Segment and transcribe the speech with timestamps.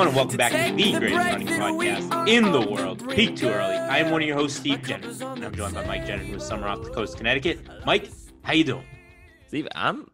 [0.00, 3.76] Everyone, and welcome back to the greatest running podcast in the world, Peak Too Early.
[3.76, 6.36] I am one of your hosts, Steve Jenner, and I'm joined by Mike Jenner, who
[6.36, 7.60] is summer off the coast of Connecticut.
[7.84, 8.08] Mike,
[8.42, 8.86] how you doing?
[9.48, 10.06] Steve, I'm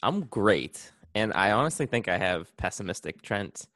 [0.00, 3.66] I'm great, and I honestly think I have pessimistic Trent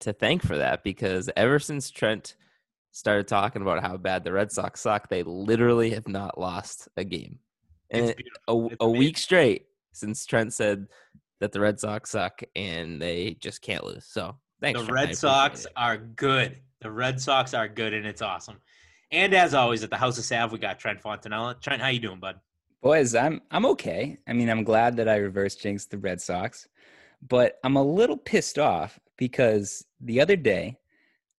[0.00, 2.36] to thank for that because ever since Trent
[2.92, 7.04] started talking about how bad the Red Sox suck, they literally have not lost a
[7.04, 7.38] game,
[7.90, 8.14] and
[8.46, 10.86] a, a week straight since Trent said
[11.40, 14.04] that the Red Sox suck and they just can't lose.
[14.04, 14.80] So thanks.
[14.80, 15.08] The Trent.
[15.08, 16.58] Red Sox are good.
[16.80, 18.56] The Red Sox are good, and it's awesome.
[19.10, 21.60] And as always, at the House of Sav, we got Trent Fontanella.
[21.60, 22.36] Trent, how you doing, bud?
[22.82, 24.18] Boys, I'm I'm okay.
[24.28, 26.68] I mean, I'm glad that I reverse jinxed the Red Sox,
[27.26, 30.78] but I'm a little pissed off because the other day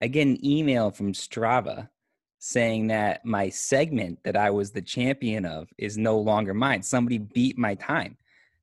[0.01, 1.89] I get an email from Strava
[2.39, 6.81] saying that my segment that I was the champion of is no longer mine.
[6.81, 8.17] Somebody beat my time.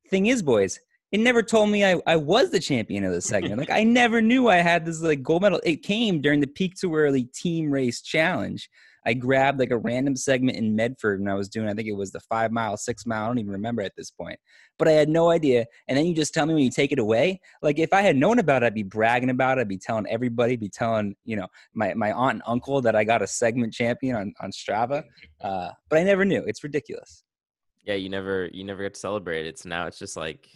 [0.09, 0.81] Thing is, boys,
[1.12, 3.59] it never told me I, I was the champion of the segment.
[3.59, 5.61] like I never knew I had this like gold medal.
[5.65, 8.69] It came during the peak too early team race challenge.
[9.07, 11.93] I grabbed like a random segment in Medford when I was doing, I think it
[11.93, 13.23] was the five mile, six mile.
[13.23, 14.37] I don't even remember at this point,
[14.79, 15.65] but I had no idea.
[15.87, 17.41] And then you just tell me when you take it away.
[17.62, 19.61] Like if I had known about it, I'd be bragging about it.
[19.61, 23.05] I'd be telling everybody, be telling, you know, my, my aunt and uncle that I
[23.05, 25.05] got a segment champion on, on Strava.
[25.41, 26.43] Uh, but I never knew.
[26.45, 27.23] It's ridiculous.
[27.84, 29.61] Yeah, you never you never get to celebrate it.
[29.61, 30.49] So now it's just like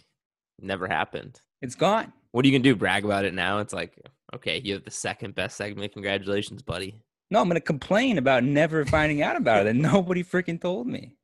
[0.63, 1.41] never happened.
[1.61, 2.13] It's gone.
[2.31, 2.75] What are you gonna do?
[2.75, 3.59] Brag about it now?
[3.59, 3.99] It's like,
[4.33, 5.93] okay, you have the second best segment.
[5.93, 6.95] Congratulations, buddy.
[7.29, 10.85] No, I'm going to complain about never finding out about it and nobody freaking told
[10.85, 11.15] me.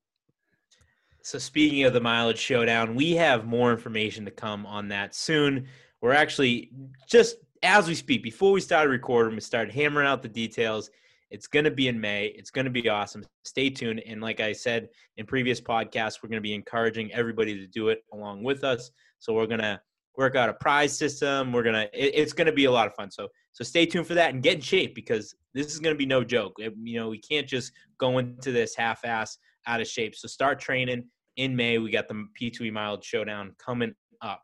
[1.22, 5.68] So speaking of the mileage showdown, we have more information to come on that soon.
[6.02, 6.72] We're actually
[7.10, 10.90] just as we speak, before we started recording, we started hammering out the details.
[11.30, 12.28] It's going to be in May.
[12.28, 13.26] It's going to be awesome.
[13.44, 14.02] Stay tuned.
[14.06, 17.90] And like I said in previous podcasts, we're going to be encouraging everybody to do
[17.90, 18.92] it along with us.
[19.20, 19.80] So we're to
[20.18, 21.54] work out a prize system.
[21.54, 23.12] We're to, it, it's to be a lot of fun.
[23.12, 26.06] So, so stay tuned for that and get in shape because this is to be
[26.06, 26.54] no joke.
[26.58, 30.16] It, you know, we can't just go into this half ass out of shape.
[30.16, 31.06] So start training
[31.38, 31.78] in May.
[31.78, 34.42] We got the P2E Mild Showdown coming up.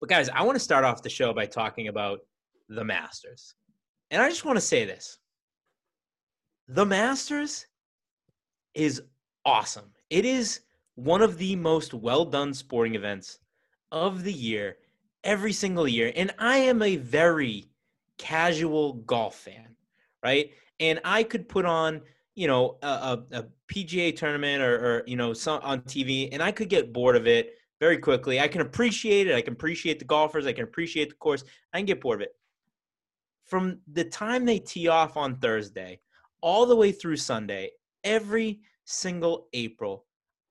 [0.00, 2.20] But guys, I want to start off the show by talking about
[2.68, 3.54] the Masters.
[4.10, 5.18] And I just want to say this.
[6.68, 7.66] The Masters
[8.74, 9.02] is
[9.44, 9.92] awesome.
[10.10, 10.60] It is
[10.94, 13.38] one of the most well done sporting events
[13.92, 14.78] of the year
[15.22, 16.12] every single year.
[16.16, 17.66] And I am a very
[18.18, 19.76] casual golf fan,
[20.24, 20.50] right?
[20.80, 22.00] And I could put on,
[22.34, 26.52] you know, a, a, PGA tournament or, or, you know, some on TV and I
[26.52, 28.38] could get bored of it very quickly.
[28.38, 29.34] I can appreciate it.
[29.34, 30.46] I can appreciate the golfers.
[30.46, 31.44] I can appreciate the course.
[31.72, 32.34] I can get bored of it.
[33.44, 36.00] From the time they tee off on Thursday
[36.42, 37.70] all the way through Sunday,
[38.04, 40.06] every single April,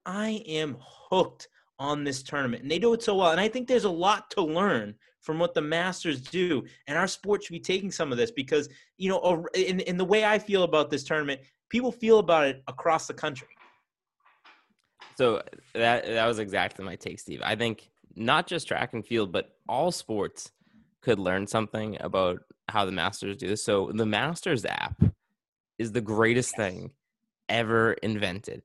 [0.05, 1.47] I am hooked
[1.81, 2.61] on this tournament.
[2.61, 3.31] And they do it so well.
[3.31, 6.63] And I think there's a lot to learn from what the Masters do.
[6.85, 10.05] And our sport should be taking some of this because, you know, in, in the
[10.05, 13.47] way I feel about this tournament, people feel about it across the country.
[15.17, 15.41] So
[15.73, 17.41] that that was exactly my take, Steve.
[17.43, 20.51] I think not just track and field, but all sports
[21.01, 23.63] could learn something about how the Masters do this.
[23.63, 25.01] So the Masters app
[25.79, 26.67] is the greatest yes.
[26.67, 26.91] thing
[27.49, 28.61] ever invented.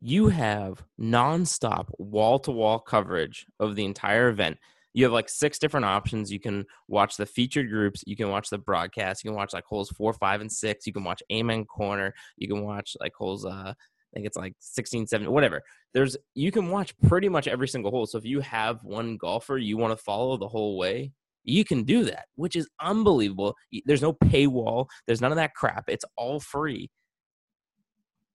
[0.00, 4.56] You have nonstop wall to wall coverage of the entire event.
[4.94, 6.32] You have like six different options.
[6.32, 8.02] You can watch the featured groups.
[8.06, 9.22] You can watch the broadcast.
[9.22, 10.86] You can watch like holes four, five, and six.
[10.86, 12.14] You can watch Amen Corner.
[12.36, 13.74] You can watch like holes uh,
[14.12, 15.62] I think it's like 16, 17, whatever.
[15.94, 18.06] There's you can watch pretty much every single hole.
[18.06, 21.12] So if you have one golfer you want to follow the whole way,
[21.44, 23.54] you can do that, which is unbelievable.
[23.86, 24.86] There's no paywall.
[25.06, 25.84] There's none of that crap.
[25.88, 26.90] It's all free.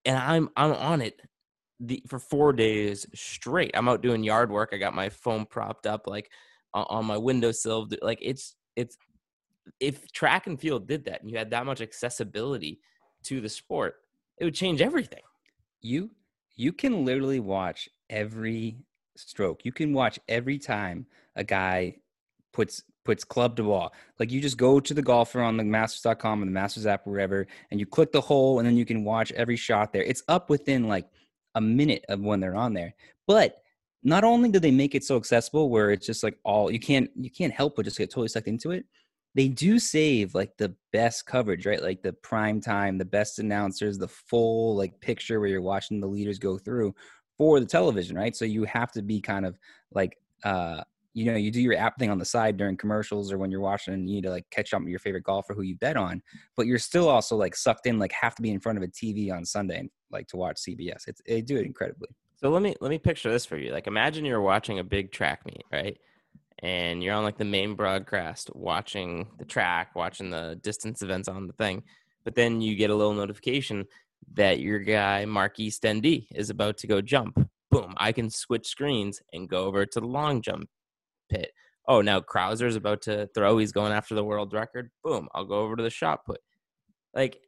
[0.04, 1.20] And I'm I'm on it
[1.80, 3.70] the for 4 days straight.
[3.74, 4.70] I'm out doing yard work.
[4.72, 6.30] I got my phone propped up like
[6.74, 7.88] on my windowsill.
[8.02, 8.96] Like it's it's
[9.80, 12.80] if track and field did that and you had that much accessibility
[13.24, 13.96] to the sport,
[14.38, 15.22] it would change everything
[15.86, 16.10] you
[16.56, 18.78] you can literally watch every
[19.16, 19.64] stroke.
[19.64, 21.06] You can watch every time
[21.36, 21.96] a guy
[22.52, 23.92] puts puts club to ball.
[24.18, 27.46] Like you just go to the golfer on the masters.com or the masters app wherever
[27.70, 30.02] and you click the hole and then you can watch every shot there.
[30.02, 31.06] It's up within like
[31.56, 32.94] a minute of when they're on there.
[33.26, 33.56] But
[34.04, 37.10] not only do they make it so accessible where it's just like all you can't
[37.16, 38.84] you can't help but just get totally sucked into it,
[39.34, 41.82] they do save like the best coverage, right?
[41.82, 46.06] Like the prime time, the best announcers, the full like picture where you're watching the
[46.06, 46.94] leaders go through
[47.36, 48.36] for the television, right?
[48.36, 49.58] So you have to be kind of
[49.92, 53.38] like uh you know, you do your app thing on the side during commercials or
[53.38, 55.76] when you're watching you need to like catch up with your favorite golfer who you
[55.76, 56.22] bet on,
[56.58, 58.88] but you're still also like sucked in, like have to be in front of a
[58.88, 61.08] TV on Sunday like to watch CBS.
[61.08, 62.08] It's they do it incredibly.
[62.36, 63.72] So let me let me picture this for you.
[63.72, 65.98] Like imagine you're watching a big track meet, right?
[66.60, 71.46] and you're on like the main broadcast watching the track, watching the distance events on
[71.46, 71.82] the thing.
[72.24, 73.84] But then you get a little notification
[74.34, 77.38] that your guy Marquis Dendy is about to go jump.
[77.70, 77.94] Boom!
[77.98, 80.68] I can switch screens and go over to the long jump
[81.30, 81.50] pit.
[81.86, 83.58] Oh, now Crouser's about to throw.
[83.58, 84.90] He's going after the world record.
[85.04, 85.28] Boom!
[85.34, 86.40] I'll go over to the shot put.
[87.14, 87.38] Like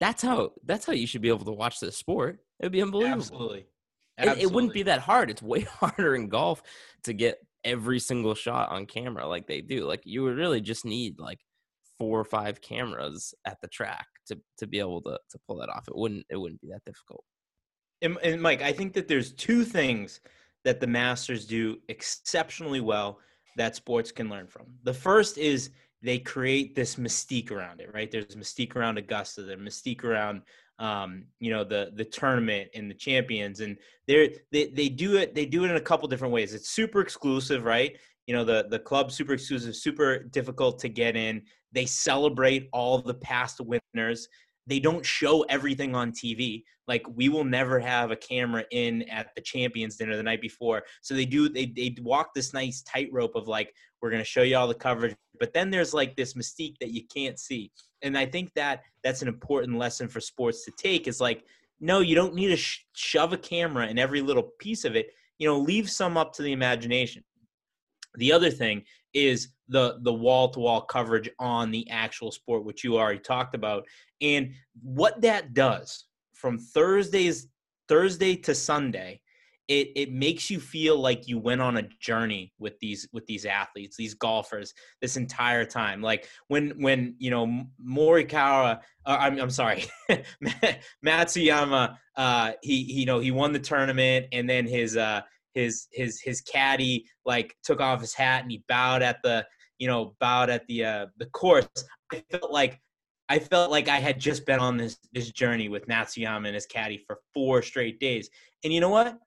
[0.00, 2.38] that's how that's how you should be able to watch this sport.
[2.60, 3.20] It would be unbelievable.
[3.20, 3.66] Absolutely.
[4.18, 5.30] It, it, wouldn't be that hard.
[5.30, 6.62] It's way harder in golf
[7.04, 9.84] to get every single shot on camera like they do.
[9.84, 11.38] Like you would really just need like
[11.98, 15.68] four or five cameras at the track to to be able to to pull that
[15.68, 15.88] off.
[15.88, 17.24] It wouldn't it wouldn't be that difficult.
[18.00, 20.20] And, and Mike, I think that there's two things
[20.64, 23.18] that the Masters do exceptionally well
[23.56, 24.66] that sports can learn from.
[24.84, 25.70] The first is
[26.02, 28.10] they create this mystique around it, right?
[28.10, 30.42] There's mystique around Augusta, there's mystique around
[30.78, 35.34] um, you know the the tournament and the champions and they they they do it
[35.34, 36.54] they do it in a couple different ways.
[36.54, 37.96] It's super exclusive right?
[38.26, 41.42] You know the the club super exclusive super difficult to get in.
[41.72, 44.28] They celebrate all the past winners
[44.68, 46.62] they don't show everything on TV.
[46.86, 50.82] Like we will never have a camera in at the champions dinner the night before.
[51.00, 54.42] So they do they they walk this nice tightrope of like we're going to show
[54.42, 57.72] you all the coverage, but then there's like this mystique that you can't see.
[58.02, 61.44] And I think that that's an important lesson for sports to take is like
[61.80, 65.10] no, you don't need to sh- shove a camera in every little piece of it.
[65.38, 67.22] You know, leave some up to the imagination.
[68.16, 68.82] The other thing
[69.14, 73.54] is the the wall to wall coverage on the actual sport, which you already talked
[73.54, 73.84] about,
[74.20, 74.52] and
[74.82, 77.48] what that does from Thursdays
[77.88, 79.20] Thursday to Sunday.
[79.66, 83.44] It, it makes you feel like you went on a journey with these with these
[83.44, 84.72] athletes these golfers
[85.02, 89.84] this entire time like when when you know morikawa uh, I'm, I'm sorry
[91.04, 95.20] matsuyama uh he, he you know he won the tournament and then his uh
[95.54, 99.44] his his his caddy like took off his hat and he bowed at the
[99.78, 101.68] you know bowed at the uh the course
[102.12, 102.80] i felt like
[103.28, 106.66] i felt like i had just been on this this journey with matsuyama and his
[106.66, 108.28] caddy for four straight days.
[108.64, 109.18] And you know what?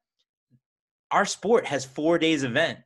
[1.12, 2.80] Our sport has four days event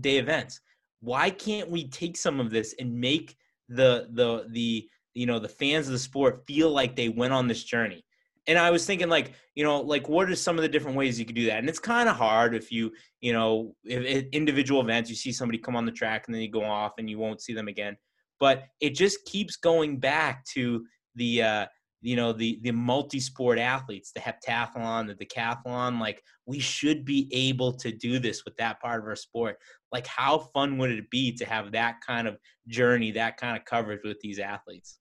[0.00, 0.60] day events.
[1.00, 3.36] Why can't we take some of this and make
[3.68, 7.48] the the the you know the fans of the sport feel like they went on
[7.48, 8.04] this journey
[8.46, 11.18] and I was thinking like, you know, like what are some of the different ways
[11.18, 11.58] you could do that?
[11.58, 12.90] And it's kind of hard if you,
[13.20, 16.50] you know, if, individual events, you see somebody come on the track and then you
[16.50, 17.96] go off and you won't see them again.
[18.40, 20.84] But it just keeps going back to
[21.14, 21.66] the, uh,
[22.00, 26.00] you know, the the multi-sport athletes, the heptathlon, the decathlon.
[26.00, 29.56] Like we should be able to do this with that part of our sport.
[29.92, 33.64] Like how fun would it be to have that kind of journey, that kind of
[33.64, 34.98] coverage with these athletes?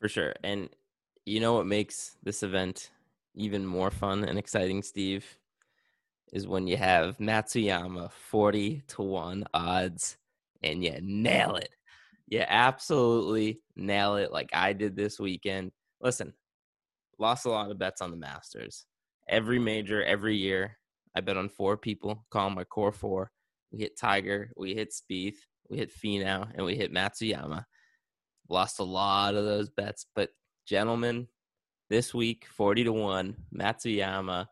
[0.00, 0.70] For sure, and
[1.26, 2.90] you know what makes this event
[3.34, 5.26] even more fun and exciting, Steve,
[6.32, 10.16] is when you have Matsuyama 40 to 1 odds
[10.62, 11.70] and you nail it.
[12.28, 15.72] You absolutely nail it like I did this weekend.
[16.00, 16.32] Listen,
[17.18, 18.86] lost a lot of bets on the Masters.
[19.28, 20.78] Every major, every year,
[21.14, 23.32] I bet on four people, call them my core four.
[23.72, 27.64] We hit Tiger, we hit Spieth, we hit Finau, and we hit Matsuyama.
[28.48, 30.30] Lost a lot of those bets, but
[30.66, 31.28] gentlemen,
[31.88, 34.46] this week, 40 to 1, Matsuyama.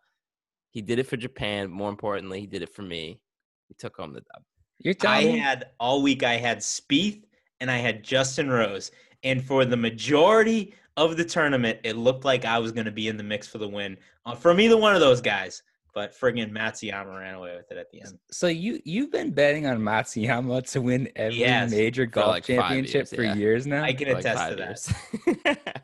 [0.70, 1.70] He did it for Japan.
[1.70, 3.20] More importantly, he did it for me.
[3.68, 4.42] He took home the dub.
[4.78, 5.38] You're telling I me?
[5.38, 7.22] had all week, I had Spieth
[7.60, 8.90] and I had Justin Rose.
[9.22, 13.08] And for the majority of the tournament, it looked like I was going to be
[13.08, 15.62] in the mix for the win uh, from either one of those guys.
[15.94, 18.18] But friggin' Matsuyama ran away with it at the end.
[18.32, 22.94] So you you've been betting on Matsuyama to win every yes, major golf like championship
[22.94, 23.34] years, for yeah.
[23.36, 23.84] years now.
[23.84, 25.83] I can attest like to that.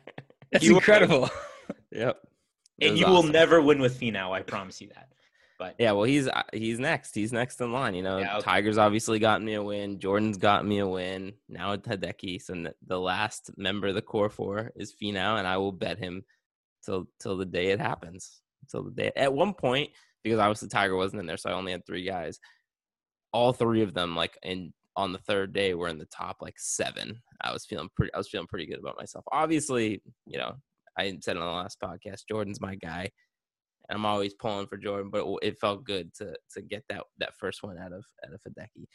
[0.51, 1.29] That's you incredible.
[1.91, 2.19] yep.
[2.81, 3.27] And you awesome.
[3.27, 4.31] will never win with Finau.
[4.31, 5.09] I promise you that.
[5.61, 7.13] But yeah, well, he's uh, he's next.
[7.13, 7.93] He's next in line.
[7.93, 8.45] You know, yeah, okay.
[8.45, 9.99] Tiger's obviously gotten me a win.
[9.99, 11.33] Jordan's got me a win.
[11.47, 12.41] Now it's Hideki.
[12.41, 16.23] So the last member of the core four is Finau, and I will bet him
[16.83, 18.41] till till the day it happens.
[18.71, 19.11] Till the day.
[19.15, 19.91] At one point,
[20.23, 22.39] because obviously Tiger wasn't in there, so I only had three guys.
[23.31, 26.55] All three of them, like in on the third day, we're in the top like
[26.57, 27.21] seven.
[27.41, 28.13] I was feeling pretty.
[28.13, 29.25] I was feeling pretty good about myself.
[29.31, 30.53] Obviously, you know,
[30.97, 33.09] I said on the last podcast, Jordan's my guy,
[33.89, 35.09] and I'm always pulling for Jordan.
[35.11, 38.41] But it felt good to to get that that first one out of out of
[38.41, 38.85] Hideki.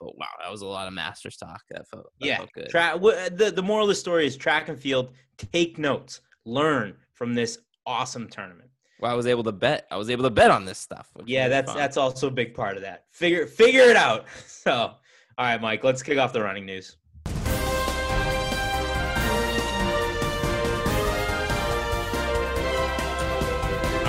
[0.00, 1.62] But wow, that was a lot of Masters talk.
[1.70, 2.36] That felt that yeah.
[2.38, 2.68] felt good.
[2.68, 5.12] Tra- the the moral of the story is track and field.
[5.38, 6.20] Take notes.
[6.44, 8.68] Learn from this awesome tournament.
[9.00, 9.86] well, I was able to bet.
[9.90, 11.08] I was able to bet on this stuff.
[11.24, 11.78] Yeah, that's fun.
[11.78, 13.04] that's also a big part of that.
[13.10, 14.26] Figure figure it out.
[14.46, 14.94] So,
[15.38, 16.96] all right, Mike, let's kick off the running news.
[17.26, 17.32] All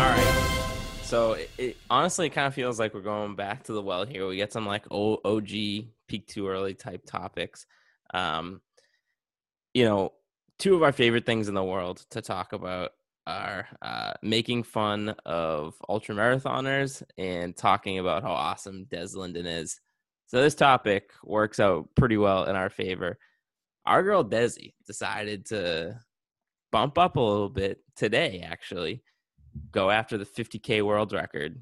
[0.05, 1.01] right.
[1.03, 4.25] So it, it honestly kind of feels like we're going back to the well here.
[4.25, 5.49] We get some like OG
[6.07, 7.65] peak too early type topics.
[8.13, 8.61] Um,
[9.73, 10.13] you know,
[10.59, 12.91] two of our favorite things in the world to talk about
[13.25, 19.81] are uh, making fun of ultra marathoners and talking about how awesome Des Linden is.
[20.27, 23.17] So this topic works out pretty well in our favor.
[23.85, 25.99] Our girl Desi decided to
[26.71, 29.03] bump up a little bit today, actually
[29.71, 31.59] go after the 50k world record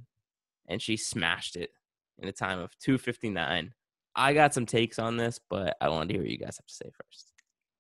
[0.67, 1.71] and she smashed it
[2.19, 3.73] in a time of 259
[4.15, 6.65] i got some takes on this but i wanted to hear what you guys have
[6.65, 7.31] to say first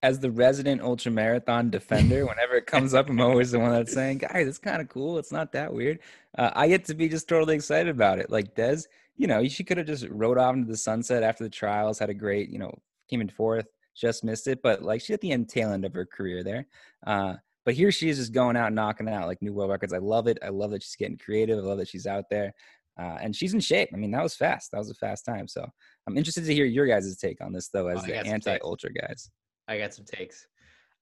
[0.03, 3.93] As the resident ultra marathon defender, whenever it comes up, I'm always the one that's
[3.93, 5.17] saying, "Guys, it's kind of cool.
[5.17, 5.99] It's not that weird."
[6.37, 8.29] Uh, I get to be just totally excited about it.
[8.29, 8.83] Like Des,
[9.15, 12.09] you know, she could have just rode off into the sunset after the trials, had
[12.09, 12.73] a great, you know,
[13.09, 15.93] came in fourth, just missed it, but like she's at the end tail end of
[15.93, 16.67] her career there.
[17.07, 19.93] Uh, but here she is just going out and knocking out like new world records.
[19.93, 20.37] I love it.
[20.43, 21.57] I love that she's getting creative.
[21.57, 22.53] I love that she's out there.
[22.99, 23.89] Uh, and she's in shape.
[23.93, 24.71] I mean, that was fast.
[24.71, 25.47] That was a fast time.
[25.47, 25.65] So
[26.07, 28.29] I'm interested to hear your guys' take on this, though, as Oh, the takes.
[28.29, 29.31] anti-ultra guys.
[29.67, 30.47] I got some takes.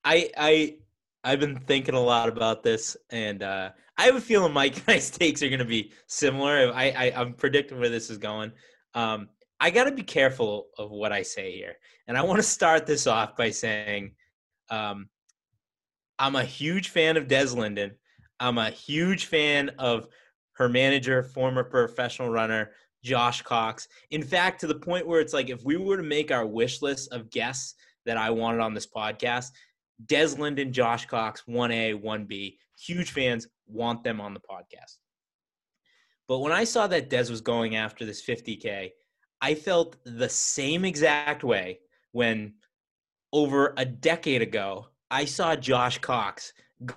[0.03, 0.77] I I
[1.23, 4.97] I've been thinking a lot about this, and uh, I have a feeling Mike and
[4.97, 6.71] are going to be similar.
[6.73, 8.51] I, I I'm predicting where this is going.
[8.93, 11.75] Um, I got to be careful of what I say here,
[12.07, 14.15] and I want to start this off by saying,
[14.69, 15.09] um,
[16.19, 17.91] I'm a huge fan of Des Linden.
[18.39, 20.07] I'm a huge fan of
[20.53, 22.71] her manager, former professional runner
[23.03, 23.87] Josh Cox.
[24.11, 26.81] In fact, to the point where it's like if we were to make our wish
[26.81, 29.51] list of guests that I wanted on this podcast,
[30.05, 32.55] Des Linden, Josh Cox, 1A, 1B,
[32.85, 34.97] huge fans, want them on the podcast.
[36.27, 38.91] But when I saw that Des was going after this 50K,
[39.41, 41.79] I felt the same exact way
[42.11, 42.53] when
[43.33, 46.53] over a decade ago, I saw Josh Cox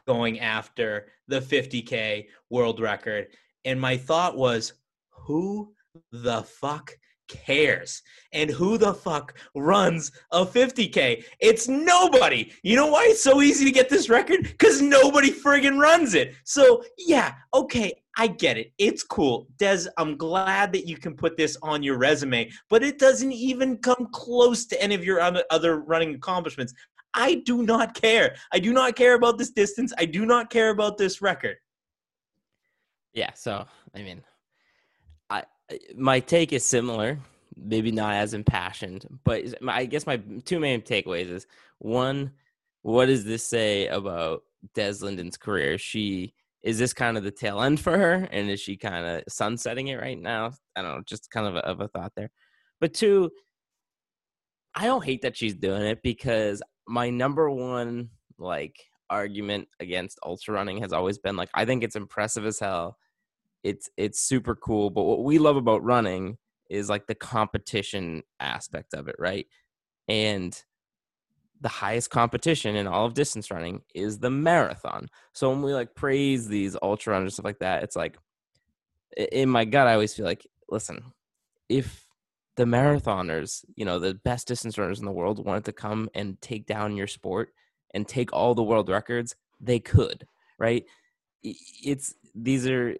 [0.06, 3.28] going after the 50K world record.
[3.64, 4.74] And my thought was,
[5.10, 5.74] who
[6.12, 6.96] the fuck
[7.28, 8.02] cares?
[8.32, 11.24] And who the fuck runs a 50K?
[11.40, 12.52] It's nobody.
[12.62, 14.42] You know why it's so easy to get this record?
[14.42, 16.34] Because nobody friggin' runs it.
[16.44, 18.72] So, yeah, okay, I get it.
[18.78, 19.46] It's cool.
[19.58, 23.78] Des, I'm glad that you can put this on your resume, but it doesn't even
[23.78, 26.72] come close to any of your other- running accomplishments.
[27.14, 28.36] I do not care.
[28.52, 29.92] I do not care about this distance.
[29.96, 31.56] I do not care about this record.
[33.14, 33.64] yeah so
[33.94, 34.22] i mean
[35.96, 37.18] my take is similar
[37.56, 41.46] maybe not as impassioned but i guess my two main takeaways is
[41.78, 42.30] one
[42.86, 44.42] what does this say about
[44.74, 45.76] des linden's career?
[45.76, 48.28] She is this kind of the tail end for her?
[48.30, 50.52] And is she kind of sunsetting it right now?
[50.76, 52.30] I don't know just kind of a, of a thought there.
[52.80, 53.30] But two
[54.76, 58.76] i don't hate that she's doing it because my number one like
[59.08, 62.98] argument against ultra running has always been like i think it's impressive as hell
[63.66, 66.38] it's it's super cool but what we love about running
[66.70, 69.46] is like the competition aspect of it right?
[70.08, 70.60] And
[71.60, 75.08] the highest competition in all of distance running is the marathon.
[75.32, 78.18] So when we like praise these ultra runners stuff like that it's like
[79.32, 81.02] in my gut i always feel like listen
[81.68, 82.06] if
[82.56, 86.40] the marathoners you know the best distance runners in the world wanted to come and
[86.42, 87.50] take down your sport
[87.94, 90.26] and take all the world records they could
[90.58, 90.84] right?
[91.42, 92.96] It's these are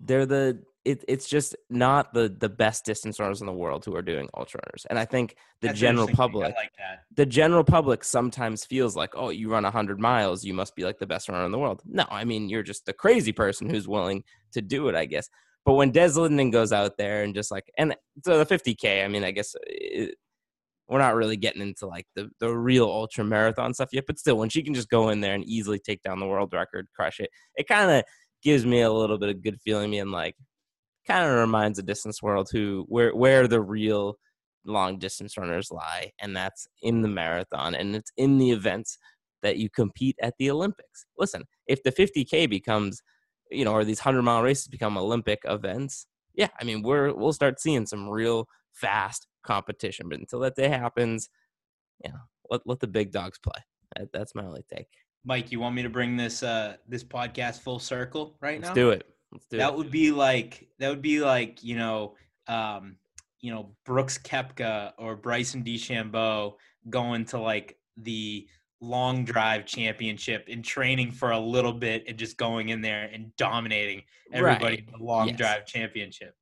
[0.00, 3.94] they're the it, it's just not the the best distance runners in the world who
[3.94, 4.86] are doing ultra runners.
[4.88, 6.70] And i think the That's general public like
[7.14, 10.98] the general public sometimes feels like oh you run 100 miles you must be like
[10.98, 11.82] the best runner in the world.
[11.84, 15.28] No i mean you're just the crazy person who's willing to do it i guess.
[15.66, 19.08] But when des linden goes out there and just like and so the 50k i
[19.08, 20.14] mean i guess it,
[20.88, 24.36] we're not really getting into like the, the real ultra marathon stuff yet but still
[24.36, 27.20] when she can just go in there and easily take down the world record crush
[27.20, 28.02] it it kind of
[28.42, 30.36] gives me a little bit of good feeling and like
[31.06, 34.16] kind of reminds the distance world who where where the real
[34.64, 38.98] long distance runners lie and that's in the marathon and it's in the events
[39.42, 41.06] that you compete at the olympics.
[41.18, 43.02] Listen if the 50k becomes
[43.50, 47.32] you know or these 100 mile races become olympic events yeah i mean we're we'll
[47.32, 51.28] start seeing some real fast competition but until that day happens
[52.04, 52.18] you know
[52.50, 53.62] let, let the big dogs play.
[53.96, 54.88] That, that's my only take
[55.24, 58.74] Mike, you want me to bring this uh this podcast full circle right let's now?
[58.74, 62.14] do it let's do that it would be like that would be like you know
[62.48, 62.96] um
[63.40, 66.54] you know Brooks Koepka or Bryson DeChambeau
[66.88, 68.46] going to like the
[68.80, 73.34] long drive championship and training for a little bit and just going in there and
[73.36, 74.78] dominating everybody Right.
[74.86, 75.36] in the long Yes.
[75.36, 76.34] drive championship.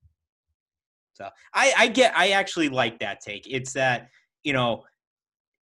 [1.14, 3.48] So I, I get I actually like that take.
[3.50, 4.10] It's that,
[4.44, 4.84] you know,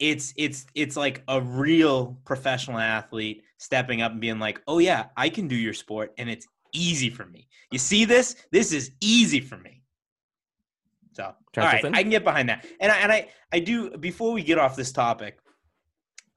[0.02, 5.06] it's it's it's like a real professional athlete stepping up and being like, "Oh yeah,
[5.16, 8.34] I can do your sport and it's easy for me." You see this?
[8.50, 9.80] This is easy for me.
[11.12, 12.66] So, all right, I can get behind that.
[12.80, 15.38] And I, and I I do before we get off this topic,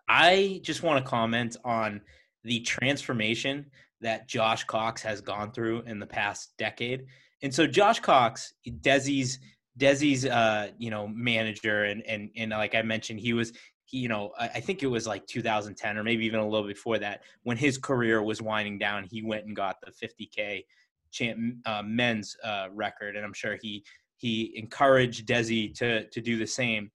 [0.08, 2.02] I just want to comment on
[2.44, 3.66] the transformation
[4.02, 7.08] that Josh Cox has gone through in the past decade.
[7.42, 9.40] And so Josh Cox, Desi's
[9.80, 13.54] Desi's uh, you know, manager and and and like I mentioned, he was
[13.86, 16.98] he, you know, I think it was like 2010 or maybe even a little before
[17.00, 20.66] that when his career was winding down, he went and got the 50k
[21.12, 23.84] champ, uh, men's uh, record and I'm sure he
[24.18, 26.92] he encouraged Desi to to do the same.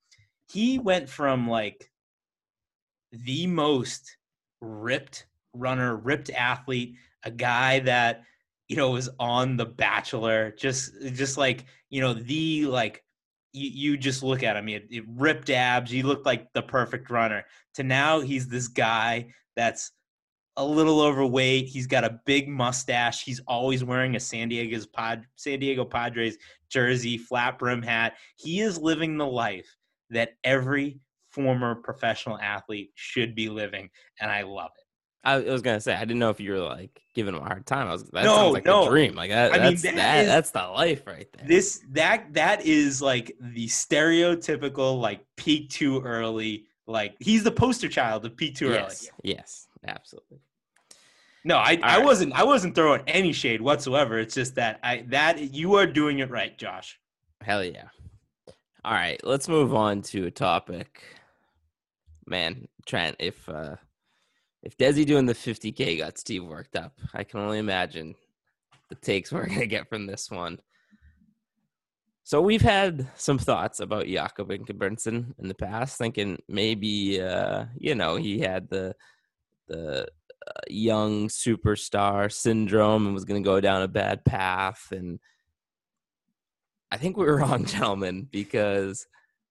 [0.51, 1.91] He went from like
[3.13, 4.17] the most
[4.61, 6.95] ripped runner, ripped athlete,
[7.25, 8.23] a guy that
[8.71, 13.03] you know was on The Bachelor, just just like you know the like
[13.53, 17.11] you, you just look at him, he had, ripped abs, he looked like the perfect
[17.11, 17.45] runner.
[17.75, 19.91] To now he's this guy that's
[20.57, 21.67] a little overweight.
[21.67, 23.25] He's got a big mustache.
[23.25, 28.19] He's always wearing a San Diego's Pod San Diego Padres jersey, flat brim hat.
[28.37, 29.77] He is living the life
[30.11, 31.01] that every
[31.33, 34.80] former professional athlete should be living, and I love it.
[35.23, 37.67] I was gonna say I didn't know if you were like giving him a hard
[37.67, 37.89] time.
[37.89, 38.85] I was that No, sounds like no.
[38.85, 39.15] the dream.
[39.15, 41.47] Like that, I mean, that's that that, is- that's the life right there.
[41.47, 46.65] This that that is like the stereotypical like peak too early.
[46.87, 48.79] Like he's the poster child of peak too early.
[48.79, 50.39] yes, yes, absolutely.
[51.45, 52.05] No, I, I right.
[52.05, 54.19] wasn't I wasn't throwing any shade whatsoever.
[54.19, 56.99] It's just that I that you are doing it right, Josh.
[57.43, 57.89] Hell yeah.
[58.85, 61.03] All right, let's move on to a topic.
[62.27, 63.77] Man, Trent, if uh
[64.63, 68.15] if Desi doing the 50k got Steve worked up, I can only imagine
[68.89, 70.59] the takes we're gonna get from this one.
[72.25, 77.95] So we've had some thoughts about Jakob Ingebrigtsen in the past, thinking maybe uh, you
[77.95, 78.95] know he had the
[79.69, 80.03] the
[80.47, 85.19] uh, young superstar syndrome and was going to go down a bad path, and
[86.91, 89.07] I think we were wrong, gentlemen, because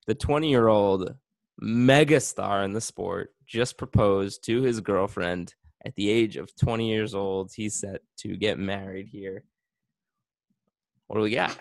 [0.08, 1.16] the 20 year old
[1.62, 7.16] megastar in the sport just proposed to his girlfriend at the age of 20 years
[7.16, 7.52] old.
[7.54, 9.44] He's set to get married here.
[11.08, 11.58] What do we got?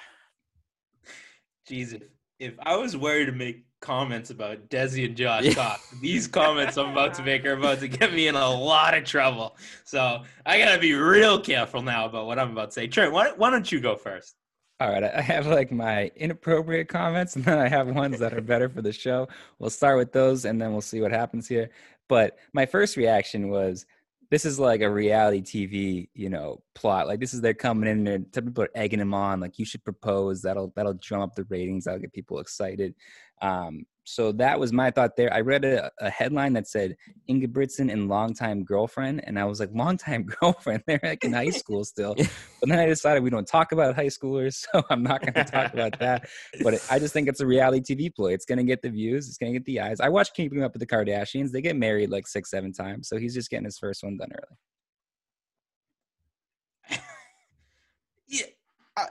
[1.68, 2.02] Jeez, if,
[2.38, 5.54] if I was worried to make comments about Desi and Josh Yeah.
[5.54, 8.96] Cox, these comments I'm about to make are about to get me in a lot
[8.96, 9.56] of trouble.
[9.84, 12.86] So I gotta be real careful now about what I'm about to say.
[12.86, 14.34] Trent, why, why don't you go first?
[14.80, 18.40] All right, I have like my inappropriate comments, and then I have ones that are
[18.40, 19.26] better for the show.
[19.58, 21.70] We'll start with those, and then we'll see what happens here.
[22.08, 23.86] But my first reaction was,
[24.30, 27.08] this is like a reality TV, you know, plot.
[27.08, 29.40] Like this is they're coming in and some people are egging them on.
[29.40, 30.42] Like you should propose.
[30.42, 31.84] That'll that'll drum up the ratings.
[31.84, 32.94] That'll get people excited.
[33.40, 35.30] Um, so that was my thought there.
[35.34, 36.96] I read a, a headline that said
[37.28, 40.82] Ingebrigtsen and longtime girlfriend, and I was like, longtime girlfriend.
[40.86, 42.14] They're like in high school still.
[42.14, 45.44] But then I decided we don't talk about high schoolers, so I'm not going to
[45.44, 46.26] talk about that.
[46.62, 48.32] But it, I just think it's a reality TV ploy.
[48.32, 49.28] It's going to get the views.
[49.28, 50.00] It's going to get the eyes.
[50.00, 51.50] I watch Keeping Up with the Kardashians.
[51.50, 53.08] They get married like six, seven times.
[53.08, 54.56] So he's just getting his first one done early.
[58.26, 58.46] Yeah,
[58.96, 59.08] I,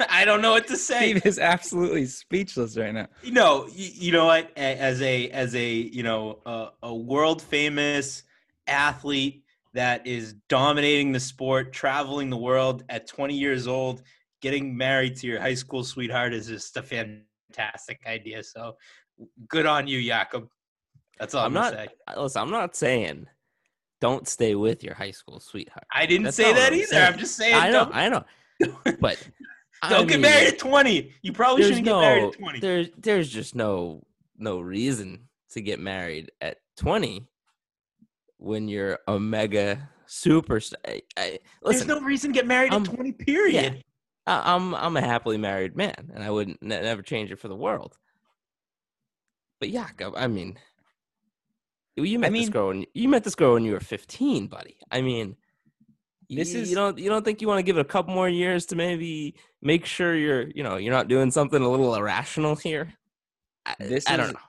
[0.08, 1.10] I don't know what to say.
[1.10, 3.08] Steve is absolutely speechless right now.
[3.22, 4.50] you know, you, you know what?
[4.56, 8.22] As a as a you know a, a world famous
[8.66, 14.02] athlete that is dominating the sport, traveling the world at 20 years old,
[14.40, 18.42] getting married to your high school sweetheart is just a fantastic idea.
[18.42, 18.76] So
[19.48, 20.48] good on you, Jakob.
[21.18, 21.88] That's all I'm, I'm gonna not.
[21.88, 21.94] say.
[22.06, 23.26] Uh, listen, I'm not saying
[24.00, 25.86] don't stay with your high school sweetheart.
[25.92, 26.86] I didn't That's say that I'm either.
[26.86, 27.12] saying.
[27.12, 27.54] I'm just saying.
[27.54, 28.24] I know, don't, I know,
[29.00, 29.28] but
[29.82, 31.12] I don't get mean, married at 20.
[31.22, 32.60] You probably shouldn't no, get married at 20.
[32.60, 34.04] there's there's just no
[34.36, 37.26] no reason to get married at 20
[38.38, 40.74] when you're a mega superstar.
[40.86, 43.12] I, I, There's no reason to get married um, at 20.
[43.12, 43.84] Period.
[44.26, 47.48] I, I'm I'm a happily married man, and I wouldn't ne- never change it for
[47.48, 47.96] the world.
[49.60, 50.58] But yeah, I mean,
[51.96, 52.68] you met this mean- girl.
[52.68, 54.76] When, you met this girl when you were 15, buddy.
[54.90, 55.36] I mean,
[56.30, 58.14] This you, is- you don't you don't think you want to give it a couple
[58.14, 61.94] more years to maybe make sure you're you know you're not doing something a little
[61.94, 62.92] irrational here.
[63.66, 64.40] I, This I don't is- know.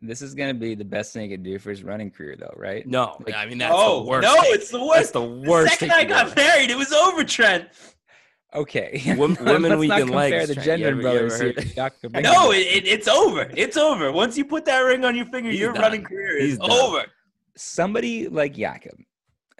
[0.00, 2.36] This is going to be the best thing he could do for his running career,
[2.38, 2.86] though, right?
[2.86, 4.28] No, Like, I mean that's oh the worst.
[4.28, 5.12] no, it's the worst.
[5.12, 5.72] the The worst.
[5.72, 7.66] second take I got married, it was over, Trent.
[8.54, 9.02] Okay.
[9.18, 10.66] Wom- women we can weak not in compare legs, the Trent.
[10.66, 12.20] gender You ever- you brothers here.
[12.22, 13.50] No, it, it, it's over.
[13.56, 14.12] It's over.
[14.12, 15.82] Once you put that ring on your finger, He's your done.
[15.82, 16.70] running career is He's done.
[16.70, 17.04] over.
[17.56, 18.98] somebody like Jakob,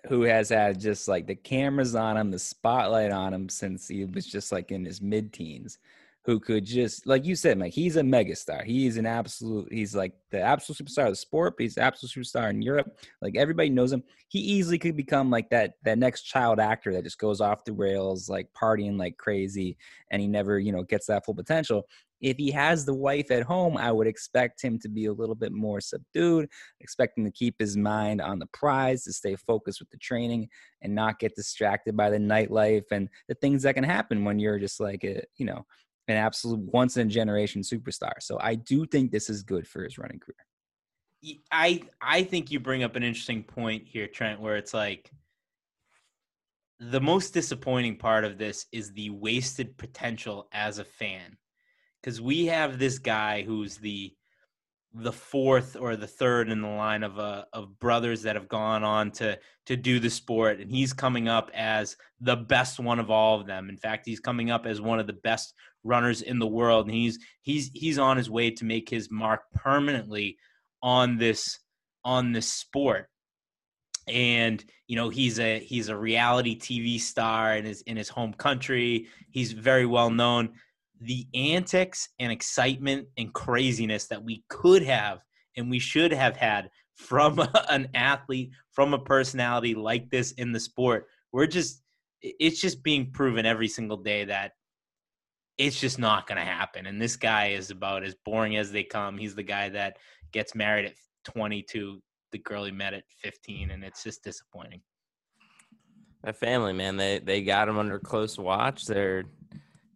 [0.07, 4.05] who has had just like the cameras on him, the spotlight on him since he
[4.05, 5.79] was just like in his mid teens,
[6.25, 8.63] who could just, like you said, Mike, he's a megastar.
[8.63, 12.13] He's an absolute, he's like the absolute superstar of the sport, but he's the absolute
[12.13, 12.99] superstar in Europe.
[13.23, 14.03] Like everybody knows him.
[14.29, 17.73] He easily could become like that, that next child actor that just goes off the
[17.73, 19.79] rails, like partying like crazy,
[20.11, 21.87] and he never, you know, gets that full potential.
[22.21, 25.35] If he has the wife at home, I would expect him to be a little
[25.35, 26.49] bit more subdued,
[26.81, 30.49] expecting to keep his mind on the prize, to stay focused with the training
[30.83, 34.59] and not get distracted by the nightlife and the things that can happen when you're
[34.59, 35.65] just like a, you know,
[36.09, 38.15] an absolute once in a generation superstar.
[38.21, 41.37] So I do think this is good for his running career.
[41.51, 45.11] I I think you bring up an interesting point here, Trent, where it's like
[46.81, 51.37] the most disappointing part of this is the wasted potential as a fan.
[52.03, 54.15] Because we have this guy who's the
[54.95, 58.83] the fourth or the third in the line of uh, of brothers that have gone
[58.83, 63.11] on to to do the sport and he's coming up as the best one of
[63.11, 63.69] all of them.
[63.69, 66.95] In fact he's coming up as one of the best runners in the world and
[66.95, 70.39] he's he's he's on his way to make his mark permanently
[70.83, 71.59] on this
[72.05, 73.09] on this sport.
[74.09, 78.33] And you know he's a he's a reality tv star in his in his home
[78.33, 79.09] country.
[79.31, 80.55] He's very well known
[81.01, 85.21] the antics and excitement and craziness that we could have
[85.57, 90.61] and we should have had from an athlete from a personality like this in the
[90.61, 91.07] sport.
[91.33, 91.83] We're just
[92.21, 94.53] it's just being proven every single day that
[95.57, 96.87] it's just not going to happen.
[96.87, 99.19] And this guy is about as boring as they come.
[99.19, 99.99] He's the guy that
[100.33, 104.83] gets married at 22 the girl he met at 15 and it's just disappointing.
[106.25, 108.85] My family, man, they they got him under close watch.
[108.87, 109.25] They're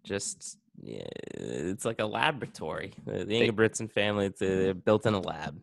[0.04, 1.02] just yeah,
[1.34, 2.92] it's like a laboratory.
[3.04, 5.60] The, the They- Ingebrigtsen family, it's, uh, they're built in a lab.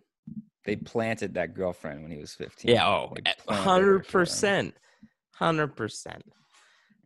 [0.66, 2.70] They planted that girlfriend when he was 15.
[2.76, 4.26] Yeah, oh, They planted her hundred for him.
[4.26, 4.76] percent,
[5.34, 6.24] hundred percent.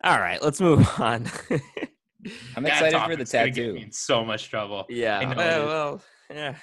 [0.04, 1.28] All right, let's move on.
[2.58, 3.74] I'm That excited for the topic's gonna get tattoo.
[3.74, 6.56] me in so much trouble yeah, I know well, well, yeah,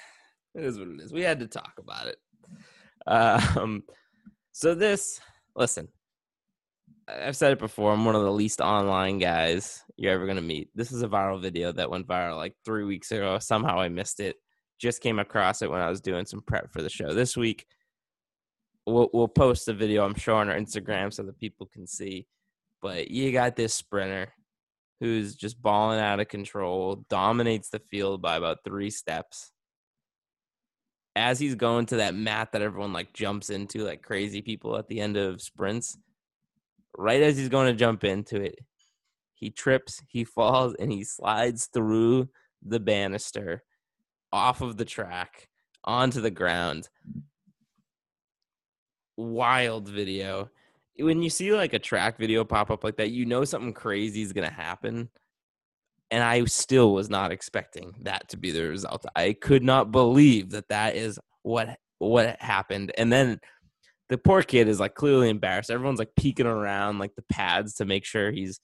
[0.55, 1.11] it is what it is.
[1.13, 2.17] We had to talk about it.
[3.07, 3.83] Um,
[4.51, 5.19] so this,
[5.55, 6.00] listen, I-
[7.19, 7.91] I've said it before.
[7.91, 10.69] I'm one of the least online guys you're ever gonna meet.
[10.75, 13.39] This is a viral video that went viral like three weeks ago.
[13.39, 14.37] Somehow I missed it.
[14.79, 17.65] Just came across it when I was doing some prep for the show this week.
[18.87, 22.27] We'll, we'll post the video, I'm sure, on our Instagram so that people can see.
[22.81, 24.33] But you got this sprinter
[24.99, 29.51] who's just balling out of control, dominates the field by about three steps.
[31.15, 34.87] As he's going to that mat that everyone like jumps into like crazy people at
[34.87, 35.97] the end of sprints,
[37.01, 38.59] right as he's going to jump into it,
[39.33, 42.29] he trips, he falls, and he slides through
[42.63, 43.63] the banister
[44.31, 45.49] off of the track
[45.83, 46.89] onto the ground.
[49.17, 50.49] Wild video.
[50.97, 54.21] When you see like a track video pop up like that, you know something crazy
[54.21, 55.09] is going to happen.
[56.11, 59.05] And I still was not expecting that to be the result.
[59.15, 62.91] I could not believe that that is what what happened.
[62.97, 63.39] And then
[64.11, 65.71] the poor kid is like clearly embarrassed.
[65.71, 68.59] Everyone's like peeking around like the pads to make sure he's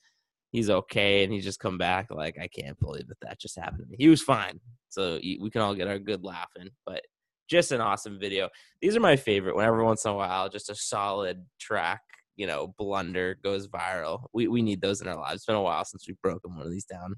[0.52, 3.84] he's okay and he's just come back like i can't believe that that just happened
[3.98, 4.58] he was fine
[4.88, 7.02] so we can all get our good laughing but
[7.48, 8.48] just an awesome video.
[8.80, 12.02] These are my favorite when every once in a while just a solid track
[12.36, 14.24] you know blunder goes viral.
[14.32, 15.36] We, we need those in our lives.
[15.36, 17.16] It's been a while since we've broken one of these down.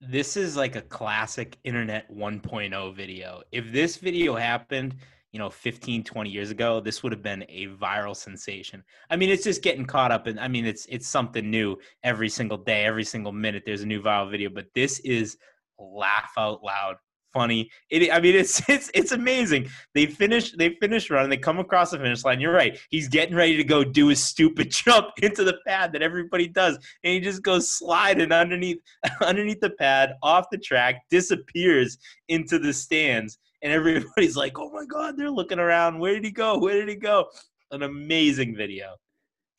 [0.00, 3.42] This is like a classic internet 1.0 video.
[3.52, 4.96] If this video happened,
[5.38, 8.82] you know, 15, 20 years ago, this would have been a viral sensation.
[9.08, 12.28] I mean, it's just getting caught up and I mean, it's it's something new every
[12.28, 15.36] single day, every single minute there's a new viral video, but this is
[15.78, 16.96] laugh out loud
[17.32, 17.70] funny.
[17.88, 19.68] It I mean, it's it's it's amazing.
[19.94, 22.40] They finish they finish running, they come across the finish line.
[22.40, 22.76] You're right.
[22.90, 26.78] He's getting ready to go do his stupid jump into the pad that everybody does,
[27.04, 28.78] and he just goes sliding underneath
[29.20, 31.96] underneath the pad, off the track, disappears
[32.28, 35.98] into the stands, and everybody's like, "Oh my god!" They're looking around.
[35.98, 36.58] Where did he go?
[36.58, 37.26] Where did he go?
[37.70, 38.96] An amazing video.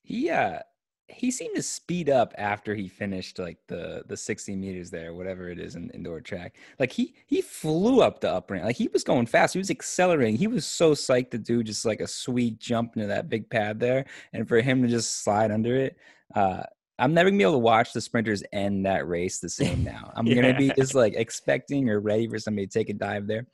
[0.03, 0.59] He uh
[1.09, 5.49] he seemed to speed up after he finished like the the 60 meters there, whatever
[5.49, 6.55] it is in indoor track.
[6.79, 8.65] Like he he flew up the up ramp.
[8.65, 9.53] Like he was going fast.
[9.53, 10.37] He was accelerating.
[10.37, 13.79] He was so psyched to do just like a sweet jump into that big pad
[13.79, 15.97] there, and for him to just slide under it.
[16.35, 16.63] Uh,
[16.99, 20.11] I'm never gonna be able to watch the sprinters end that race the same now.
[20.15, 23.47] I'm gonna be just like expecting or ready for somebody to take a dive there.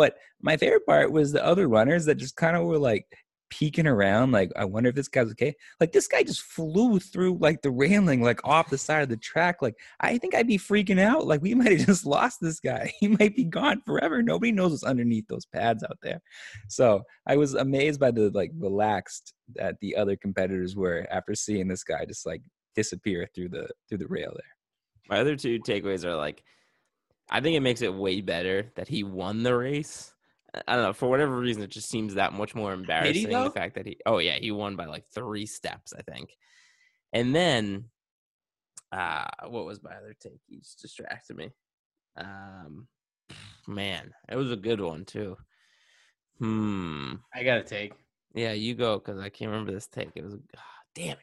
[0.00, 3.06] But my favorite part was the other runners that just kind of were like
[3.50, 5.54] peeking around like i wonder if this guy's okay.
[5.78, 9.18] Like this guy just flew through like the railing like off the side of the
[9.18, 9.60] track.
[9.60, 11.26] Like i think i'd be freaking out.
[11.26, 12.90] Like we might have just lost this guy.
[12.98, 14.22] He might be gone forever.
[14.22, 16.22] Nobody knows what's underneath those pads out there.
[16.68, 21.68] So i was amazed by the like relaxed that the other competitors were after seeing
[21.68, 22.40] this guy just like
[22.74, 24.54] disappear through the through the rail there.
[25.10, 26.42] My other two takeaways are like,
[27.30, 30.12] I think it makes it way better that he won the race.
[30.66, 33.30] I- don't know for whatever reason, it just seems that much more embarrassing.
[33.44, 36.36] The fact that he, oh yeah, he won by like three steps, I think.
[37.12, 37.84] And then,
[38.92, 40.40] uh, what was my other take?
[40.48, 41.50] He just distracted me.
[42.16, 42.88] Um,
[43.68, 45.36] man, it was a good one too.
[46.40, 47.14] Hmm.
[47.34, 47.92] I got to take.
[48.34, 50.10] Yeah, you go because I can't remember this take.
[50.16, 50.60] It was, ah,
[50.94, 51.18] damn it.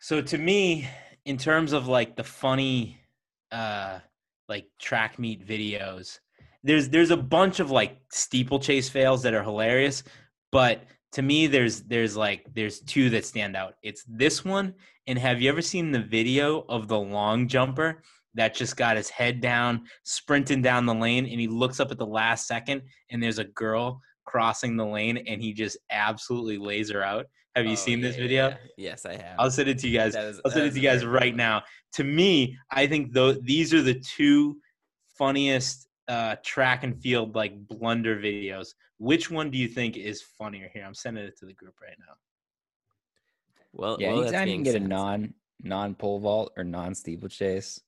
[0.00, 0.88] So to me,
[1.24, 3.00] in terms of like the funny
[3.50, 4.00] uh
[4.48, 6.18] like track meet videos,
[6.62, 10.02] there's there's a bunch of like steeplechase fails that are hilarious,
[10.50, 13.74] but to me there's there's like there's two that stand out.
[13.82, 14.74] It's this one
[15.06, 18.02] and have you ever seen the video of the long jumper
[18.34, 21.98] that just got his head down sprinting down the lane and he looks up at
[21.98, 26.90] the last second and there's a girl crossing the lane and he just absolutely lays
[26.90, 27.26] her out.
[27.56, 28.48] Have you Oh, seen this yeah, video?
[28.48, 28.56] yeah.
[28.76, 29.36] Yes, I have.
[29.38, 30.14] I'll send it to you guys.
[30.14, 31.62] That is- I'll send that it is to you guys very right now.
[31.92, 34.60] To me, I think though these are the two
[35.16, 38.74] funniest uh, track and field like blunder videos.
[38.98, 40.68] Which one do you think is funnier?
[40.72, 42.14] Here, I'm sending it to the group right now.
[43.72, 46.94] Well, yeah well, that's anytime you can get a non non pole vault or non
[46.94, 47.80] steeplechase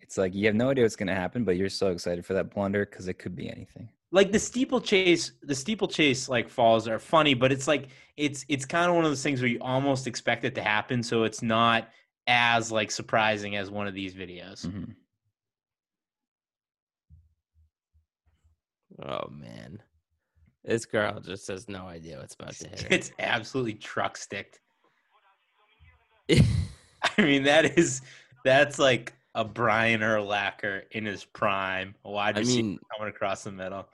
[0.00, 2.34] it's like you have no idea what's going to happen but you're so excited for
[2.34, 6.98] that blunder because it could be anything Like the steeplechase, the steeplechase like falls are
[6.98, 10.06] funny, but it's like it's it's kind of one of those things where you almost
[10.06, 11.88] expect it to happen, so it's not
[12.26, 14.66] as like surprising as one of these videos.
[14.66, 14.94] Mhm.
[19.04, 19.82] Oh man,
[20.64, 22.88] this girl just has no idea what's about to hit her.
[22.90, 24.60] It's absolutely truck sticked.
[26.30, 28.02] I mean, that is
[28.44, 31.94] that's like a Brian Urlacher in his prime.
[32.04, 33.86] A wide I receiver mean, coming across the middle.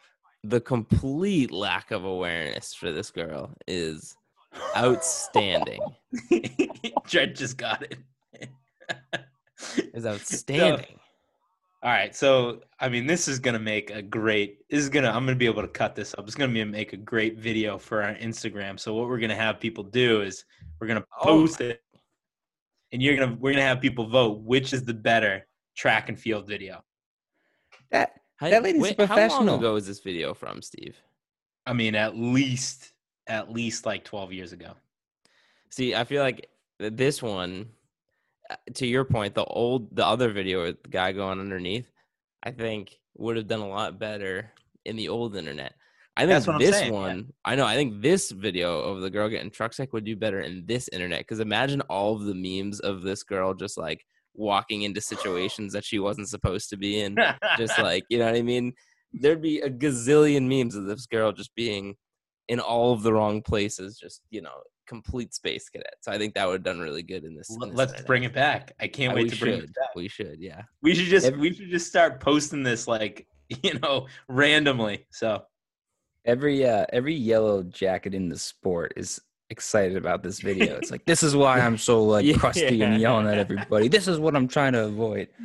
[0.44, 4.16] the complete lack of awareness for this girl is
[4.76, 5.80] outstanding.
[7.06, 7.98] Trent just got it.
[9.92, 10.98] Is outstanding.
[11.84, 14.68] All right, so I mean, this is gonna make a great.
[14.70, 15.08] This is gonna.
[15.08, 16.26] I'm gonna be able to cut this up.
[16.26, 18.78] It's gonna be make a great video for our Instagram.
[18.78, 20.44] So what we're gonna have people do is
[20.80, 21.81] we're gonna Oh post it,
[22.92, 26.46] and you're gonna we're gonna have people vote which is the better track and field
[26.46, 26.84] video.
[27.90, 29.44] that That lady's a wait, How professional.
[29.44, 30.96] long ago is this video from, Steve?
[31.66, 32.92] I mean, at least
[33.26, 34.72] at least like 12 years ago.
[35.70, 37.70] See, I feel like this one,
[38.50, 41.88] uh, to your point, the old, the other video with the guy going underneath,
[42.42, 44.52] I think would have done a lot better
[44.84, 45.74] in the old internet.
[46.16, 46.98] I think That's what I'm this saying, yeah.
[46.98, 50.14] one, I know, I think this video of the girl getting truck sick would do
[50.14, 51.20] better in this internet.
[51.20, 55.84] Because imagine all of the memes of this girl just like walking into situations that
[55.84, 57.16] she wasn't supposed to be in.
[57.56, 58.74] just like, you know what I mean?
[59.14, 61.94] There'd be a gazillion memes of this girl just being
[62.48, 64.52] in all of the wrong places, just, you know,
[64.86, 65.94] complete space cadet.
[66.02, 67.48] So I think that would have done really good in this.
[67.48, 68.06] in this Let's internet.
[68.06, 68.72] bring it back.
[68.80, 69.94] I can't Uh, wait we to bring it back.
[69.96, 70.62] We should, yeah.
[70.82, 73.26] We should just Every- we should just start posting this like
[73.62, 75.06] you know randomly.
[75.10, 75.42] So
[76.24, 81.04] every uh every yellow jacket in the sport is excited about this video it's like
[81.04, 82.36] this is why i'm so like Yeah.
[82.36, 85.28] crusty and yelling at everybody this is what i'm trying to avoid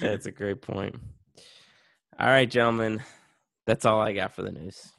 [0.00, 0.96] That's a great point.
[2.18, 3.00] All right, gentlemen.
[3.66, 4.90] That's all I got for the news.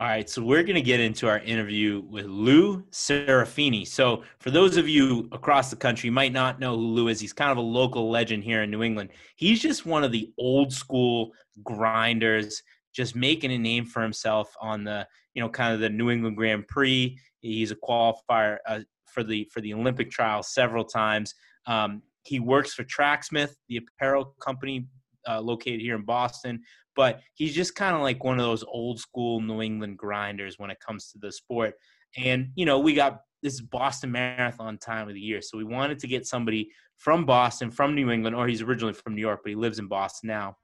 [0.00, 3.84] All right, so we're going to get into our interview with Lou Serafini.
[3.84, 7.32] So, for those of you across the country might not know who Lou is, he's
[7.32, 9.10] kind of a local legend here in New England.
[9.34, 11.32] He's just one of the old school
[11.64, 12.62] grinders,
[12.94, 16.36] just making a name for himself on the, you know, kind of the New England
[16.36, 17.18] Grand Prix.
[17.40, 21.34] He's a qualifier uh, for the for the Olympic trials several times.
[21.66, 24.86] Um, he works for Tracksmith, the apparel company
[25.28, 26.62] uh, located here in Boston
[26.98, 30.68] but he's just kind of like one of those old school New England grinders when
[30.68, 31.74] it comes to the sport.
[32.16, 36.00] And you know, we got this Boston Marathon time of the year, so we wanted
[36.00, 39.50] to get somebody from Boston, from New England, or he's originally from New York, but
[39.50, 40.56] he lives in Boston now,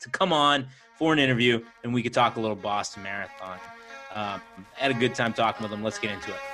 [0.00, 0.66] to come on
[0.98, 3.58] for an interview, and we could talk a little Boston Marathon.
[4.14, 4.42] Um,
[4.74, 5.82] had a good time talking with him.
[5.82, 6.53] Let's get into it.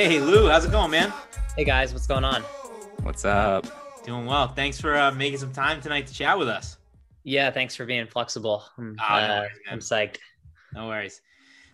[0.00, 1.12] Hey, Lou, how's it going, man?
[1.58, 2.40] Hey guys, what's going on?
[3.02, 3.66] what's up
[4.02, 4.48] Doing well.
[4.48, 6.78] Thanks for uh, making some time tonight to chat with us.
[7.22, 8.64] Yeah, thanks for being flexible.
[8.78, 9.58] I'm, no uh, worries.
[9.70, 10.16] I'm psyched.
[10.72, 11.20] No worries.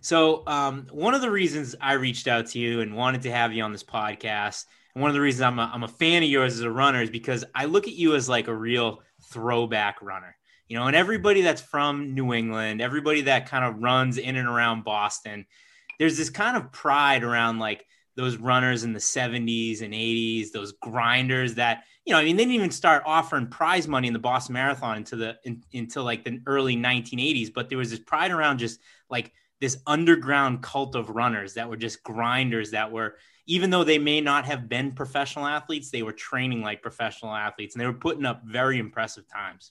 [0.00, 3.52] So, um, one of the reasons I reached out to you and wanted to have
[3.52, 4.64] you on this podcast,
[4.96, 7.02] and one of the reasons I'm a, I'm a fan of yours as a runner
[7.02, 10.34] is because I look at you as like a real throwback runner.
[10.66, 14.48] You know, and everybody that's from New England, everybody that kind of runs in and
[14.48, 15.46] around Boston,
[16.00, 20.72] there's this kind of pride around like those runners in the 70s and 80s, those
[20.72, 24.18] grinders that, you know, I mean, they didn't even start offering prize money in the
[24.18, 28.30] Boston Marathon into the in, until like the early 1980s, but there was this pride
[28.30, 33.70] around just like this underground cult of runners that were just grinders that were even
[33.70, 37.80] though they may not have been professional athletes, they were training like professional athletes and
[37.80, 39.70] they were putting up very impressive times.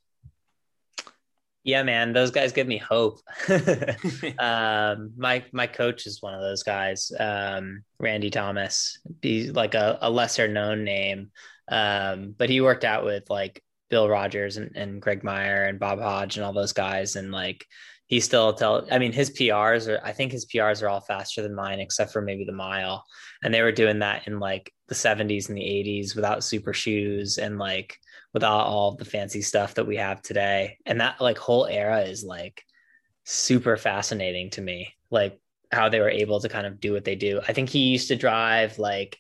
[1.66, 3.22] Yeah, man, those guys give me hope.
[4.40, 9.00] um, my my coach is one of those guys, um, Randy Thomas.
[9.24, 11.32] He's like a, a lesser known name,
[11.68, 16.00] um, but he worked out with like Bill Rodgers and, and Greg Meyer and Bob
[16.00, 17.66] Hodge and all those guys, and like
[18.06, 18.86] he still tell.
[18.92, 20.00] I mean, his PRs are.
[20.06, 23.04] I think his PRs are all faster than mine, except for maybe the mile.
[23.44, 27.40] And they were doing that in like the 70s and the 80s without super shoes
[27.40, 27.98] and like
[28.36, 30.78] without all the fancy stuff that we have today.
[30.86, 32.66] And that like whole era is like
[33.24, 35.40] super fascinating to me, like
[35.72, 37.40] how they were able to kind of do what they do.
[37.48, 39.18] I think he used to drive like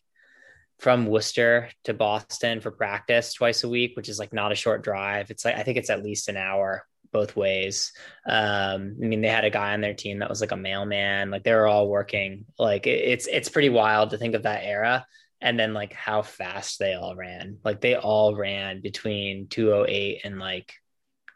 [0.80, 4.84] from Worcester to Boston for practice twice a week, which is like not a short
[4.84, 5.32] drive.
[5.32, 7.93] It's like I think it's at least an hour both ways.
[8.28, 11.32] Um, I mean, they had a guy on their team that was like a mailman.
[11.32, 12.43] Like they were all working.
[12.60, 15.06] Like it's it's pretty wild to think of that era
[15.45, 17.60] and then like how fast they all ran.
[17.63, 20.73] Like they all ran between 208 and like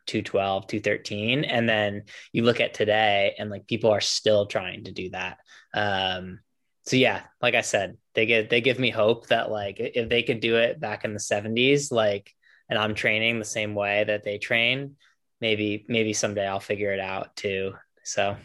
[0.08, 1.43] 212, 213.
[1.43, 5.38] And then you look at today and like people are still trying to do that.
[5.76, 6.39] Um,
[6.88, 10.24] so yeah, like I said, they get they give me hope that like if they
[10.24, 12.34] could do it back in the 70s, like
[12.67, 14.95] and I'm training the same way that they train,
[15.39, 17.74] maybe maybe someday I'll figure it out too.
[18.04, 18.38] So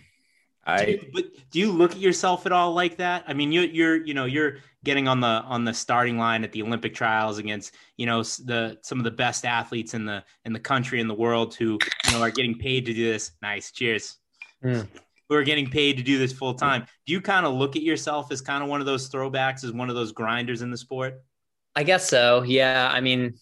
[0.66, 3.24] Do I you- but do you look at yourself at all like that?
[3.26, 6.52] I mean, you're you're you know you're getting on the on the starting line at
[6.52, 10.52] the Olympic trials against you know the some of the best athletes in the in
[10.52, 13.32] the country in the world who you know are getting paid to do this.
[13.42, 14.16] Nice, cheers.
[14.64, 14.88] Mm.
[15.28, 16.86] Who are getting paid to do this full time?
[17.06, 19.72] Do you kind of look at yourself as kind of one of those throwbacks, as
[19.72, 21.22] one of those grinders in the sport?
[21.74, 22.42] I guess so.
[22.42, 22.90] Yeah.
[22.92, 23.34] I mean,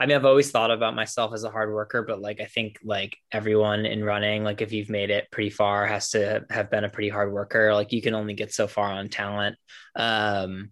[0.00, 2.78] I mean, I've always thought about myself as a hard worker, but like, I think
[2.82, 6.84] like everyone in running, like if you've made it pretty far, has to have been
[6.84, 7.74] a pretty hard worker.
[7.74, 9.58] Like you can only get so far on talent.
[9.94, 10.70] Um,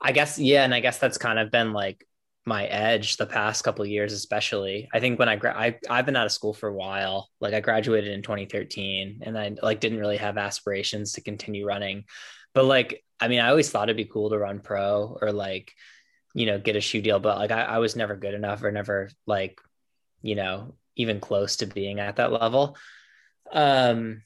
[0.00, 0.64] I guess, yeah.
[0.64, 2.04] And I guess that's kind of been like
[2.44, 4.88] my edge the past couple years, especially.
[4.92, 7.28] I think when I, gra- I, I've been out of school for a while.
[7.40, 12.06] Like I graduated in 2013 and I like didn't really have aspirations to continue running.
[12.54, 15.70] But like, I mean, I always thought it'd be cool to run pro or like,
[16.34, 18.70] you know, get a shoe deal, but like I, I was never good enough or
[18.70, 19.60] never like,
[20.22, 22.76] you know, even close to being at that level.
[23.52, 24.22] Um,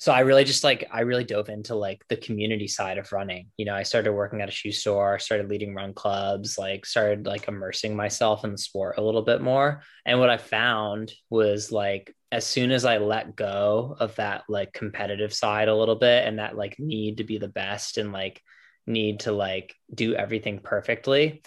[0.00, 3.48] so I really just like I really dove into like the community side of running.
[3.56, 7.26] You know, I started working at a shoe store, started leading run clubs, like started
[7.26, 9.82] like immersing myself in the sport a little bit more.
[10.06, 14.72] And what I found was like as soon as I let go of that like
[14.72, 18.40] competitive side a little bit and that like need to be the best and like
[18.88, 21.42] need to like do everything perfectly,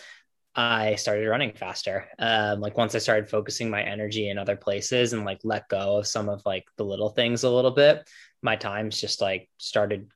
[0.53, 2.07] I started running faster.
[2.19, 5.97] Um, like once I started focusing my energy in other places and like let go
[5.97, 8.09] of some of like the little things a little bit,
[8.41, 10.11] my times just like started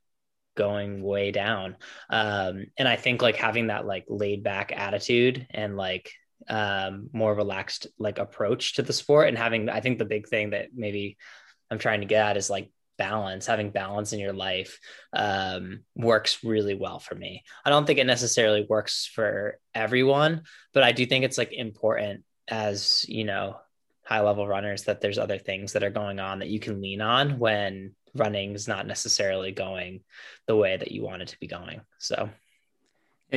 [0.55, 1.77] going way down.
[2.09, 6.11] Um, and I think like having that like laid back attitude and like
[6.49, 10.49] um, more relaxed like approach to the sport and having, I think the big thing
[10.49, 11.17] that maybe
[11.71, 14.79] I'm trying to get at is like balance having balance in your life
[15.13, 17.43] um, works really well for me.
[17.65, 22.23] I don't think it necessarily works for everyone but i do think it's like important
[22.47, 23.57] as you know
[24.05, 27.01] high level runners that there's other things that are going on that you can lean
[27.01, 30.01] on when running is not necessarily going
[30.47, 31.81] the way that you want it to be going.
[31.97, 32.29] So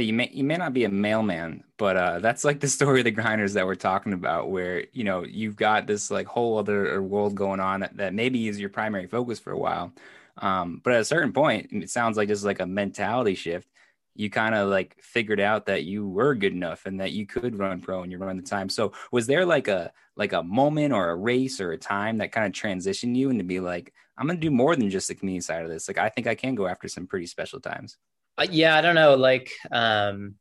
[0.02, 3.04] You may you may not be a mailman, but uh, that's like the story of
[3.04, 7.02] the grinders that we're talking about, where you know you've got this like whole other
[7.02, 9.92] world going on that, that maybe is your primary focus for a while,
[10.38, 13.68] um, but at a certain point, it sounds like just like a mentality shift.
[14.14, 17.58] You kind of like figured out that you were good enough and that you could
[17.58, 18.68] run pro and you run the time.
[18.68, 22.32] So was there like a like a moment or a race or a time that
[22.32, 25.42] kind of transitioned you into be like, I'm gonna do more than just the community
[25.42, 25.86] side of this.
[25.88, 27.96] Like I think I can go after some pretty special times.
[28.38, 29.14] Uh, yeah, I don't know.
[29.16, 30.34] Like, um,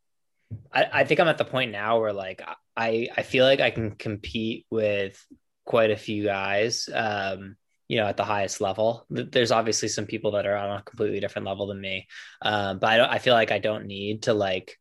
[0.71, 2.41] I, I think I'm at the point now where like
[2.75, 5.21] I I feel like I can compete with
[5.65, 6.87] quite a few guys.
[6.93, 7.57] Um,
[7.89, 9.05] you know, at the highest level.
[9.09, 12.07] There's obviously some people that are on a completely different level than me,
[12.41, 13.09] um, but I don't.
[13.09, 14.77] I feel like I don't need to like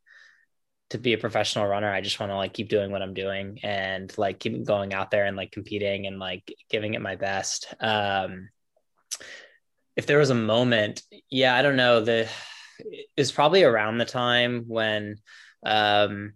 [0.90, 3.58] to be a professional runner, I just want to like keep doing what I'm doing
[3.62, 7.74] and like keep going out there and like competing and like giving it my best.
[7.80, 8.50] Um,
[9.96, 12.02] if there was a moment, yeah, I don't know.
[12.02, 12.28] The
[13.16, 15.16] is probably around the time when
[15.64, 16.34] um,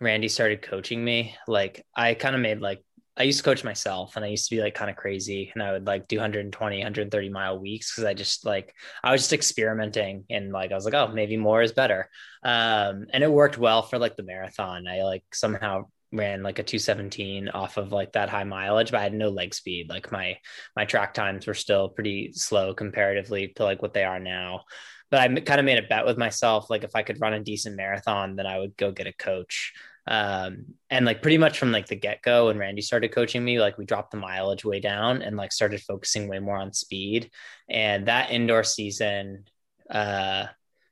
[0.00, 1.34] Randy started coaching me.
[1.46, 2.82] Like I kind of made like
[3.18, 5.62] I used to coach myself and I used to be like kind of crazy and
[5.62, 9.32] I would like do 120, 130 mile weeks because I just like I was just
[9.32, 12.10] experimenting and like I was like, oh, maybe more is better.
[12.42, 14.86] Um, and it worked well for like the marathon.
[14.86, 19.04] I like somehow ran like a 217 off of like that high mileage, but I
[19.04, 19.88] had no leg speed.
[19.88, 20.36] Like my
[20.76, 24.64] my track times were still pretty slow comparatively to like what they are now
[25.10, 26.68] but I kind of made a bet with myself.
[26.70, 29.72] Like if I could run a decent marathon, then I would go get a coach.
[30.08, 33.60] Um, and like pretty much from like the get go, when Randy started coaching me,
[33.60, 37.30] like we dropped the mileage way down and like started focusing way more on speed.
[37.68, 39.44] And that indoor season,
[39.90, 40.46] uh,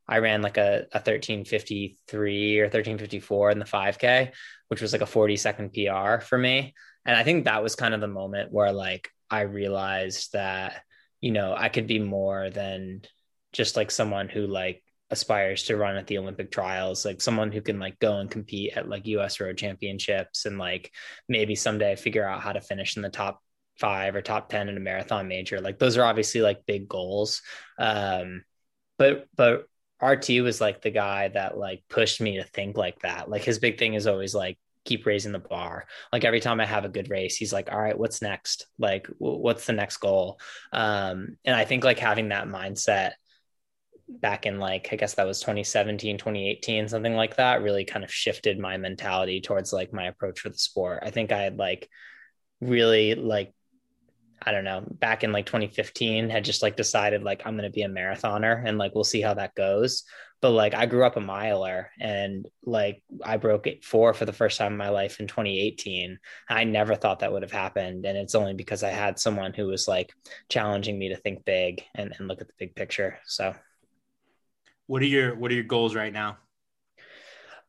[0.07, 4.33] I ran like a, a 1353 or 1354 in the 5K,
[4.69, 6.75] which was like a 40 second PR for me.
[7.07, 10.83] And I think that was kind of the moment where like I realized that,
[11.21, 13.03] you know, I could be more than
[13.55, 17.63] just like someone who like aspires to run at the Olympic trials, like someone who
[17.63, 20.91] can like go and compete at like US road championships and like
[21.29, 23.41] maybe someday figure out how to finish in the top
[23.79, 25.61] five or top 10 in a marathon major.
[25.61, 27.43] Like those are obviously like big goals.
[27.79, 28.45] Um,
[28.99, 29.67] but, but
[30.03, 33.31] RT was like the guy that like pushed me to think like that.
[33.31, 35.87] Like his big thing is always like, keep raising the bar.
[36.13, 38.67] Like every time I have a good race, he's like, all right, what's next?
[38.79, 40.39] Like, w- what's the next goal?
[40.73, 43.13] Um, and I think like having that mindset
[44.09, 48.13] back in like i guess that was 2017 2018 something like that really kind of
[48.13, 51.01] shifted my mentality towards like my approach for the sport.
[51.03, 51.89] I think i had like
[52.61, 53.53] really like
[54.43, 57.75] i don't know back in like 2015 had just like decided like i'm going to
[57.75, 60.05] be a marathoner and like we'll see how that goes.
[60.43, 64.33] But like i grew up a miler and like i broke it four for the
[64.35, 66.19] first time in my life in 2018
[66.51, 69.67] i never thought that would have happened and it's only because i had someone who
[69.67, 70.13] was like
[70.51, 73.55] challenging me to think big and, and look at the big picture so
[74.87, 76.39] What are your What are your goals right now?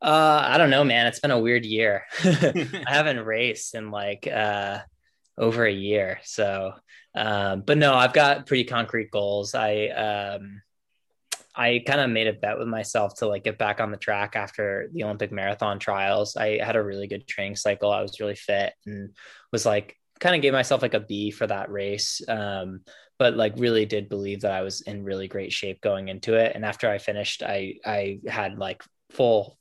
[0.01, 1.07] Uh, I don't know, man.
[1.07, 2.03] It's been a weird year.
[2.23, 4.79] I haven't raced in like uh
[5.37, 6.19] over a year.
[6.23, 6.73] So,
[7.15, 9.55] um, but no, I've got pretty concrete goals.
[9.55, 10.61] I um
[11.55, 14.35] I kind of made a bet with myself to like get back on the track
[14.35, 16.35] after the Olympic marathon trials.
[16.35, 17.91] I had a really good training cycle.
[17.91, 19.15] I was really fit and
[19.53, 22.21] was like kind of gave myself like a B for that race.
[22.27, 22.81] Um,
[23.17, 26.53] but like really did believe that I was in really great shape going into it.
[26.55, 29.57] And after I finished, I I had like full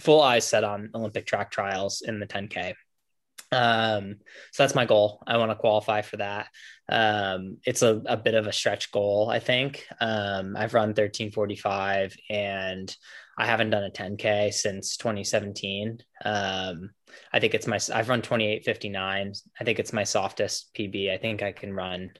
[0.00, 2.74] full eyes set on Olympic track trials in the 10K.
[3.52, 4.16] Um,
[4.52, 5.22] so that's my goal.
[5.26, 6.48] I want to qualify for that.
[6.88, 9.86] Um, it's a, a bit of a stretch goal, I think.
[10.00, 12.94] Um, I've run 1345 and
[13.38, 15.98] I haven't done a 10K since 2017.
[16.24, 16.90] Um,
[17.32, 19.32] I think it's my, I've run 2859.
[19.60, 21.12] I think it's my softest PB.
[21.12, 22.10] I think I can run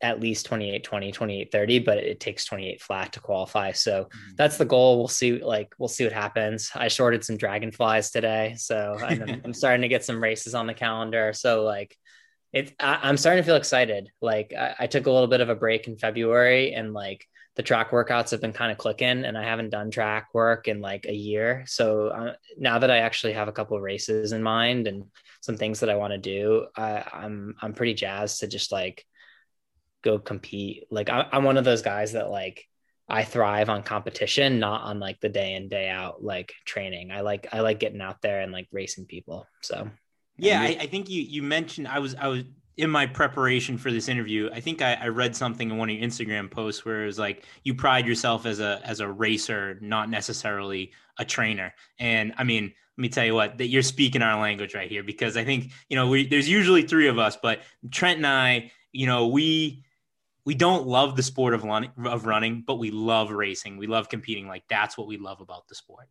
[0.00, 3.72] at least 28 20 28 30 but it takes 28 flat to qualify.
[3.72, 4.36] So Mhm.
[4.36, 4.98] that's the goal.
[4.98, 6.70] We'll see like we'll see what happens.
[6.74, 10.74] I shorted some dragonflies today so I'm, I'm starting to get some races on the
[10.74, 11.32] calendar.
[11.32, 11.96] So like
[12.52, 14.10] it I, i'm starting to feel excited.
[14.22, 17.26] Like I, I took a little bit of a break in february and like
[17.56, 20.80] the track workouts have been kind of clicking and i haven't done track work in
[20.80, 21.64] like a year.
[21.66, 25.04] So uh, now that i actually have a couple of races in mind and
[25.40, 29.04] some things that i want to do I, i'm i'm pretty jazzed to just like
[30.02, 30.84] go compete.
[30.90, 32.66] Like I, I'm one of those guys that like
[33.08, 37.10] I thrive on competition, not on like the day in day out like training.
[37.10, 39.46] I like I like getting out there and like racing people.
[39.62, 39.88] So
[40.36, 42.44] Yeah, I, I think you you mentioned I was I was
[42.76, 44.48] in my preparation for this interview.
[44.52, 47.18] I think I, I read something in one of your Instagram posts where it was
[47.18, 51.74] like you pride yourself as a as a racer, not necessarily a trainer.
[51.98, 55.02] And I mean, let me tell you what that you're speaking our language right here
[55.02, 58.70] because I think you know we there's usually three of us, but Trent and I,
[58.92, 59.84] you know, we
[60.48, 63.76] we don't love the sport of running, of running, but we love racing.
[63.76, 64.48] We love competing.
[64.48, 66.08] Like that's what we love about the sport.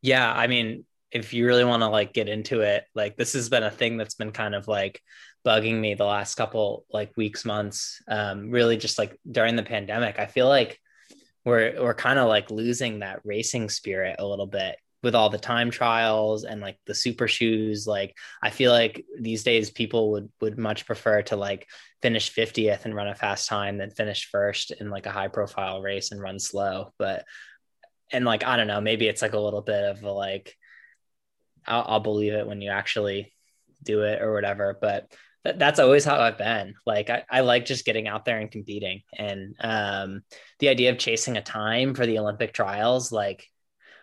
[0.00, 3.48] yeah, I mean, if you really want to like get into it, like this has
[3.48, 5.02] been a thing that's been kind of like
[5.44, 8.00] bugging me the last couple like weeks, months.
[8.06, 10.78] Um, really just like during the pandemic, I feel like
[11.44, 15.38] we're we're kind of like losing that racing spirit a little bit with all the
[15.38, 20.28] time trials and like the super shoes like i feel like these days people would
[20.40, 21.68] would much prefer to like
[22.02, 25.82] finish 50th and run a fast time than finish first in like a high profile
[25.82, 26.92] race and run slow.
[26.96, 27.24] But
[28.12, 30.56] and like i don't know maybe it's like a little bit of a like
[31.66, 33.32] i'll, I'll believe it when you actually
[33.82, 34.76] do it or whatever.
[34.80, 35.12] But
[35.44, 36.74] that, that's always how i've been.
[36.86, 39.02] Like I, I like just getting out there and competing.
[39.16, 40.22] And um
[40.58, 43.46] the idea of chasing a time for the olympic trials like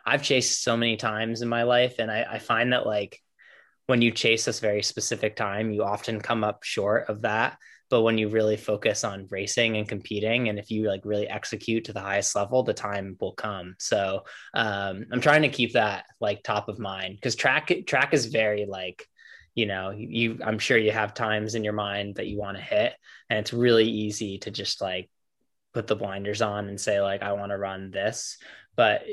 [0.06, 3.22] I've chased so many times in my life, and I, I find that like
[3.88, 7.58] when you chase this very specific time, you often come up short of that.
[7.89, 11.86] But when you really focus on racing and competing, and if you like really execute
[11.86, 13.76] to the highest level, the time will come.
[13.78, 14.24] So
[14.56, 18.66] um, I'm trying to keep that like top of mind because track track is very
[18.66, 19.08] like
[19.56, 22.64] you know you i'm sure you have times in your mind that you want to
[22.64, 22.93] hit
[23.30, 25.10] and it's really easy to just like
[25.76, 28.38] put the blinders on and say like i want to run this.
[28.78, 29.03] But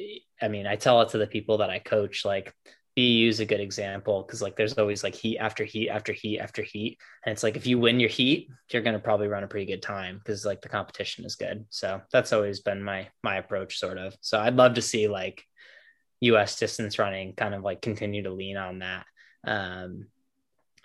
[0.40, 2.54] i mean i tell it to the people that i coach like
[2.94, 6.38] BU is a good example because like there's always like heat after heat after heat
[6.38, 6.98] after heat.
[7.24, 9.66] And it's like if you win your heat you're going to probably run a pretty
[9.66, 11.64] good time because like the competition is good.
[11.70, 14.14] So that's always been my my approach sort of.
[14.20, 15.42] So i'd love to see like
[16.20, 19.06] us distance running kind of like continue to lean on that
[19.44, 20.06] um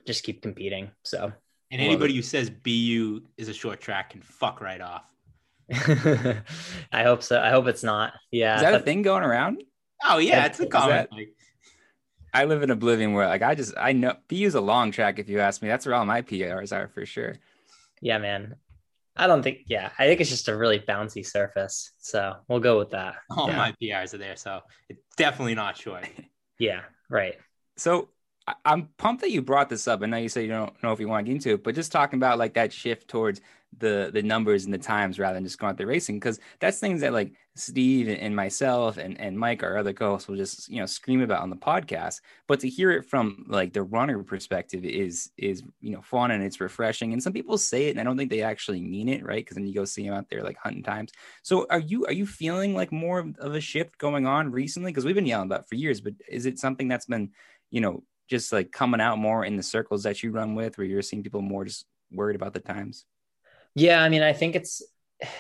[0.08, 0.90] just keep competing.
[1.04, 1.34] So
[1.70, 5.04] And anybody who says BU is a short track can fuck right off.
[6.92, 9.64] i hope so i hope it's not yeah Is that a thing going around?
[10.08, 11.10] Oh yeah, Yeah, it's a is comment.
[11.10, 11.30] that- Like,
[12.34, 15.28] I live in oblivion where like I just I know BU's a long track if
[15.28, 15.70] you ask me.
[15.70, 17.34] That's where all my PRs are for sure.
[18.02, 18.56] yeah man
[19.20, 22.78] i don't think yeah i think it's just a really bouncy surface so we'll go
[22.78, 23.58] with that all yeah.
[23.58, 26.08] my PRs are there, so it's definitely not short.
[26.60, 27.36] yeah right
[27.78, 28.10] So
[28.48, 30.02] I- I'm pumped that you brought this up.
[30.04, 31.74] I know you said you don't know if you want to get into it, but
[31.76, 33.42] just talking about like that shift towards
[33.80, 36.80] the the numbers and the times rather than just going out there racing, because that's
[36.80, 40.80] things that like Steve and myself and, and Mike, our other co-hosts, will just you
[40.80, 42.22] know scream about on the podcast.
[42.48, 46.44] But to hear it from like the runner perspective is is you know fun and
[46.44, 47.14] it's refreshing.
[47.14, 49.44] And some people say it, and I don't think they actually mean it, right?
[49.44, 51.12] Because then you go see them out there like hunting times.
[51.44, 54.92] So are you are you feeling like more of a shift going on recently?
[54.92, 57.32] Because we've been yelling about for years, but is it something that's been
[57.70, 60.88] you know just like coming out more in the circles that you run with, where
[60.88, 63.06] you're seeing people more just worried about the times?
[63.78, 64.82] Yeah, I mean, I think it's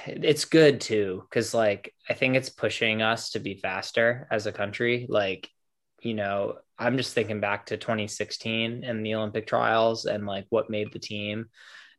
[0.05, 4.51] it's good too because like I think it's pushing us to be faster as a
[4.51, 5.07] country.
[5.09, 5.49] Like,
[6.03, 10.69] you know, I'm just thinking back to 2016 and the Olympic trials and like what
[10.69, 11.47] made the team,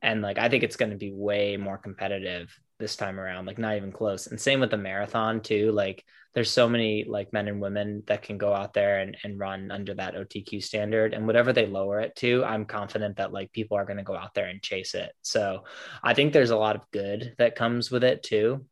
[0.00, 3.46] and like I think it's going to be way more competitive this time around.
[3.46, 4.28] Like, not even close.
[4.28, 5.72] And same with the marathon too.
[5.72, 6.04] Like,
[6.38, 9.72] there's so many like men and women that can go out there and, and run
[9.72, 13.76] under that OTQ standard and whatever they lower it to, I'm confident that like people
[13.76, 15.10] are going to go out there and chase it.
[15.22, 15.64] So
[16.00, 18.64] I think there's a lot of good that comes with it too.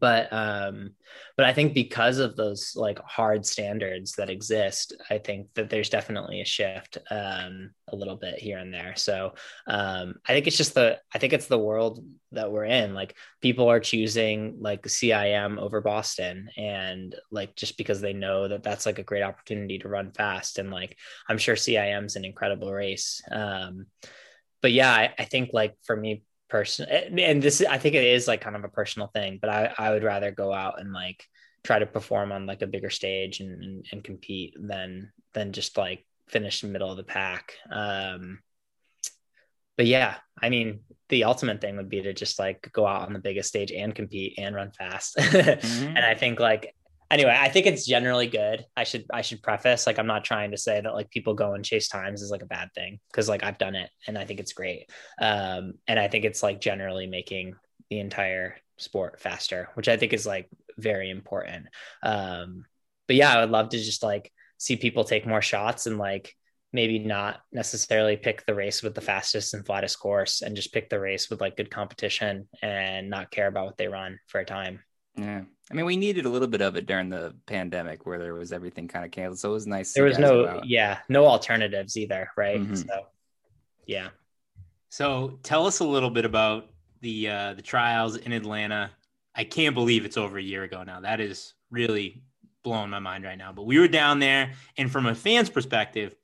[0.00, 0.90] But um
[1.36, 5.88] but I think because of those like hard standards that exist, I think that there's
[5.90, 8.94] definitely a shift um a little bit here and there.
[8.96, 9.34] So
[9.66, 12.94] um I think it's just the I think it's the world that we're in.
[12.94, 18.64] Like people are choosing like CIM over Boston and like just because they know that
[18.64, 20.96] that's like a great opportunity to run fast and like
[21.28, 23.22] I'm sure CIM's an incredible race.
[23.30, 23.86] Um
[24.62, 28.28] but yeah, I, I think like for me person and this I think it is
[28.28, 31.24] like kind of a personal thing, but I, I would rather go out and like
[31.64, 35.76] try to perform on like a bigger stage and, and, and compete than than just
[35.76, 37.52] like finish in the middle of the pack.
[37.70, 38.40] Um
[39.76, 43.12] but yeah, I mean the ultimate thing would be to just like go out on
[43.12, 45.16] the biggest stage and compete and run fast.
[45.18, 45.88] Mhm.
[45.88, 46.74] And I think like
[47.10, 48.64] anyway, I think it's generally good.
[48.76, 51.54] I should I should preface like I'm not trying to say that like people go
[51.54, 54.24] and chase times is like a bad thing because like I've done it and I
[54.24, 54.90] think it's great.
[55.20, 57.54] Um and I think it's like generally making
[57.90, 61.66] the entire sport faster, which I think is like very important.
[62.02, 62.64] Um
[63.06, 66.34] but yeah, I would love to just like see people take more shots and like
[66.72, 70.90] maybe not necessarily pick the race with the fastest and flattest course and just pick
[70.90, 74.44] the race with like good competition and not care about what they run for a
[74.44, 74.80] time.
[75.16, 75.42] Yeah.
[75.70, 78.52] I mean, we needed a little bit of it during the pandemic where there was
[78.52, 79.38] everything kind of canceled.
[79.40, 79.92] So it was nice.
[79.94, 80.66] there was no out.
[80.68, 82.76] yeah no alternatives either right Mhm.
[82.86, 83.06] so
[83.86, 84.08] yeah
[84.88, 88.90] So tell us a little bit about the uh, the trials in Atlanta.
[89.34, 91.00] I can't believe it's over a year ago now.
[91.00, 92.22] That is really
[92.62, 93.52] blowing my mind right now.
[93.52, 96.14] But we were down there, and from a fan's perspective,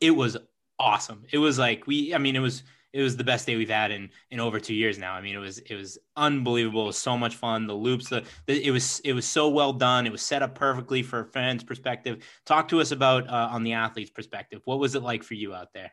[0.00, 0.36] it was
[0.78, 1.24] awesome.
[1.30, 2.62] It was like we, I mean, it was
[2.92, 5.14] it was the best day we've had in in over two years now.
[5.14, 6.82] I mean, it was it was unbelievable.
[6.82, 7.66] It was so much fun.
[7.66, 10.06] The loops, the, the it was it was so well done.
[10.06, 12.24] It was set up perfectly for fan's perspective.
[12.44, 14.60] Talk to us about uh, on the athlete's perspective.
[14.64, 15.92] What was it like for you out there?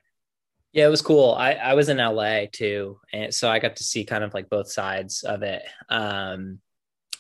[0.74, 3.84] yeah it was cool i i was in la too and so i got to
[3.84, 6.60] see kind of like both sides of it um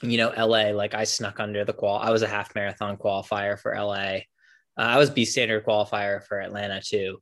[0.02, 3.60] you know la like i snuck under the qual i was a half marathon qualifier
[3.60, 4.20] for la uh,
[4.78, 7.18] i was b standard qualifier for atlanta too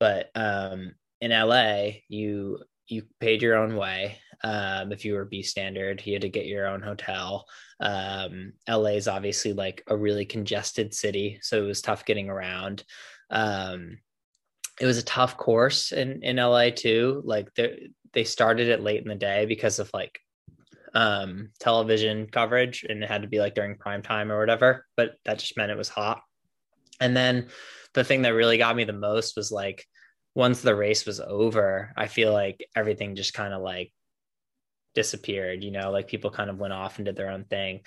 [0.00, 5.42] but um in la you you paid your own way um if you were b
[5.42, 7.46] standard you had to get your own hotel
[7.80, 12.84] um la is obviously like a really congested city so it was tough getting around
[13.30, 13.98] um
[14.80, 17.22] it was a tough course in in LA too.
[17.24, 20.20] Like they they started it late in the day because of like
[20.94, 24.86] um, television coverage, and it had to be like during prime time or whatever.
[24.96, 26.22] But that just meant it was hot.
[27.00, 27.48] And then
[27.94, 29.84] the thing that really got me the most was like
[30.38, 33.92] once the race was over, I feel like everything just kind of like
[34.94, 35.64] disappeared.
[35.64, 37.80] You know, like people kind of went off and did their own thing.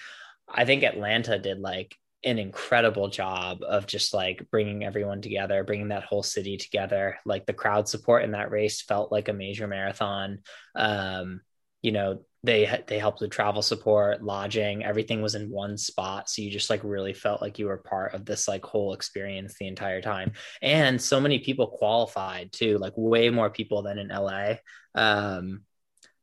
[0.50, 1.96] I think Atlanta did like
[2.26, 7.18] an incredible job of just like bringing everyone together, bringing that whole city together.
[7.26, 10.40] Like the crowd support in that race felt like a major marathon.
[10.76, 11.40] Um,
[11.82, 16.42] you know, they they helped with travel support, lodging, everything was in one spot, so
[16.42, 19.68] you just like really felt like you were part of this like whole experience the
[19.68, 20.34] entire time.
[20.62, 24.56] And so many people qualified too, like way more people than in LA.
[24.96, 25.62] Um,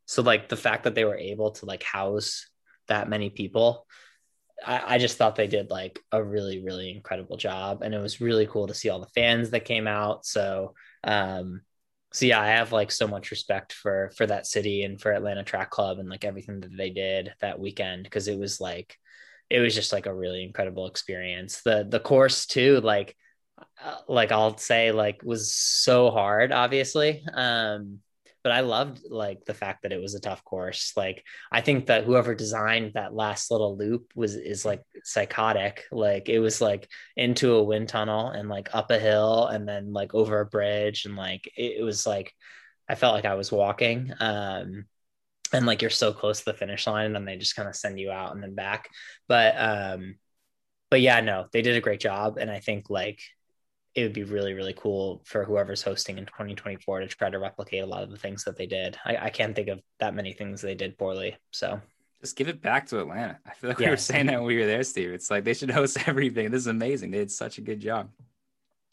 [0.06, 2.48] so like the fact that they were able to like house
[2.88, 3.86] that many people
[4.66, 8.20] I, I, just thought they did like a really really incredible job and it was
[8.20, 11.60] really cool to see all the fans that came out so um
[12.12, 15.42] so yeah i have like so much respect for for that city and for atlanta
[15.44, 18.96] track club and like everything that they did that weekend because it was like
[19.50, 21.62] it was just like a really incredible experience.
[21.62, 23.16] The the course too like
[23.82, 28.00] uh, like i'll say like was so hard obviously um
[28.42, 30.92] but I loved like the fact that it was a tough course.
[30.96, 35.84] Like I think that whoever designed that last little loop was is like psychotic.
[35.90, 39.92] Like it was like into a wind tunnel and like up a hill and then
[39.92, 42.32] like over a bridge and like it, it was like
[42.88, 44.12] I felt like I was walking.
[44.20, 44.86] Um
[45.52, 47.76] and like you're so close to the finish line and then they just kind of
[47.76, 48.88] send you out and then back.
[49.28, 50.16] But um
[50.90, 52.38] but yeah, no, they did a great job.
[52.38, 53.20] And I think like
[53.94, 57.82] it would be really really cool for whoever's hosting in 2024 to try to replicate
[57.82, 58.96] a lot of the things that they did.
[59.04, 61.80] I, I can't think of that many things they did poorly so.
[62.20, 63.38] Just give it back to atlanta.
[63.46, 63.86] I feel like yeah.
[63.86, 65.10] we were saying that when we were there steve.
[65.10, 66.50] It's like they should host everything.
[66.50, 67.10] This is amazing.
[67.10, 68.10] They did such a good job.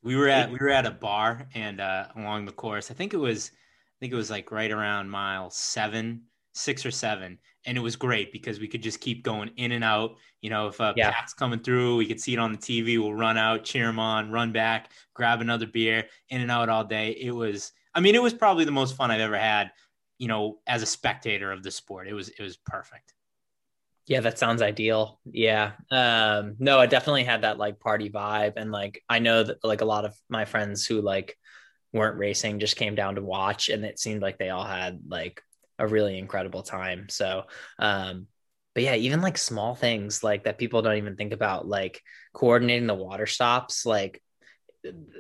[0.04, 3.16] We were at we were at a bar and uh along the course i think
[3.16, 6.22] it was i think it was like right around mile seven
[6.56, 9.84] six or seven and it was great because we could just keep going in and
[9.84, 10.18] out.
[10.42, 11.12] You know, if a yeah.
[11.12, 13.00] pack's coming through, we could see it on the TV.
[13.00, 16.84] We'll run out, cheer them on, run back, grab another beer, in and out all
[16.84, 17.18] day.
[17.20, 19.72] It was, I mean, it was probably the most fun I've ever had.
[20.18, 23.14] You know, as a spectator of the sport, it was it was perfect.
[24.08, 25.20] Yeah, that sounds ideal.
[25.26, 25.72] Yeah.
[25.90, 28.54] Um, no, I definitely had that like party vibe.
[28.56, 31.36] And like I know that like a lot of my friends who like
[31.92, 35.42] weren't racing just came down to watch and it seemed like they all had like
[35.80, 37.08] a really incredible time.
[37.10, 37.44] So,
[37.80, 38.28] um,
[38.74, 42.02] but yeah, even like small things like that people don't even think about, like
[42.34, 44.22] coordinating the water stops, like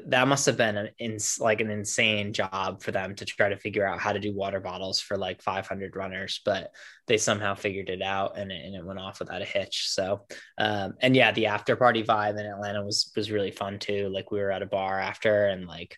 [0.07, 3.57] that must have been an ins- like an insane job for them to try to
[3.57, 6.72] figure out how to do water bottles for like 500 runners but
[7.07, 9.88] they somehow figured it out and it, and it went off without a hitch.
[9.89, 10.26] So
[10.57, 14.09] um, and yeah the after party vibe in atlanta was was really fun too.
[14.09, 15.97] Like we were at a bar after and like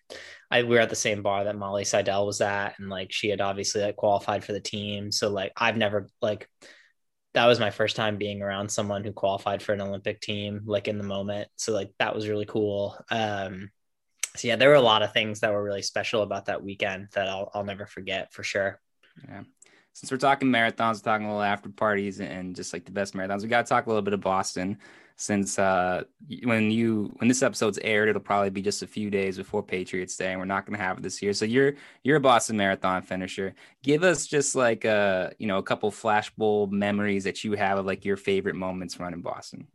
[0.52, 3.30] I we were at the same bar that Molly Seidel was at and like she
[3.30, 5.12] had obviously like qualified for the team.
[5.12, 6.50] So like I've never like
[7.38, 10.88] that was my first time being around someone who qualified for an Olympic team, like
[10.88, 11.48] in the moment.
[11.56, 12.98] So like that was really cool.
[13.12, 13.70] Um,
[14.36, 17.10] so yeah, there were a lot of things that were really special about that weekend
[17.14, 18.82] that I'll I'll never forget for sure.
[19.28, 19.44] Yeah.
[19.94, 23.14] Since we're talking marathons, we're talking a little after parties and just like the best
[23.14, 24.80] marathons, we got to talk a little bit of Boston
[25.18, 26.04] since uh,
[26.44, 30.16] when you when this episode's aired, it'll probably be just a few days before Patriots
[30.16, 31.34] Day, and we're not going to have it this year.
[31.34, 33.56] So you're you're a Boston Marathon finisher.
[33.82, 37.80] Give us just like a uh, you know a couple flashbulb memories that you have
[37.80, 39.68] of like your favorite moments running Boston.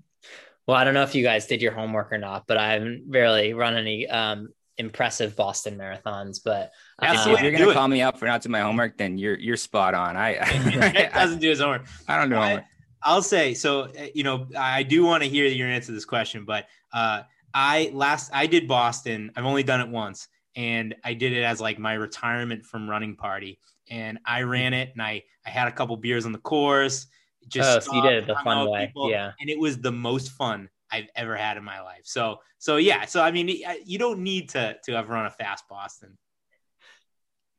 [0.67, 3.07] Well, I don't know if you guys did your homework or not, but I haven't
[3.09, 6.39] really run any um, impressive Boston marathons.
[6.45, 6.71] But
[7.01, 9.57] um, if you're gonna call me up for not doing my homework, then you're you're
[9.57, 10.17] spot on.
[10.17, 11.87] I, I doesn't do his homework.
[12.07, 12.41] I don't know.
[12.41, 12.65] I,
[13.05, 13.83] I'll say so.
[13.83, 17.23] Uh, you know, I do want to hear your answer to this question, but uh,
[17.55, 19.31] I last I did Boston.
[19.37, 23.17] I've only done it once, and I did it as like my retirement from running
[23.17, 23.59] party.
[23.91, 27.07] And I ran it, and I I had a couple beers on the course.
[27.49, 29.33] Just oh, so you did it the fun way, people, yeah.
[29.41, 32.03] And it was the most fun I've ever had in my life.
[32.05, 33.05] So so yeah.
[33.07, 33.49] So I mean,
[33.85, 36.17] you don't need to to have run a fast Boston.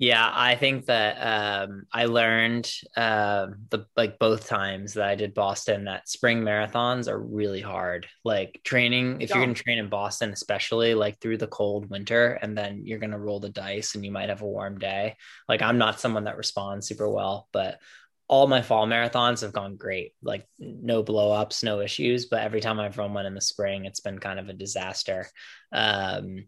[0.04, 5.34] Yeah, I think that um, I learned uh, the like both times that I did
[5.34, 8.06] Boston that spring marathons are really hard.
[8.26, 9.38] Like training, if yeah.
[9.38, 13.00] you're going to train in Boston, especially like through the cold winter, and then you're
[13.00, 15.16] going to roll the dice and you might have a warm day.
[15.48, 17.80] Like I'm not someone that responds super well, but
[18.28, 20.12] all my fall marathons have gone great.
[20.22, 22.26] Like no blowups, no issues.
[22.26, 25.30] But every time I've run one in the spring, it's been kind of a disaster.
[25.72, 26.48] Um,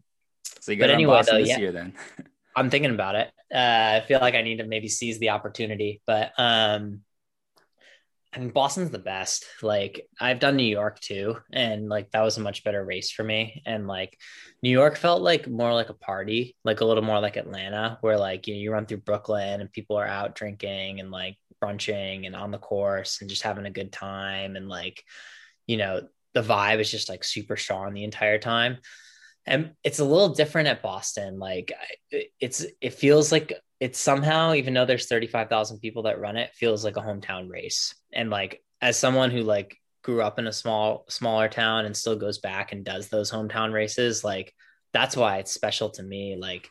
[0.60, 1.58] so you got anyway, Boston though, this yeah.
[1.58, 1.94] year then.
[2.56, 3.30] I'm thinking about it.
[3.54, 7.02] Uh, I feel like I need to maybe seize the opportunity, but um,
[8.32, 9.46] I mean, Boston's the best.
[9.62, 13.22] Like I've done New York too, and like that was a much better race for
[13.22, 13.62] me.
[13.66, 14.18] And like
[14.62, 18.18] New York felt like more like a party, like a little more like Atlanta, where
[18.18, 22.26] like you know you run through Brooklyn and people are out drinking and like brunching
[22.26, 25.02] and on the course and just having a good time and like
[25.66, 26.02] you know
[26.34, 28.76] the vibe is just like super strong the entire time
[29.46, 31.72] and it's a little different at boston like
[32.40, 36.84] it's it feels like it's somehow even though there's 35,000 people that run it feels
[36.84, 37.94] like a hometown race.
[38.12, 42.16] And like as someone who like grew up in a small smaller town and still
[42.16, 44.54] goes back and does those hometown races like
[44.92, 46.36] that's why it's special to me.
[46.36, 46.70] Like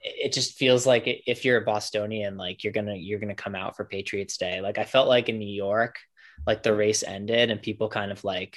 [0.00, 3.76] it just feels like if you're a bostonian like you're gonna you're gonna come out
[3.76, 4.60] for patriots day.
[4.62, 5.96] Like i felt like in new york
[6.46, 8.56] like the race ended and people kind of like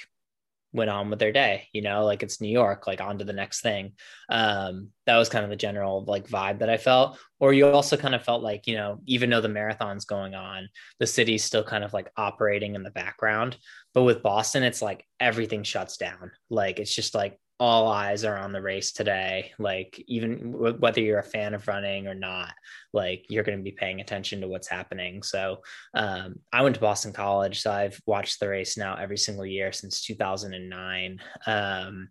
[0.74, 3.32] went on with their day you know like it's new york like on to the
[3.32, 3.92] next thing.
[4.28, 7.18] Um that was kind of the general like vibe that i felt.
[7.40, 10.68] Or you also kind of felt like you know even though the marathon's going on
[10.98, 13.56] the city's still kind of like operating in the background.
[13.94, 16.32] But with boston it's like everything shuts down.
[16.50, 19.52] Like it's just like all eyes are on the race today.
[19.58, 22.52] Like even w- whether you're a fan of running or not
[22.92, 25.22] like you're going to be paying attention to what's happening.
[25.22, 25.58] So
[25.94, 29.72] um, i went to boston college so i've watched the race now every single year
[29.72, 32.08] since 2009 um,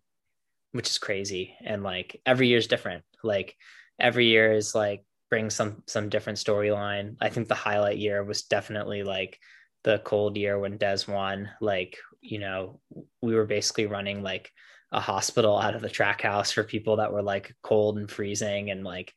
[0.74, 1.56] which is crazy.
[1.64, 3.04] And like every year is different.
[3.24, 3.56] Like
[4.00, 7.16] every year is like brings some some different storyline.
[7.22, 9.40] I think the highlight year was definitely like
[9.84, 11.50] the cold year when des won.
[11.62, 12.82] Like you know
[13.22, 14.52] we were basically running like
[14.94, 18.70] a hospital out of the track house for people that were like cold and freezing
[18.70, 19.14] and like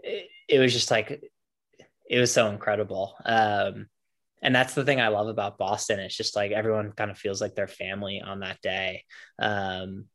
[0.00, 1.22] it, it was just like
[2.08, 3.14] it was so incredible.
[3.24, 3.86] Um
[4.42, 6.00] and that's the thing i love about boston.
[6.00, 9.04] It's just like everyone kind of feels like their family on that day.
[9.38, 10.06] Um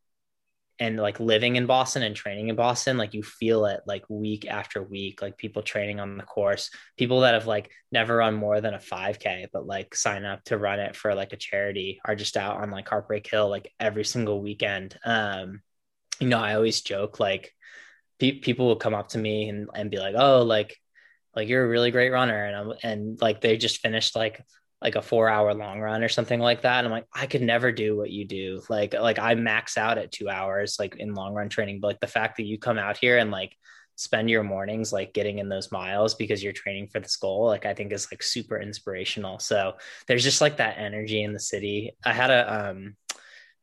[0.79, 4.45] and like living in Boston and training in Boston, like you feel it like week
[4.47, 8.59] after week, like people training on the course, people that have like never run more
[8.59, 12.15] than a 5K, but like sign up to run it for like a charity are
[12.15, 14.99] just out on like Heartbreak Hill like every single weekend.
[15.05, 15.61] Um,
[16.19, 17.53] you know, I always joke like
[18.19, 20.77] pe- people will come up to me and, and be like, oh, like,
[21.35, 22.45] like you're a really great runner.
[22.45, 24.43] And I'm, and like they just finished like
[24.81, 26.79] like a four hour long run or something like that.
[26.79, 28.61] And I'm like, I could never do what you do.
[28.69, 31.79] Like, like I max out at two hours, like in long run training.
[31.79, 33.55] But like the fact that you come out here and like
[33.95, 37.65] spend your mornings like getting in those miles because you're training for this goal, like
[37.65, 39.39] I think is like super inspirational.
[39.39, 39.73] So
[40.07, 41.95] there's just like that energy in the city.
[42.03, 42.95] I had a um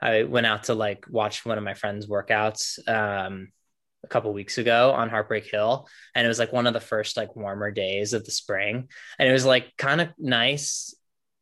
[0.01, 3.49] I went out to like watch one of my friends' workouts um
[4.05, 7.17] a couple weeks ago on Heartbreak Hill and it was like one of the first
[7.17, 8.89] like warmer days of the spring
[9.19, 10.93] and it was like kind of nice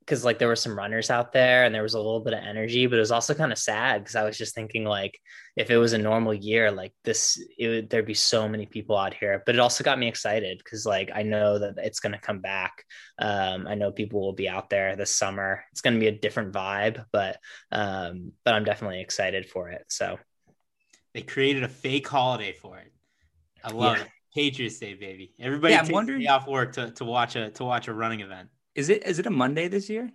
[0.01, 2.41] because like there were some runners out there and there was a little bit of
[2.43, 5.19] energy, but it was also kind of sad because I was just thinking like
[5.57, 8.97] if it was a normal year, like this, it would there'd be so many people
[8.97, 9.43] out here.
[9.47, 12.85] But it also got me excited because like I know that it's gonna come back.
[13.19, 15.65] Um, I know people will be out there this summer.
[15.73, 17.39] It's gonna be a different vibe, but
[17.71, 19.85] um, but I'm definitely excited for it.
[19.89, 20.19] So
[21.15, 22.93] They created a fake holiday for it.
[23.63, 24.05] I love Yeah.
[24.05, 24.09] it.
[24.33, 25.35] Patriots Day, baby.
[25.41, 27.89] Everybody Yeah, I'm takes wondering- the day off work to, to watch a to watch
[27.89, 28.49] a running event.
[28.75, 30.11] Is it is it a Monday this year?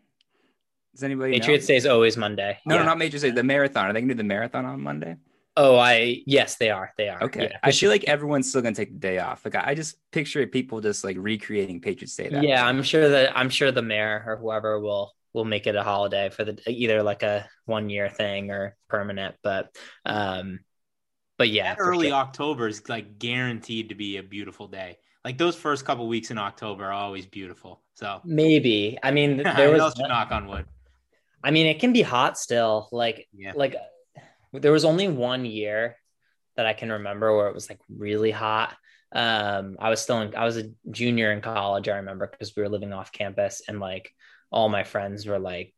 [0.93, 1.39] Does anybody know?
[1.39, 2.57] Patriots Day is always Monday.
[2.65, 2.81] No, Yeah.
[2.81, 3.31] no, not Major Day.
[3.31, 3.87] The marathon.
[3.87, 5.17] Are they gonna do the marathon on Monday?
[5.57, 6.93] Oh, I yes, they are.
[6.97, 7.23] They are.
[7.23, 7.49] Okay.
[7.51, 7.57] Yeah.
[7.63, 9.43] I feel like everyone's still gonna take the day off.
[9.45, 12.29] Like I I just picture people just like recreating Patriots Day.
[12.29, 12.69] That yeah way.
[12.69, 16.29] i'm sure that i'm sure the mayor or whoever will will make it a holiday
[16.29, 19.75] for the either like a one year thing or permanent but
[20.05, 20.59] um
[21.37, 22.15] but yeah That early sure.
[22.15, 24.97] October is like guaranteed to be a beautiful day.
[25.25, 27.81] Like those first couple weeks in October are always beautiful.
[27.95, 30.65] So maybe i mean there was to knock on wood.
[31.43, 33.53] i mean it can be hot still like Yeah.
[33.55, 33.75] like
[34.51, 35.95] there was only one year
[36.57, 38.75] that i can remember where it was like really hot
[39.13, 42.63] um i was still in i was a junior in college i remember because we
[42.63, 44.11] were living off campus and like
[44.51, 45.73] all my friends were like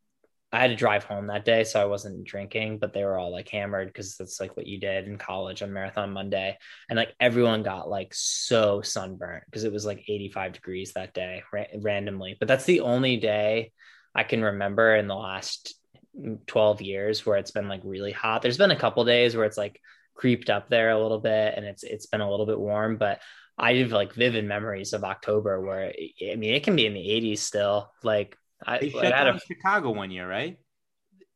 [0.51, 3.31] i had to drive home that day so i wasn't drinking but they were all
[3.31, 6.57] like hammered because that's like what you did in college on marathon monday.
[6.89, 11.43] And like everyone got like so sunburnt because it was like 85 degrees that day
[11.51, 12.35] ra- randomly.
[12.39, 13.71] But that's the only day
[14.15, 15.75] i can remember in the last
[16.19, 18.41] mm, 12 years where it's been like really hot.
[18.41, 19.79] There's been a couple days where it's like
[20.15, 23.21] creeped up there a little bit and it's it's been a little bit warm but
[23.55, 26.99] i have like vivid memories of october where i mean it can be in the
[26.99, 28.35] 80s still like
[28.65, 30.57] i, They shut I down a, Chicago one year, right?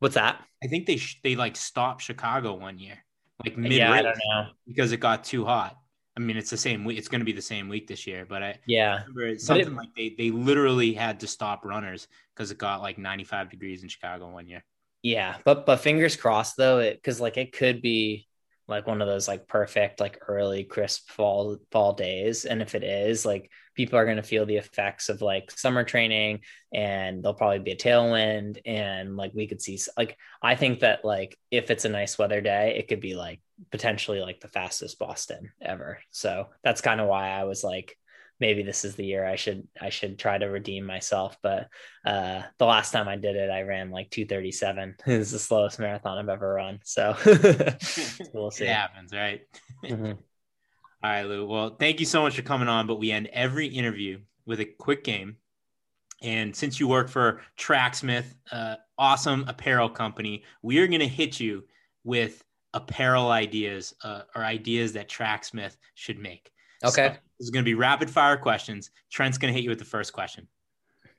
[0.00, 3.04] what's that I think they sh- they like stopped Chicago one year,
[3.44, 5.76] like mid yeah i don't know because it got too hot.
[6.16, 6.98] I mean, it's the same week.
[6.98, 9.66] It's going to be the same week this year, but I yeah remember it's it-
[9.66, 13.82] something like they they literally had to stop runners because it got like 95 degrees
[13.82, 14.64] in Chicago one year.
[15.02, 18.28] Yeah, but but fingers crossed though, it because like it could be
[18.68, 22.84] like one of those like perfect like early crisp fall fall days, and if it
[22.84, 26.40] is, like people are gonna feel the effects of like summer training,
[26.72, 31.04] and there'll probably be a tailwind, and like we could see like I think that
[31.04, 33.40] like if it's a nice weather day, it could be like
[33.70, 35.98] potentially like the fastest Boston ever.
[36.10, 37.96] So that's kind of why I was like
[38.40, 41.36] maybe this is the year I should I should try to redeem myself.
[41.42, 41.68] But
[42.04, 44.96] uh, the last time I did it, I ran like 237.
[45.06, 46.80] It was the slowest marathon I've ever run.
[46.84, 47.16] So
[48.32, 48.64] we'll see.
[48.64, 49.42] It happens, right?
[49.84, 50.18] Mhm.
[51.04, 51.46] All right, Lou.
[51.46, 52.86] Well, thank you so much for coming on.
[52.86, 55.36] But we end every interview with a quick game.
[56.22, 61.40] And since you work for Tracksmith, uh, awesome apparel company, we are going to hit
[61.40, 61.64] you
[62.04, 66.50] with apparel ideas uh, or ideas that Tracksmith should make.
[66.84, 67.14] Okay.
[67.14, 68.92] So this is going to be rapid fire questions.
[69.10, 70.46] Trent's going to hit you with the first question.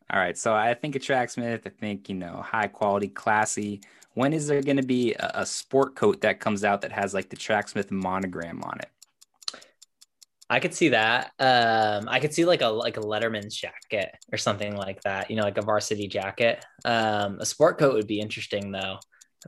[0.10, 0.38] All right.
[0.38, 3.82] So I think a tracksmith, I think, you know, high quality, classy.
[4.14, 7.14] When is there going to be a, a sport coat that comes out that has
[7.14, 9.66] like the tracksmith monogram on it?
[10.50, 11.34] I could see that.
[11.40, 15.30] Um, I could see like a like a Letterman's jacket or something like that.
[15.30, 16.64] You know, like a varsity jacket.
[16.86, 19.00] Um, a sport coat would be interesting though.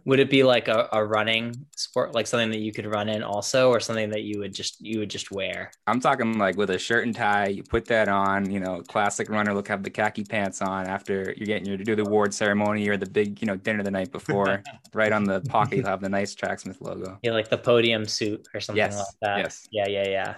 [0.05, 3.23] Would it be like a, a running sport, like something that you could run in
[3.23, 5.71] also, or something that you would just you would just wear?
[5.87, 9.29] I'm talking like with a shirt and tie, you put that on, you know, classic
[9.29, 12.33] runner look, have the khaki pants on after you're getting your to do the award
[12.33, 14.63] ceremony or the big, you know, dinner the night before.
[14.93, 17.19] right on the pocket, you'll have the nice tracksmith logo.
[17.21, 19.37] Yeah, like the podium suit or something Yes, like that.
[19.39, 19.67] yes.
[19.71, 20.35] Yeah, yeah, yeah.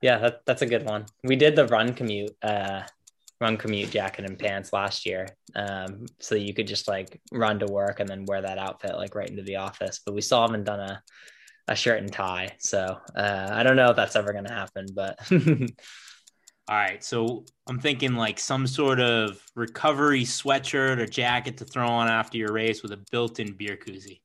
[0.00, 1.06] Yeah, that, that's a good one.
[1.24, 2.82] We did the run commute, uh,
[3.40, 5.26] run commute jacket and pants last year.
[5.54, 9.14] Um, so you could just like run to work and then wear that outfit like
[9.14, 10.00] right into the office.
[10.04, 11.02] But we still haven't done a,
[11.68, 12.56] a shirt and tie.
[12.58, 15.18] So uh, I don't know if that's ever gonna happen, but
[16.68, 17.02] All right.
[17.02, 22.36] So I'm thinking like some sort of recovery sweatshirt or jacket to throw on after
[22.36, 24.20] your race with a built in beer koozie.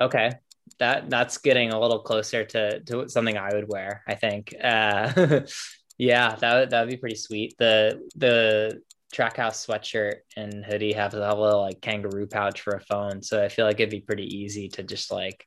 [0.00, 0.32] okay.
[0.78, 4.54] That that's getting a little closer to to something I would wear, I think.
[4.60, 5.40] Uh,
[5.98, 7.54] yeah, that would that would be pretty sweet.
[7.58, 8.82] The the
[9.14, 13.22] trackhouse sweatshirt and hoodie have a little like kangaroo pouch for a phone.
[13.22, 15.46] So I feel like it'd be pretty easy to just like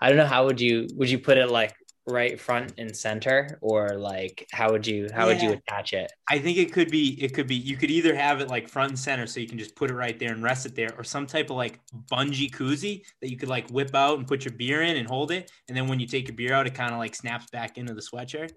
[0.00, 1.74] I don't know how would you would you put it like
[2.06, 6.10] right front and center or like how would you how would you attach it?
[6.28, 8.90] I think it could be it could be you could either have it like front
[8.90, 11.04] and center so you can just put it right there and rest it there or
[11.04, 11.80] some type of like
[12.10, 15.30] bungee koozie that you could like whip out and put your beer in and hold
[15.30, 17.76] it and then when you take your beer out it kind of like snaps back
[17.76, 18.50] into the sweatshirt.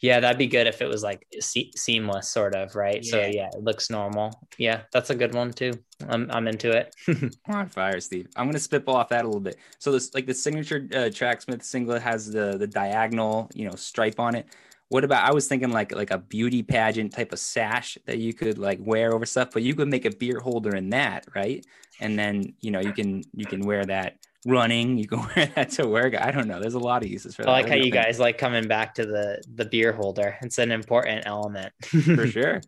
[0.00, 3.04] Yeah, that'd be good if it was like se- seamless sort of, right?
[3.04, 3.26] So Yeah.
[3.26, 4.40] yeah, it looks normal.
[4.58, 5.72] Yeah, that's a good one too.
[6.08, 6.94] I'm I'm into it.
[7.48, 8.28] We're on fire, Steve.
[8.36, 9.56] I'm gonna spitball off that a little bit.
[9.78, 14.20] So this like the signature uh, tracksmith singlet has the the diagonal, you know, stripe
[14.20, 14.46] on it.
[14.88, 18.32] What about I was thinking like like a beauty pageant type of sash that you
[18.34, 21.64] could like wear over stuff, but you could make a beer holder in that, right?
[22.00, 24.98] And then you know you can you can wear that running.
[24.98, 26.14] You can wear that to work.
[26.20, 26.60] I don't know.
[26.60, 27.48] There's a lot of uses for that.
[27.50, 27.68] I that.
[27.68, 30.36] like how you guys like coming back to the the beer holder.
[30.42, 31.72] It's an important element.
[31.82, 32.60] for sure.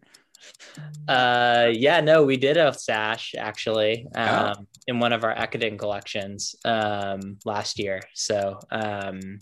[1.08, 4.22] Uh, yeah, no, we did a sash actually Oh.
[4.56, 8.00] um, in one of our Ekiden collections um, last year.
[8.14, 9.38] So, um,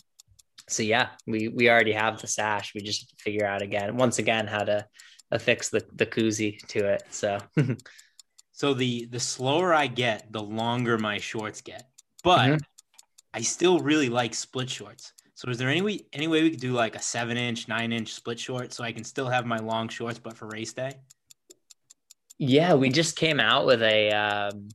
[0.69, 2.73] so yeah, we we already have the sash.
[2.75, 4.87] We just have to figure out again, once again, how to
[5.31, 7.03] affix the the koozie to it.
[7.11, 7.39] So,
[8.53, 11.85] So the the slower I get, the longer my shorts get.
[12.25, 12.61] But Mhm.
[13.33, 15.13] I still really like split shorts.
[15.37, 17.93] So is there any way any way we could do like a seven inch, nine
[17.93, 20.93] inch split short so I can still have my long shorts but for race day?
[22.39, 24.69] yeah, we just came out with a um,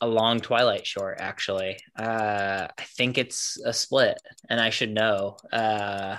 [0.00, 1.18] a long twilight short.
[1.20, 4.18] Actually, uh, I think it's a split,
[4.48, 5.36] and I should know.
[5.52, 6.18] Uh,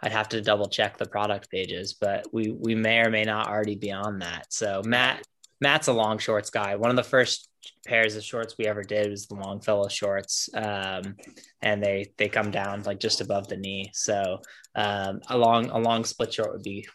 [0.00, 3.48] I'd have to double check the product pages, but we we may or may not
[3.48, 4.52] already be on that.
[4.52, 5.26] So Matt
[5.60, 6.76] Matt's a long shorts guy.
[6.76, 7.47] One of the first
[7.86, 11.16] pairs of shorts we ever did was the Longfellow shorts, um,
[11.62, 13.90] and they they come down like just above the knee.
[13.94, 14.40] So
[14.74, 16.86] um, a long a long split short would be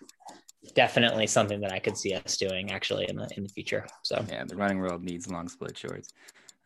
[0.75, 3.85] definitely something that I could see us doing actually in the in the future.
[4.03, 6.09] So Yeah, the running world needs long split shorts.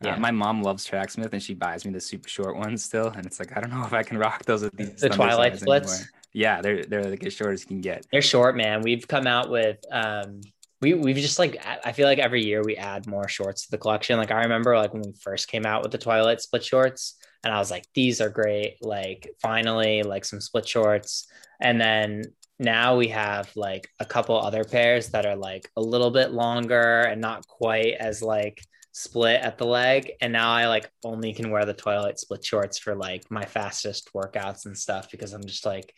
[0.00, 0.14] Yeah.
[0.14, 3.26] Uh, my mom loves Tracksmith and she buys me the super short ones still, and
[3.26, 5.92] it's like I don't know if I can rock those with these The Twilight splits?
[5.92, 6.08] anymore.
[6.34, 8.06] Yeah, they're they're like as short as you can get.
[8.12, 8.82] they're short, man.
[8.82, 10.40] We've come out with um
[10.80, 13.78] we we've just like I feel like every year we add more shorts to the
[13.78, 14.18] collection.
[14.18, 17.52] Like I remember like when we first came out with the Twilight split shorts, and
[17.52, 18.76] I was like, these are great.
[18.80, 21.26] Like finally, like some split shorts,
[21.60, 22.24] and then
[22.58, 27.02] now we have like a couple other pairs that are like a little bit longer
[27.02, 28.60] and not quite as like
[28.92, 32.78] split at the leg and now i like only can wear the twilight split shorts
[32.78, 35.94] for like my fastest workouts and stuff because i'm just like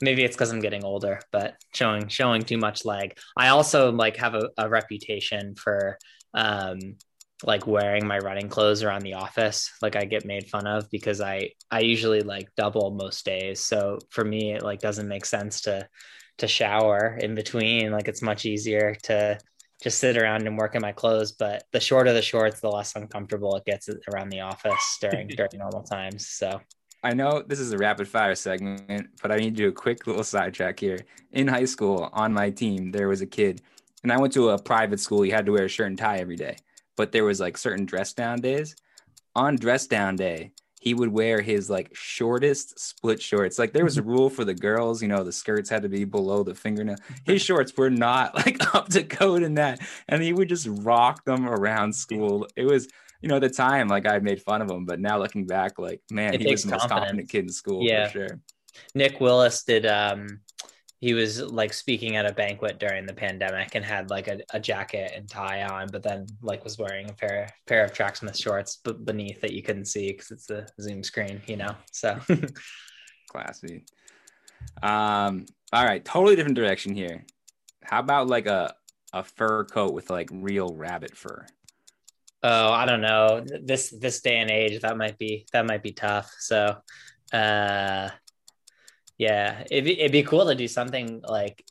[0.00, 4.16] maybe it's because i'm getting older but showing showing too much leg i also like
[4.16, 5.98] have a, a reputation for
[6.34, 6.78] um
[7.44, 11.20] like wearing my running clothes around the office like i get made fun of because
[11.20, 13.60] i i usually like double most days.
[13.60, 15.88] So for me it like doesn't make sense to
[16.38, 17.92] to shower in between.
[17.92, 19.38] Like it's much easier to
[19.82, 22.96] just sit around and work in my clothes but the shorter the shorts the less
[22.96, 26.28] uncomfortable it gets around the office during during normal times.
[26.28, 26.60] So
[27.06, 30.08] I know this is a rapid fire segment, but I need to do a quick
[30.08, 30.98] little sidetrack here.
[31.30, 33.62] In high school, on my team, there was a kid,
[34.02, 35.24] and I went to a private school.
[35.24, 36.56] You had to wear a shirt and tie every day,
[36.96, 38.74] but there was like certain dress down days.
[39.36, 40.50] On dress down day,
[40.80, 43.56] he would wear his like shortest split shorts.
[43.56, 44.10] Like there was a mm-hmm.
[44.10, 46.96] rule for the girls, you know, the skirts had to be below the fingernail.
[47.24, 51.24] His shorts were not like up to code in that, and he would just rock
[51.24, 52.48] them around school.
[52.56, 52.88] It was
[53.22, 55.78] you know, at the time, like I made fun of him, but now looking back,
[55.78, 58.06] like man, It he was the most confident kid in school Yeah.
[58.06, 58.40] for sure.
[58.94, 60.40] Nick Willis did um
[61.00, 64.58] he was like speaking at a banquet during the pandemic and had like a, a
[64.58, 68.78] jacket and tie on, but then like was wearing a pair pair of tracksmith shorts
[68.82, 71.74] but beneath that you couldn't see because it's a Zoom screen, you know.
[71.92, 72.18] So
[73.28, 73.84] Classy.
[74.82, 77.24] Um, all right, totally different direction here.
[77.82, 78.74] How about like a
[79.12, 81.46] a fur coat with like real rabbit fur?
[82.46, 83.44] Oh, I don't know.
[83.70, 86.32] This this day and age that might be that might be tough.
[86.38, 86.76] So
[87.32, 88.08] uh
[89.18, 91.64] yeah, it'd be, it'd be cool to do something like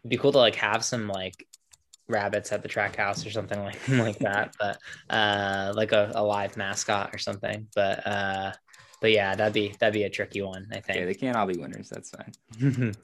[0.00, 1.46] it'd be cool to like have some like
[2.08, 4.78] rabbits at the track house or something like like that but
[5.08, 8.52] uh like a, a live mascot or something but uh
[9.00, 11.46] but yeah that'd be that'd be a tricky one i think yeah, they can't all
[11.46, 11.88] be winners.
[11.88, 12.32] That's fine.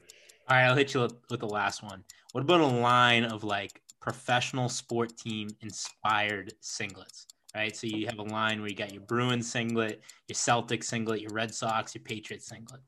[0.51, 2.05] All right, I'll hit you with- with the last one.
[2.33, 7.27] What about a line of like professional sport team inspired singlets?
[7.55, 11.21] Right, so you have a line where you got your Bruins singlet, your Celtics singlet,
[11.21, 12.81] your Red Sox, your Patriots singlet.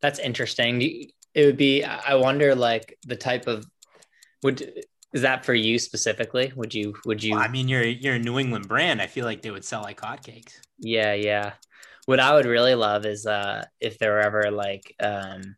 [0.00, 0.82] that's interesting
[1.34, 3.64] it would be i I wonder like the type of
[4.42, 8.14] would is that for you specifically would you would you Well, I mean, you're you're
[8.14, 9.00] a New England brand.
[9.00, 10.54] I feel like they would sell like hotcakes.
[10.78, 11.54] Yeah, yeah.
[12.06, 15.56] What I would really love is uh if there were ever like um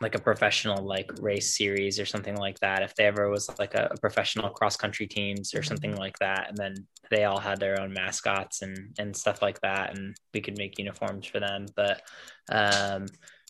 [0.00, 2.82] like a professional like race series or something like that.
[2.82, 6.48] If there ever was like a, a professional cross country teams or something like that,
[6.48, 6.74] and then
[7.10, 10.78] they all had their own mascots and and stuff like that, and we could make
[10.78, 11.66] uniforms for them.
[11.74, 12.02] But
[12.50, 13.06] um,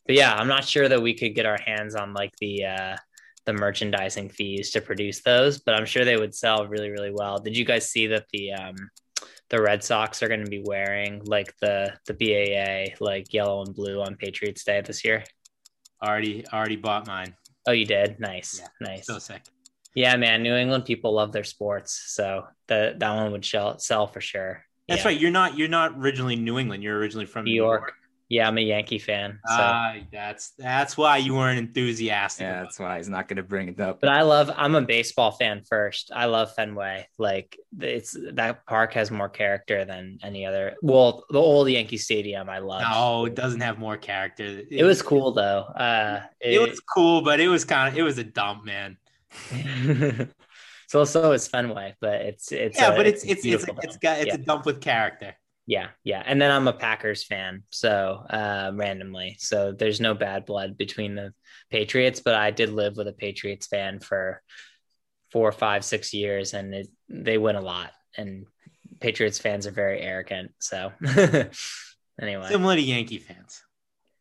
[0.07, 2.97] but yeah, I'm not sure that we could get our hands on like the uh
[3.45, 7.39] the merchandising fees to produce those, but I'm sure they would sell really really well.
[7.39, 8.77] Did you guys see that the um
[9.49, 13.75] the Red Sox are going to be wearing like the the BAA like yellow and
[13.75, 15.25] blue on Patriots Day this year.
[16.03, 17.35] Already already bought mine.
[17.67, 18.21] Oh, you did?
[18.21, 19.07] Nice, Yeah, nice.
[19.07, 19.43] So sick.
[19.95, 20.43] Yeah, man.
[20.43, 24.63] New England people love their sports, so that that one would sell sell for sure.
[24.89, 25.09] That's Yeah.
[25.09, 25.21] right.
[25.21, 26.83] You're not you're not originally New England.
[26.83, 27.95] You're originally from New York.
[28.29, 29.39] Yeah, I'm a Yankee fan.
[29.47, 29.55] So.
[29.57, 32.43] Ah, that's that's why you weren't enthusiastic.
[32.43, 34.01] Yeah, that's why he's not going to bring it up.
[34.01, 34.51] but I love.
[34.57, 36.11] I'm a baseball fan first.
[36.13, 37.07] I love Fenway.
[37.19, 40.75] Like it's that park has more character than any other.
[40.83, 42.83] Well, the old Yankee Stadium, I love.
[42.83, 44.63] No, it doesn't have more character.
[44.71, 45.61] It was cool though.
[45.61, 48.97] Uh, It, was cool, but it was kind of it was a dump, man.
[50.89, 53.95] so so is Fenway, but it's it's Yeah, a- but it's it's it's beautiful it's
[53.95, 53.99] though.
[54.03, 54.35] got it's yeah.
[54.35, 55.35] a dump with character.
[55.67, 56.23] Yeah yeah.
[56.25, 61.15] And then I'm a Packers fan, so uh, randomly, so there's no bad blood between
[61.15, 61.33] the
[61.71, 64.43] Patriots, but I did live with a Patriots fan for
[65.33, 68.47] four, five, six years, and it, they win a lot, and
[69.01, 70.53] Patriots fans are very arrogant.
[70.61, 70.93] So
[72.21, 73.63] anyway, Similar to Yankee fans.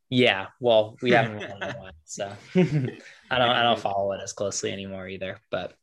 [0.09, 0.47] yeah.
[0.59, 4.33] Well, we haven't won in a while, so I don't I don't follow it as
[4.33, 5.73] closely anymore either, but.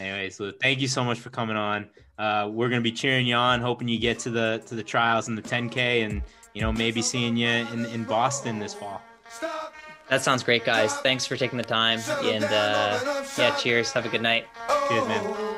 [0.00, 1.88] Anyways, Lou, thank you so much for coming on.
[2.22, 5.26] Uh, we're gonna be cheering you on, hoping you get to the to the trials
[5.26, 6.22] and the 10K, and
[6.54, 9.02] you know maybe seeing you in in Boston this fall.
[10.08, 10.94] That sounds great, guys.
[10.98, 11.98] Thanks for taking the time.
[12.22, 13.90] And uh, yeah, cheers.
[13.90, 14.46] Have a good night.
[14.88, 15.51] Cheers, man.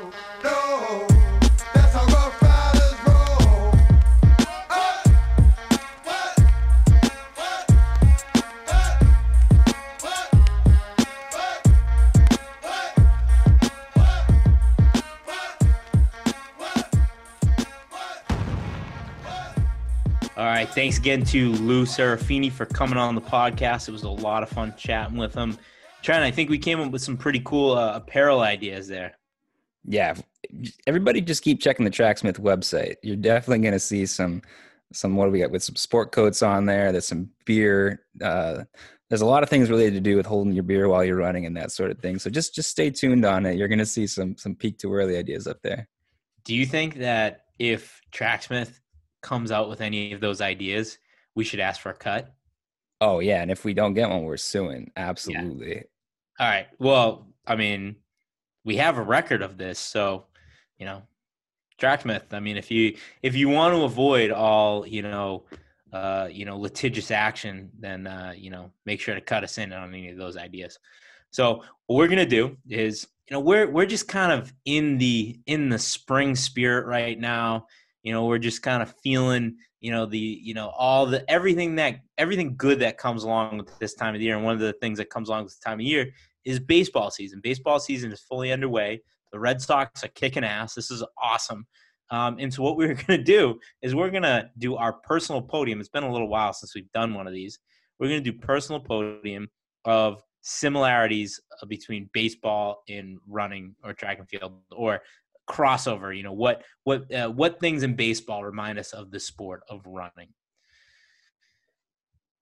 [20.55, 23.89] Right, thanks again to Lou Serafini for coming on the podcast.
[23.89, 25.57] It was a lot of fun chatting with him.
[26.01, 29.15] Trent, I think we came up with some pretty cool uh, apparel ideas there.
[29.83, 30.15] yeah,
[30.87, 32.95] everybody just keep checking the Tracksmith website.
[33.03, 34.41] You're definitely going to see some
[34.93, 36.91] some what do we got with some sport coats on there.
[36.91, 38.05] There's some beer.
[38.21, 38.63] Uh,
[39.09, 41.45] there's a lot of things related to do with holding your beer while you're running
[41.45, 42.17] and that sort of thing.
[42.17, 43.57] So just just stay tuned on it.
[43.57, 45.89] You're going to see some some peak too early ideas up there.
[46.45, 48.79] Do you think that if Tracksmith
[49.25, 50.99] comes out with any of those ideas,
[51.33, 52.31] we should ask for a cut?
[53.01, 54.91] Oh yeah, and if we don't get one, we're suing.
[54.95, 55.83] Absolutely.
[56.39, 56.67] All right.
[56.79, 57.95] Well, I mean,
[58.63, 60.25] we have a record of this, so
[60.77, 61.01] you know,
[61.79, 62.33] Tracksmith.
[62.33, 65.45] I mean, if you if you want to avoid all you know,
[65.91, 69.73] uh, you know, litigious action, then uh, you know, make sure to cut us in
[69.73, 70.77] on any of those ideas.
[71.31, 75.39] So what we're gonna do is, you know, we're we're just kind of in the
[75.47, 77.65] in the spring spirit right now.
[78.05, 81.75] You know, we're just kind of feeling, you know, the, you know, all the everything
[81.77, 84.35] that everything good that comes along with this time of the year.
[84.35, 86.11] And one of the things that comes along with this time of year
[86.45, 87.39] is baseball season.
[87.41, 89.01] Baseball season is fully underway.
[89.31, 90.75] The Red Sox are kicking ass.
[90.75, 91.65] This is awesome.
[92.11, 95.41] Um, and so what we're going to do is we're going to do our personal
[95.41, 95.79] podium.
[95.79, 97.57] It's been a little while since we've done one of these.
[97.99, 99.49] We're going to do personal podium
[99.85, 105.01] of similarities uh, between baseball and running or track and field or
[105.47, 106.15] crossover.
[106.15, 109.85] You know what what uh, what things in baseball remind us of the sport of
[109.85, 110.29] running.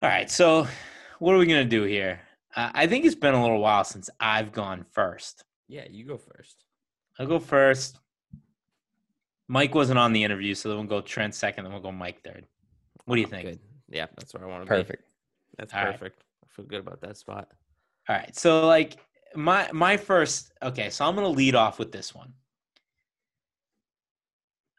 [0.02, 0.68] All right, so
[1.20, 2.20] what are we going to do here?
[2.54, 5.46] Uh, I think it's been a little while since I've gone first.
[5.70, 6.66] Yeah, you go first.
[7.18, 8.00] I'll go first.
[9.48, 12.22] Mike wasn't on the interview, so then we'll go Trent second, then we'll go Mike
[12.22, 12.46] third.
[13.06, 13.48] What do you think?
[13.48, 13.60] Good.
[13.90, 15.04] Yeah, that's where I want to be Perfect.
[15.04, 15.08] be.
[15.58, 15.92] That's All right.
[15.92, 16.24] perfect.
[16.44, 17.48] I feel good about that spot.
[18.10, 18.36] All right.
[18.36, 18.98] So like
[19.36, 22.34] my my first okay, so I'm gonna lead off with this one.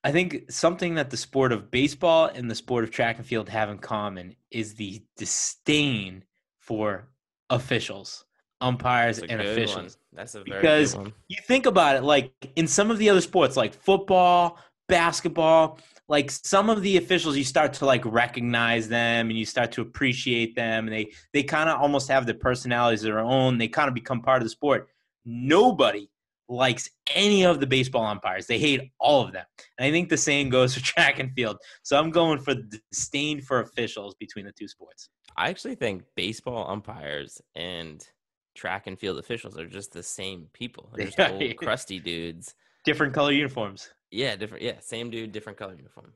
[0.05, 3.48] I think something that the sport of baseball and the sport of track and field
[3.48, 6.24] have in common is the disdain
[6.59, 7.09] for
[7.48, 8.26] officials,
[8.61, 9.76] umpires, and officials.
[9.76, 9.90] one.
[10.12, 10.94] That's a very Because
[11.28, 15.78] you think about it like in some of the other sports like football basketball
[16.09, 19.80] like some of the officials you start to like recognize them and you start to
[19.80, 23.66] appreciate them and they they kind of almost have their personalities of their own they
[23.66, 24.88] kind of become part of the sport
[25.24, 26.09] nobody
[26.49, 29.45] likes any of the baseball umpires they hate all of them
[29.78, 32.80] and i think the same goes for track and field so i'm going for the
[32.92, 38.07] disdain for officials between the two sports I actually think baseball umpires and
[38.55, 40.90] track and field officials are just the same people.
[40.95, 42.55] They're just old crusty dudes.
[42.84, 44.62] different color uniforms Yeah, different.
[44.62, 46.12] Yeah, same dude, different color uniform.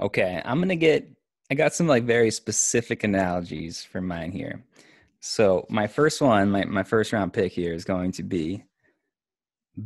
[0.00, 1.08] Okay, I'm gonna get.
[1.50, 4.64] I got some like very specific analogies for mine here.
[5.26, 8.62] So my first one, my my first round pick here is going to be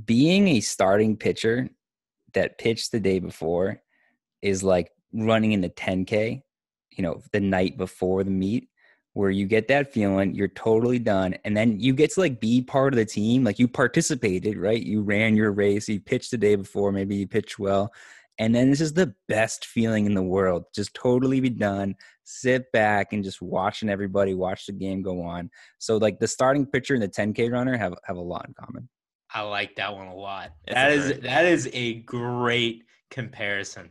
[0.04, 1.70] being a starting pitcher
[2.34, 3.80] that pitched the day before
[4.42, 6.42] is like running in the 10k,
[6.90, 8.68] you know, the night before the meet
[9.12, 12.60] where you get that feeling you're totally done and then you get to like be
[12.60, 14.82] part of the team like you participated right?
[14.82, 17.92] You ran your race you pitched the day before maybe you pitched well
[18.38, 20.64] and then this is the best feeling in the world.
[20.74, 25.50] Just totally be done, sit back and just watching everybody watch the game go on.
[25.78, 28.88] So like the starting pitcher and the 10K runner have have a lot in common.
[29.34, 30.52] I like that one a lot.
[30.66, 33.90] It's That a is very- that is a great comparison.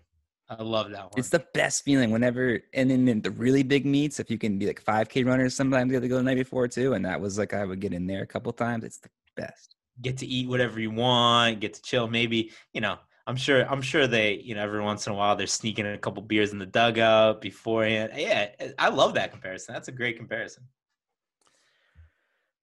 [0.50, 1.12] I love that one.
[1.18, 4.58] It's the best feeling whenever and then in the really big meets, if you can
[4.58, 6.94] be like 5K runners, sometimes you have to go the night before too.
[6.94, 8.86] And that was like I would get in there a couple times.
[8.86, 9.76] It's the best.
[10.02, 12.08] get to eat whatever you want, get to chill.
[12.08, 12.98] Maybe you know.
[13.28, 13.70] I'm sure.
[13.70, 14.36] I'm sure they.
[14.36, 16.66] You know, every once in a while they're sneaking in a couple beers in the
[16.66, 18.14] dugout beforehand.
[18.16, 18.50] Yeah,
[18.80, 19.74] I love that comparison.
[19.74, 20.64] That's a great comparison.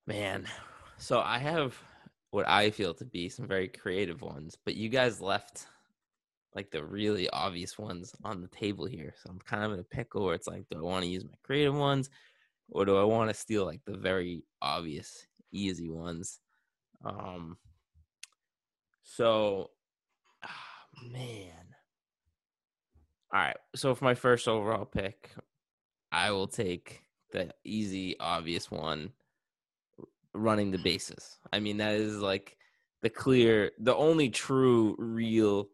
[0.07, 0.47] Man,
[0.97, 1.79] so I have
[2.31, 5.67] what I feel to be some very creative ones, but you guys left
[6.55, 9.15] like the really obvious ones on the table here.
[9.23, 11.25] So I'm kind of in a pickle where it's like, do I want to use
[11.25, 12.11] my creative ones
[12.71, 16.41] or do I want to steal like the very obvious, easy ones?
[17.05, 17.57] Um,
[19.03, 19.71] so,
[21.13, 21.51] man.
[23.33, 23.57] All right.
[23.75, 25.31] So for my first overall pick,
[26.13, 27.03] I will take
[27.33, 29.13] the easy, obvious one
[30.33, 31.39] running the bases.
[31.53, 32.57] I mean, that is like
[33.03, 35.69] the clear, the only true, real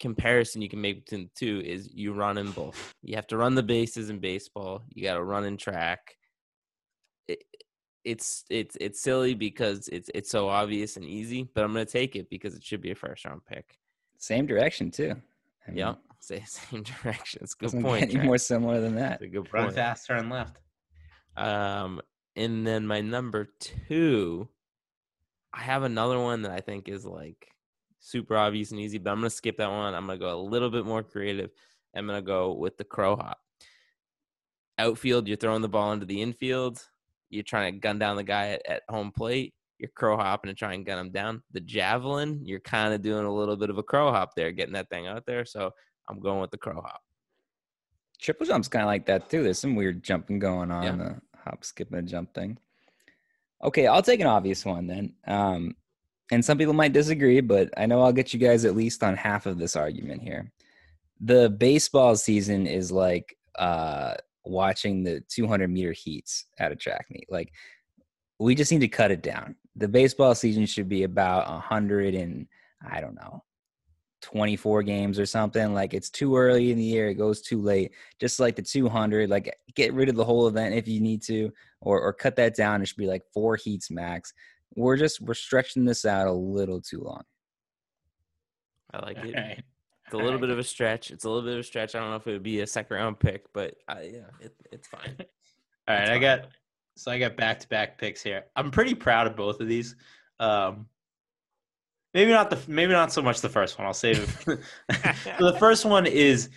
[0.00, 2.94] comparison you can make between the two is you run in both.
[3.02, 4.82] You have to run the bases in baseball.
[4.90, 6.16] You got to run in track.
[7.28, 7.44] It,
[8.02, 12.16] it's it's it's silly because it's it's so obvious and easy, but I'm gonna take
[12.16, 13.78] it because it should be a first round pick.
[14.20, 15.16] Same direction too.
[15.66, 17.40] I mean, Yeah, say same direction.
[17.42, 18.00] It's a good point.
[18.00, 18.26] get any Trent.
[18.26, 19.14] more similar than that.
[19.14, 19.74] It's a good Run point.
[19.76, 20.58] fast, turn left.
[21.36, 22.00] Um,
[22.36, 24.48] and then my number two,
[25.52, 27.48] I have another one that I think is like
[27.98, 29.94] super obvious and easy, but I'm gonna skip that one.
[29.94, 31.50] I'm gonna go a little bit more creative.
[31.96, 33.38] I'm gonna go with the crow hop.
[34.78, 36.82] Outfield, you're throwing the ball into the infield.
[37.30, 39.54] You're trying to gun down the guy at, at home plate.
[39.80, 41.42] You're crow hopping to try and gun them down.
[41.52, 44.74] The javelin, you're kind of doing a little bit of a crow hop there, getting
[44.74, 45.46] that thing out there.
[45.46, 45.70] So
[46.08, 47.00] I'm going with the crow hop.
[48.20, 49.42] Triple jump's kind of like that too.
[49.42, 50.96] There's some weird jumping going on, Yeah.
[50.96, 52.58] the hop, skip, and jump thing.
[53.64, 55.14] Okay, I'll take an obvious one then.
[55.26, 55.74] Um,
[56.30, 59.16] and some people might disagree, but I know I'll get you guys at least on
[59.16, 60.52] half of this argument here.
[61.20, 67.26] The baseball season is like uh, watching the 200 meter heats at a track meet.
[67.30, 67.52] Like,
[68.38, 69.56] we just need to cut it down.
[69.80, 72.46] The baseball season should be about a 100 and
[72.88, 73.42] I don't know,
[74.22, 75.74] 24 games or something.
[75.74, 77.92] Like it's too early in the year, it goes too late.
[78.20, 81.50] Just like the 200, like get rid of the whole event if you need to,
[81.80, 82.82] or or cut that down.
[82.82, 84.32] It should be like four heats max.
[84.76, 87.22] We're just we're stretching this out a little too long.
[88.92, 89.34] I like it.
[89.34, 89.64] Alright.
[90.04, 91.12] It's a little bit of a stretch.
[91.12, 91.94] It's a little bit of a stretch.
[91.94, 94.52] I don't know if it would be a second round pick, but I, yeah, it,
[94.72, 95.14] it's fine.
[95.88, 96.20] All right, That's I fine.
[96.20, 96.48] got
[97.00, 98.44] so I got back to back picks here.
[98.56, 99.96] I'm pretty proud of both of these.
[100.38, 100.86] Um,
[102.12, 103.86] maybe not the maybe not so much the first one.
[103.86, 104.60] I'll save it.
[105.38, 106.50] so the first one is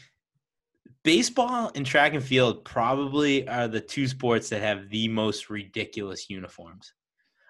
[1.03, 6.29] baseball and track and field probably are the two sports that have the most ridiculous
[6.29, 6.93] uniforms.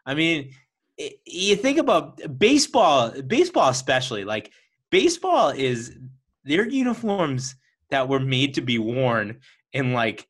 [0.05, 0.51] I mean,
[0.99, 4.23] i- you think about baseball, baseball especially.
[4.23, 4.51] Like
[4.91, 5.95] baseball is
[6.43, 7.55] their uniforms
[7.89, 9.39] that were made to be worn
[9.71, 10.27] in like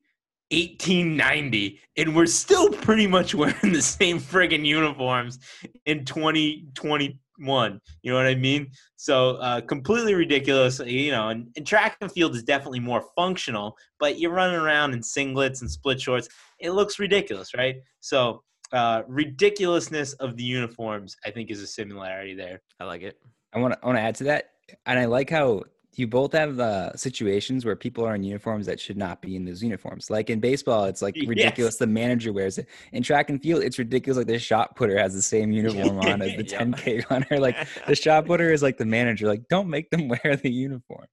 [0.53, 5.39] 1890 and we're still pretty much wearing the same friggin' uniforms
[5.85, 8.69] in 2021 you know what i mean?
[8.95, 13.75] So uh, completely ridiculous you know and, and track and field is definitely more functional
[13.99, 17.75] but you're running around in singlets and split shorts it looks ridiculous right?
[17.99, 22.61] So uh, ridiculousness of the uniforms i think is a similarity there.
[22.79, 23.17] I like it.
[23.53, 24.49] I want to I want to add to that,
[24.85, 25.63] and I like how
[25.99, 29.45] you both have uh, situations where people are in uniforms that should not be in
[29.45, 30.09] those uniforms.
[30.09, 31.27] Like in baseball, it's like Yes.
[31.27, 31.77] ridiculous.
[31.77, 32.67] The manager wears it.
[32.93, 34.17] In track and field, it's ridiculous.
[34.17, 36.63] Like the shot putter has the same uniform on as the Yeah.
[36.63, 37.39] 10k runner.
[37.39, 37.55] Like
[37.87, 39.27] the shot putter is like the manager.
[39.27, 41.05] Like don't make them wear the uniform.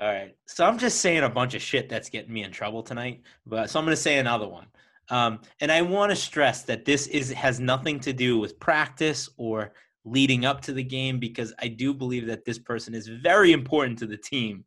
[0.00, 0.36] All right.
[0.46, 3.22] So I'm just saying a bunch of shit that's getting me in trouble tonight.
[3.46, 4.66] But so I'm going to say another one.
[5.10, 9.28] Um, and I want to stress that this is has nothing to do with practice
[9.38, 9.72] or
[10.04, 13.98] leading up to the game because I do believe that this person is very important
[13.98, 14.64] to the team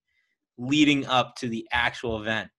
[0.58, 2.50] leading up to the actual event.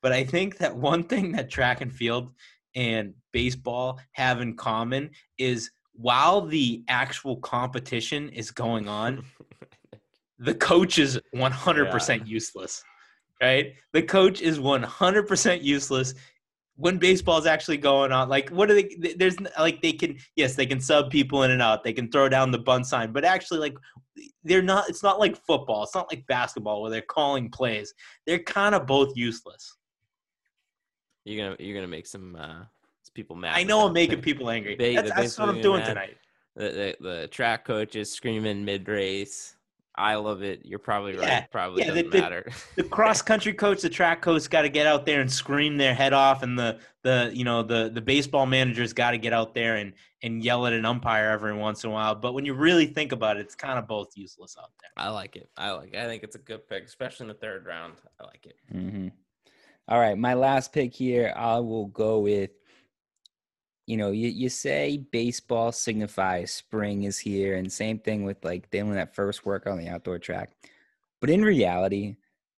[0.00, 2.32] But I think that one thing that track and field
[2.74, 9.24] and baseball have in common is while the actual competition is going on,
[10.38, 12.82] the coach is 100% useless
[13.42, 16.14] right the coach is 100% useless
[16.82, 20.56] when baseball is actually going on like what are they there's like they can yes
[20.56, 23.24] they can sub people in and out they can throw down the bunt sign but
[23.24, 23.76] actually like
[24.42, 27.94] they're not it's not like football it's not like basketball where they're calling plays
[28.26, 29.76] they're kind of both useless
[31.24, 32.64] You're gonna you're gonna make some uh,
[33.04, 33.54] some people mad.
[33.56, 34.24] i know i'm making pick.
[34.24, 35.86] people angry They- that's, that's what i'm doing mad.
[35.86, 36.16] tonight
[36.56, 36.68] The,
[37.00, 39.54] the the track coach is screaming mid race.
[39.94, 40.60] I love it.
[40.64, 41.26] You're probably right.
[41.28, 42.50] Yeah, Probably yeah, the- doesn't the- matter.
[42.76, 45.94] the cross country coach, the track coach, got to get out there and scream their
[45.94, 49.54] head off, and the the you know the the baseball managers got to get out
[49.54, 49.92] there and
[50.22, 52.14] and yell at an umpire every once in a while.
[52.14, 54.90] But when you really think about it, it's kind of both useless out there.
[54.96, 55.50] I like it.
[55.58, 55.92] I like.
[55.92, 55.98] It.
[55.98, 57.94] I think it's a good pick, especially in the third round.
[58.18, 58.56] I like it.
[58.70, 59.08] hmm
[59.88, 61.34] All right, my last pick here.
[61.36, 62.50] I will go with.
[63.86, 68.70] You know, you, you say baseball signifies spring is here, and same thing with like
[68.70, 70.50] doing that first work on the outdoor track.
[71.20, 72.16] But in reality,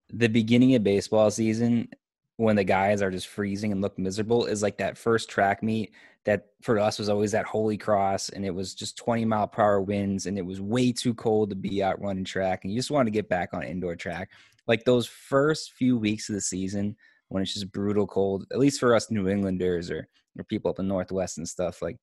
[0.10, 1.90] the beginning of baseball season,
[2.38, 5.94] when the guys are just freezing and look miserable, is like that first track meet
[6.26, 9.62] that for us was always that Holy Cross, and it was just 20 mile per
[9.62, 12.80] hour winds, and it was way too cold to be out running track, and you
[12.80, 14.30] just wanted to get back on indoor track.
[14.68, 16.96] Like those first few weeks of the season
[17.28, 20.08] when it's just brutal cold, at least for us New Englanders or,
[20.38, 21.98] or people up in Northwest and stuff, like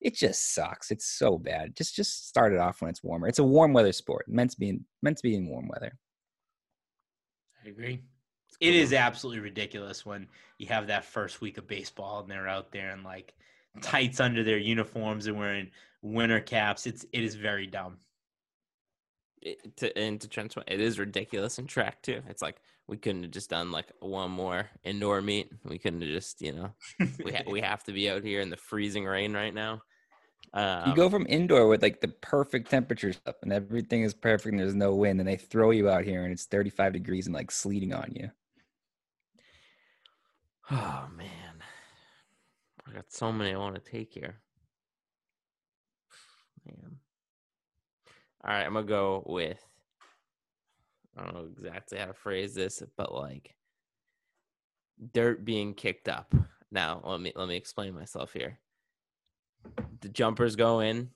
[0.00, 0.90] it just sucks.
[0.90, 1.76] It's so bad.
[1.76, 3.26] Just just start it off when it's warmer.
[3.28, 4.26] It's a warm weather sport.
[4.28, 5.92] Meant to be in, meant to be in warm weather.
[7.64, 8.02] I agree.
[8.60, 10.26] It is absolutely ridiculous when
[10.58, 13.34] you have that first week of baseball and they're out there in like
[13.82, 15.70] tights under their uniforms and wearing
[16.02, 16.86] winter caps.
[16.86, 17.98] It's it is very dumb.
[19.42, 22.22] it to and to Trent's point, it is ridiculous in track too.
[22.28, 22.56] It's like
[22.88, 25.52] we couldn't have just done like one more indoor meet.
[25.64, 26.72] We couldn't have just you know
[27.22, 29.82] we ha- we have to be out here in the freezing rain right now.
[30.54, 34.52] Um, you go from indoor with like the perfect temperatures up and everything is perfect
[34.52, 37.34] and there's no wind, and they throw you out here and it's 35 degrees and
[37.34, 38.30] like sleeting on you.
[40.70, 41.62] Oh man,
[42.86, 44.40] I got so many I want to take here.
[46.66, 46.98] Man.
[48.44, 49.64] All right, I'm gonna go with.
[51.18, 53.54] I don't know exactly how to phrase this, but like
[55.12, 56.32] dirt being kicked up.
[56.70, 58.58] Now, let me let me explain myself here.
[60.00, 61.10] The jumpers go in,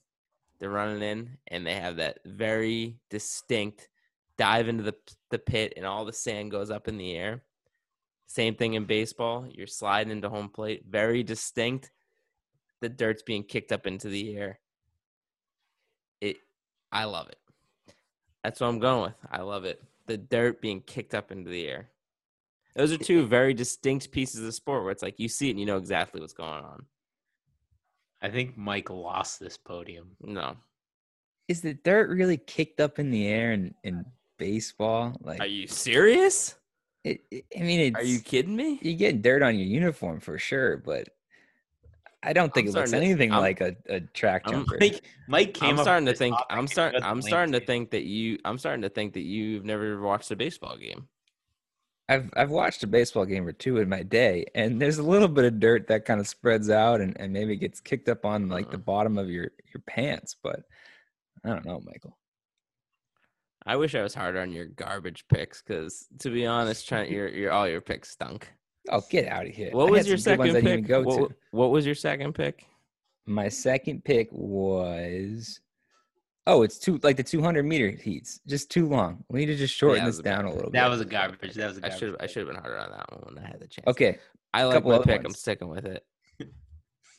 [0.59, 3.89] they're running in, and they have that very distinct
[4.39, 4.95] dive into the
[5.31, 7.43] the pit, and all the sand goes up in the air.
[8.27, 9.47] Same thing in baseball.
[9.51, 11.91] You're sliding into home plate, very distinct.
[12.81, 14.59] The dirt's being kicked up into the air.
[16.21, 16.39] It,
[16.91, 17.39] I love it.
[18.43, 19.15] That's what I'm going with.
[19.31, 19.83] I love it.
[20.07, 21.89] The dirt being kicked up into the air.
[22.75, 25.61] Those are two very distinct pieces of sport where it's like you see it and
[25.61, 26.87] you know exactly what's going on.
[28.23, 30.13] I think Mike lost this podium.
[30.23, 30.57] No,
[31.49, 34.05] Is the dirt really kicked up in the air in, in
[34.39, 35.17] baseball?
[35.23, 36.55] Like, are you serious?
[37.05, 38.79] it, it- I mean, it's, Are you kidding me?
[38.81, 41.09] you get dirt on your uniform for sure, but
[42.25, 44.77] I don't think I'm it looks starting to- anything I'm- like a, a track jumper.
[44.81, 46.37] Mike, Mike came I'm starting to think.
[46.51, 47.03] I'm and starting.
[47.03, 47.67] I'm starting to too.
[47.67, 48.39] think that you.
[48.45, 51.09] I'm starting to think that you've never watched a baseball game.
[52.09, 55.29] I've I've watched a baseball game or two in my day, and there's a little
[55.29, 58.49] bit of dirt that kind of spreads out and, and maybe gets kicked up on
[58.49, 58.83] like the Uh-uh.
[58.83, 60.37] bottom of your your pants.
[60.41, 60.61] But
[61.45, 62.17] I don't know, Michael.
[63.65, 67.29] I wish I was harder on your garbage picks because, to be honest, Trent, your
[67.29, 68.49] your all your picks stunk.
[68.91, 69.71] Oh, get out of here!
[69.73, 70.87] What I was your some good ones second pick?
[70.87, 71.35] go What, to.
[71.53, 72.67] what was your second pick?
[73.27, 75.61] My second pick was
[76.49, 79.25] oh, it's too like the 200 meter heats, just too long.
[79.29, 80.79] We need to just shorten that this a down a little That bit.
[80.81, 81.55] That was a garbage.
[81.55, 81.99] That was a I garbage.
[82.01, 83.87] should I should have been harder on that one when I had the chance.
[83.87, 84.19] okay.
[84.55, 85.25] I like my other pick.
[85.25, 86.05] I'm sticking with it.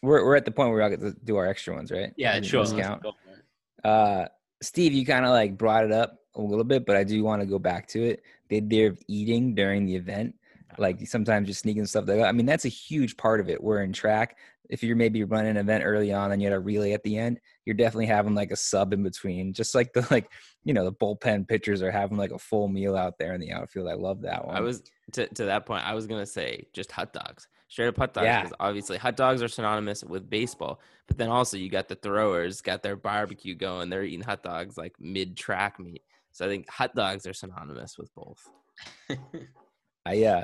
[0.04, 2.12] We're we're at the point where we all get to do our extra ones, right?
[2.18, 2.64] Yeah, Does sure.
[2.64, 3.04] this let's count?
[3.04, 3.46] go for it.
[3.90, 4.28] Uh,
[4.62, 7.42] Steve, you kind of like brought it up a little bit, but I do want
[7.42, 8.22] to go back to it.
[8.50, 10.36] The idea of eating during the event,
[10.80, 12.28] like sometimes just sneaking stuff like that.
[12.28, 13.62] I mean, that's a huge part of it.
[13.62, 14.38] We're in track.
[14.70, 17.18] If you're maybe running an event early on and you had a relay at the
[17.18, 20.30] end, you're definitely having like a sub in between, just like the like
[20.64, 23.52] you know the bullpen pitchers are having like a full meal out there in the
[23.52, 23.90] outfield.
[23.90, 24.56] I love that one.
[24.56, 24.84] I was
[25.14, 25.86] to to that point.
[25.86, 28.26] I was gonna say just hot dogs, straight up hot dogs.
[28.26, 28.42] Yeah.
[28.42, 32.62] Because obviously hot dogs are synonymous with baseball, but then also you got the throwers,
[32.62, 33.90] got their barbecue going.
[33.90, 36.04] They're eating hot dogs like mid track meet.
[36.32, 38.50] So I think hot dogs are synonymous with both.
[40.06, 40.44] I uh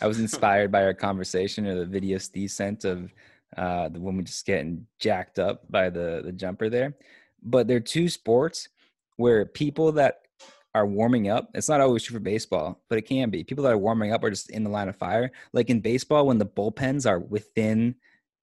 [0.00, 3.12] I was inspired by our conversation or the video Steve sent of
[3.56, 6.94] uh the woman just getting jacked up by the the jumper there.
[7.42, 8.68] But they're two sports
[9.16, 10.22] where people that
[10.74, 13.44] are warming up, it's not always true for baseball, but it can be.
[13.44, 15.30] People that are warming up are just in the line of fire.
[15.52, 17.94] Like in baseball, when the bullpens are within,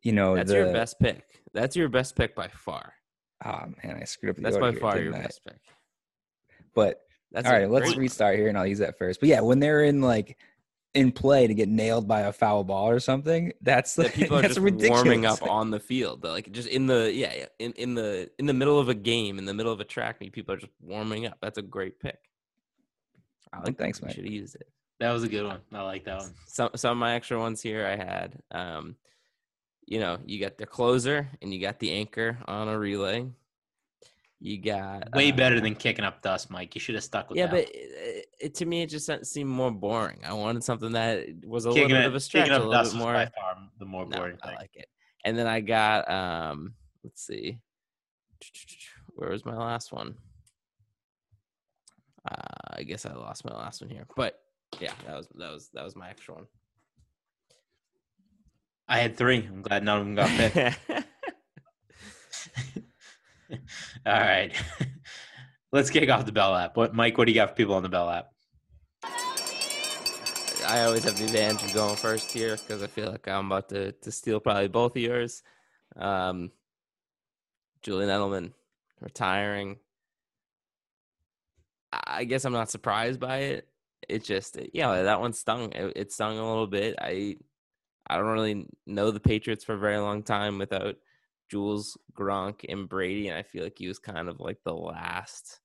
[0.04, 1.24] you know, That's the your best pick.
[1.54, 2.94] That's your best pick by far.
[3.46, 5.22] oh man, I screwed up the That's by here, far your I?
[5.22, 5.58] best pick.
[6.76, 7.02] But
[7.32, 9.20] That's all right, let's restart here and I'll use that first.
[9.20, 10.38] But yeah, when they're in like
[10.94, 14.38] in play to get nailed by a foul ball or something, that's that like, people
[14.38, 15.03] are that's just ridiculous.
[15.03, 16.22] warming up on the field.
[16.22, 18.95] They're, Like just in the yeah, yeah in, in the in the middle of a
[18.95, 21.38] game, in the middle of a track meet, people are just warming up.
[21.41, 22.18] That's a great pick.
[23.53, 23.78] I like that.
[23.78, 24.16] Thanks, We Mike.
[24.16, 24.68] Should have used it.
[24.99, 25.60] That was a good one.
[25.74, 26.34] I like that one.
[26.45, 28.41] Some some of my extra ones here I had.
[28.52, 28.95] Um,
[29.86, 33.26] you know, you got the closer and you got the anchor on a relay.
[34.41, 36.74] You got Way uh, better than kicking up dust, Mike.
[36.74, 37.41] You should have stuck with it.
[37.41, 37.52] yeah, that.
[37.52, 40.20] but it, it, to me, it just seemed more boring.
[40.26, 42.72] I wanted something that was a kicking, little bit it, of a stretch, a little
[42.72, 43.14] dust bit more.
[43.14, 44.88] by far the more No, boring I like it.
[45.26, 47.60] And then I got um let's see.
[49.16, 50.16] Where was my last one?
[52.30, 54.06] Uh, I guess I lost my last one here.
[54.16, 54.40] But
[54.80, 56.45] yeah, that was that was that was my extra one.
[58.88, 59.45] I had three.
[59.45, 60.80] I'm glad none of them got picked.
[64.06, 64.52] All right.
[65.72, 66.76] Let's kick off the Bell lap.
[66.76, 67.18] What, Mike?
[67.18, 68.30] What do you got for people on the Bell lap?
[70.68, 73.70] I always have the advantage of going first here because I feel like I'm about
[73.70, 75.42] to, to steal probably both of yours.
[75.96, 76.52] Um,
[77.82, 78.54] Julian Edelman
[79.00, 79.78] retiring.
[81.92, 83.68] I guess I'm not surprised by it.
[84.08, 85.72] It just, yeah, that one stung.
[85.72, 86.96] It, it stung a little bit.
[87.00, 87.38] I,
[88.08, 90.96] I don't really know the Patriots for a very long time without
[91.50, 95.60] Jules, Gronk, and Brady, and I feel like he was kind of like the last,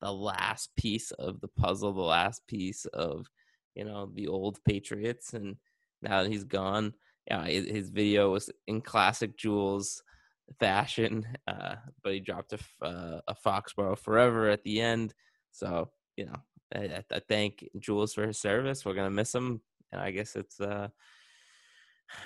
[0.00, 3.26] the last piece of the puzzle, the last piece of
[3.74, 5.56] you know the old Patriots, and
[6.02, 6.94] now that he's gone,
[7.26, 10.02] yeah, his, video was in classic Jules
[10.58, 15.14] fashion, uh, but he dropped a, uh, a Foxborough forever at the end.
[15.52, 16.36] So you know,
[16.74, 18.84] I, I- I thank Jules for his service.
[18.84, 19.60] We're gonna miss him,
[19.92, 20.88] and I guess it's uh,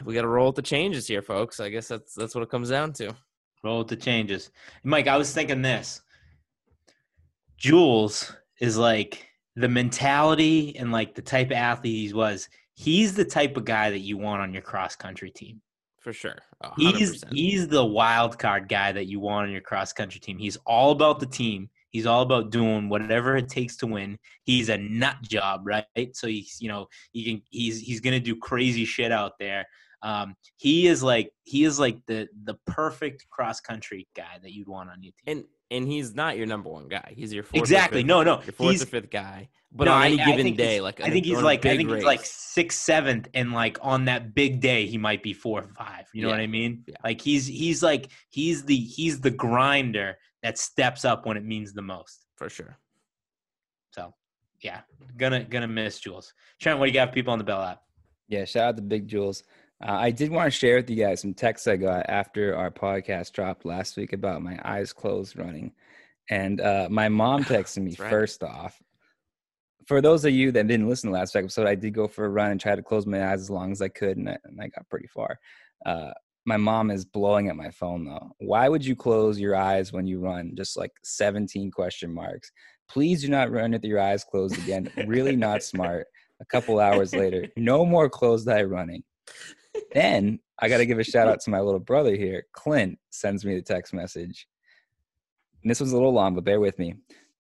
[0.05, 1.61] we got to roll with the changes here, folks.
[1.61, 3.15] I guess that's that's what it comes down to.
[3.63, 4.51] Roll with the changes.
[4.85, 6.01] Mike, I was thinking this.
[7.57, 9.27] Jules is like
[9.57, 12.49] the mentality and like the type of athlete he was.
[12.75, 15.61] He's the type of guy that you want on your cross country team.
[15.99, 16.37] For sure,
[16.79, 17.33] He's 100%.
[17.35, 20.39] he's the wild card guy that you want on your cross country team.
[20.39, 21.69] He's all about the team.
[21.91, 24.19] He's all about doing whatever it takes to win.
[24.45, 25.85] He's a nut job, right?
[26.15, 29.67] So he's you know he can he's he's gonna do crazy shit out there.
[30.03, 34.69] Um, he is like he is like the the perfect cross country guy that you'd
[34.69, 35.39] want on your team.
[35.39, 37.13] and and he's not your number one guy.
[37.17, 38.01] He's your fourth Exactly.
[38.01, 38.43] fifth- No, no.
[38.43, 39.49] your fourth He's or fifth guy.
[39.73, 41.91] But no, on any I given think day, like I think he's like I think
[41.91, 45.69] he's like sixth, seventh, and like on that big day he might be four or
[45.69, 46.07] five.
[46.13, 46.83] You know what I mean?
[46.89, 46.97] Yeah.
[47.05, 51.73] Like he's he's like he's the he's the grinder that steps up when it means
[51.73, 52.27] the most.
[52.37, 52.79] for sure.
[53.93, 54.15] So
[54.63, 54.81] yeah,
[55.17, 56.33] gonna gonna miss Jules.
[56.61, 57.83] Trent, what do you got for people on the Bell lap?
[58.29, 59.43] Yeah, shout out to Big Jules.
[59.83, 62.71] Uh, I did want to share with you guys some texts I got after our
[62.71, 65.73] podcast dropped last week about my eyes closed running.
[66.29, 68.11] And uh, my mom texted me right.
[68.11, 68.81] first off.
[69.87, 72.29] For those of you that didn't listen to last episode, I did go for a
[72.29, 74.61] run and try to close my eyes as long as I could, and I, and
[74.61, 75.39] I got pretty far.
[75.85, 76.13] Uh,
[76.51, 78.33] my mom is blowing at my phone though.
[78.39, 80.51] Why would you close your eyes when you run?
[80.57, 82.51] Just like 17 question marks.
[82.89, 84.91] Please do not run with your eyes closed again.
[85.07, 86.09] really not smart.
[86.41, 89.05] A couple hours later, no more closed eye running.
[89.93, 92.43] Then I got to give a shout out to my little brother here.
[92.53, 94.49] Clint sends me the text message.
[95.63, 96.97] And this was a little long, but bear with me.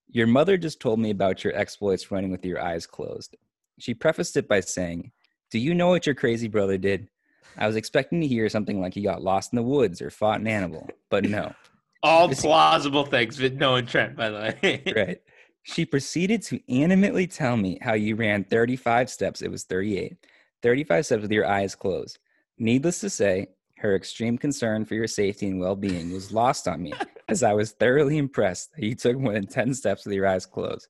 [0.08, 3.36] Your mother just told me about your exploits running with your eyes closed.
[3.80, 5.10] She prefaced it by saying,
[5.50, 7.08] Do you know what your crazy brother did?
[7.56, 10.40] I was expecting to hear something like he got lost in the woods or fought
[10.40, 11.54] an animal, but no.
[12.02, 14.82] All plausible things with no Trent, by the way.
[14.96, 15.20] Right.
[15.62, 19.42] She proceeded to animately tell me how you ran 35 steps.
[19.42, 20.16] It was 38.
[20.62, 22.18] 35 steps with your eyes closed.
[22.58, 23.48] Needless to say,
[23.78, 26.92] her extreme concern for your safety and well being was lost on me
[27.28, 30.46] as I was thoroughly impressed that you took more than 10 steps with your eyes
[30.46, 30.88] closed.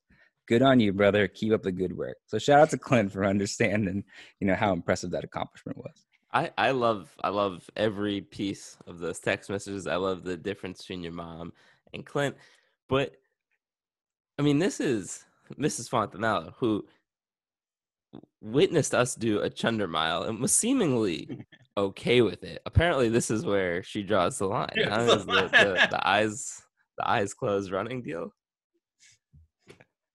[0.49, 1.29] Good on you, brother.
[1.29, 2.17] Keep up the good work.
[2.27, 4.03] So shout out to Clint for understanding,
[4.41, 6.07] you know, how impressive that accomplishment was.
[6.33, 9.87] I, I love I love every piece of those text messages.
[9.87, 11.53] I love the difference between your mom
[11.93, 12.37] and Clint.
[12.89, 13.17] But
[14.39, 15.25] I mean, this is
[15.59, 15.91] Mrs.
[15.91, 16.85] Fontanella who
[18.41, 21.47] witnessed us do a chunder mile and was seemingly
[21.77, 22.63] okay with it.
[22.65, 24.69] Apparently, this is where she draws the line.
[24.77, 25.05] Huh?
[25.05, 26.63] the, the, the eyes
[26.99, 28.33] the eyes closed running deal.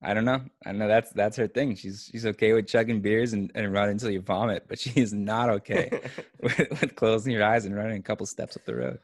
[0.06, 0.42] I don't know.
[0.66, 1.76] I know that's that's her thing.
[1.76, 5.14] She's she's okay with chugging beers and, and run until you vomit, but she is
[5.14, 5.90] not okay
[6.42, 9.00] with, with closing your eyes and running a couple steps up the road.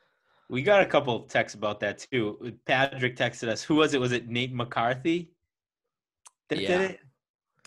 [0.49, 2.53] We got a couple of texts about that too.
[2.65, 3.63] Patrick texted us.
[3.63, 4.01] Who was it?
[4.01, 5.31] Was it Nate McCarthy
[6.49, 6.67] that Yeah.
[6.77, 6.99] did it?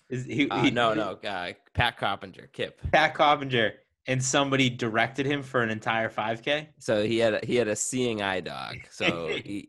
[0.09, 2.79] Is he, Uh, he- no, no, uh, Pat Coppinger, Kip.
[2.91, 3.73] Pat Coppinger,
[4.07, 6.67] and somebody directed him for an entire 5K.
[6.77, 8.75] So he had a, he had a seeing eye dog.
[8.91, 9.67] So he,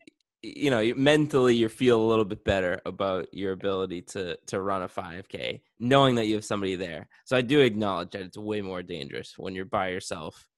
[0.54, 4.82] you know, mentally you feel a little bit better about your ability to to run
[4.82, 7.08] a 5K, knowing that you have somebody there.
[7.24, 10.48] So I do acknowledge that it's way more dangerous when you're by yourself.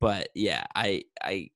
[0.00, 1.50] But yeah, I I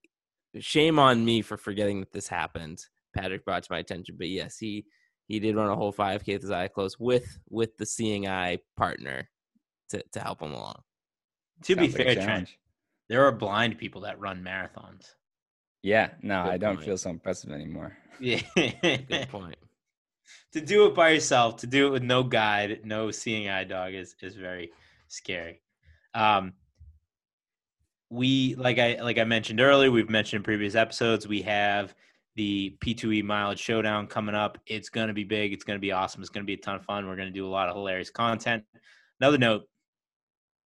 [0.59, 2.85] shame on me for forgetting that this happened.
[3.17, 4.87] Patrick brought to my attention, but yes, he
[5.27, 8.59] he did run a whole 5K with his eye closed with with the seeing eye
[8.77, 9.29] partner
[9.89, 10.83] to to help him along.
[11.65, 12.49] To be Sounds like fair, Trent,
[13.09, 15.07] there are blind people that run marathons.
[15.83, 16.87] Yeah, no, Good I don't point.
[16.87, 17.97] feel so impressive anymore.
[18.19, 18.41] Yeah.
[18.57, 19.57] Good point.
[20.53, 23.95] to do it by yourself, to do it with no guide, no seeing eye dog
[23.95, 24.71] is is very
[25.09, 25.63] scary.
[26.15, 26.53] Um,
[28.11, 31.95] we like I like I mentioned earlier, we've mentioned in previous episodes, we have
[32.37, 34.59] the P2E mileage showdown coming up.
[34.67, 35.53] It's going to be big.
[35.53, 36.21] It's going to be awesome.
[36.21, 37.07] It's going to be a ton of fun.
[37.07, 38.65] We're going to do a lot of hilarious content.
[39.21, 39.63] Another note: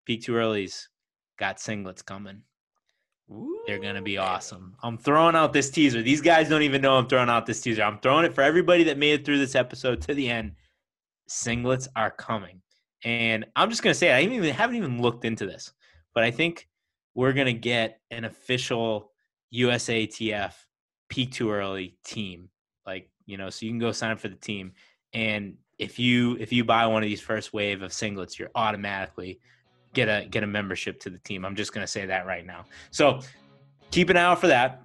[0.07, 0.89] Peak Too Early's
[1.39, 2.43] got singlets coming.
[3.67, 4.77] They're going to be awesome.
[4.83, 6.03] I'm throwing out this teaser.
[6.03, 7.83] These guys don't even know I'm throwing out this teaser.
[7.83, 10.53] I'm throwing it for everybody that made it through this episode to the end.
[11.29, 12.61] Singlets are coming.
[13.05, 15.73] And I'm just going to say, I even, haven't even looked into this,
[16.15, 16.69] but I think
[17.15, 19.11] we're going to get an official
[19.55, 20.53] USATF
[21.09, 22.51] peak too early team.
[22.87, 24.73] Like, you know, so you can go sign up for the team.
[25.13, 29.41] And if you if you buy one of these first wave of singlets, you're automatically
[29.95, 31.45] get a get a membership to the team.
[31.45, 32.67] I'm just gonna say that right now.
[32.91, 33.21] So
[33.91, 34.83] keep an eye out for that.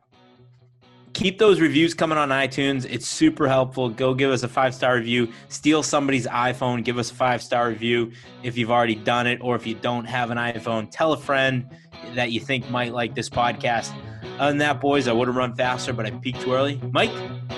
[1.14, 2.86] Keep those reviews coming on iTunes.
[2.90, 3.90] It's super helpful.
[3.90, 5.30] Go give us a five star review.
[5.49, 6.84] Steal somebody's iPhone.
[6.84, 8.11] Give us a five star review
[8.44, 11.68] if you've already done it, or if you don't have an iPhone, tell a friend
[12.14, 13.94] that you think might like this podcast.
[14.38, 16.80] Other than that, boys, I would have run faster, but I peaked too early.
[16.91, 17.11] Mike,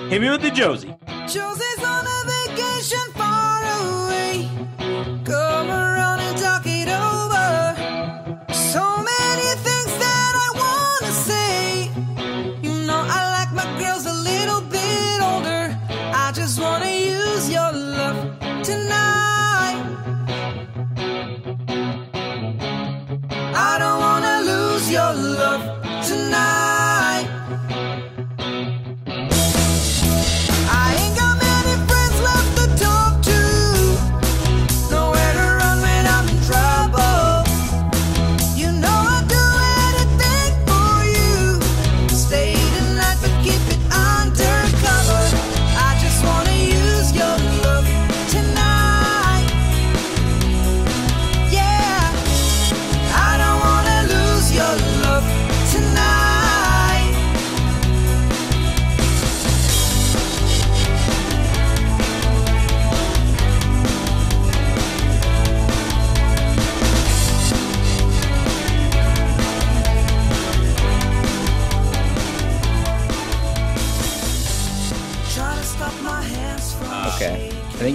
[0.08, 0.96] hit me with the Josie.
[1.26, 2.01] Josie's on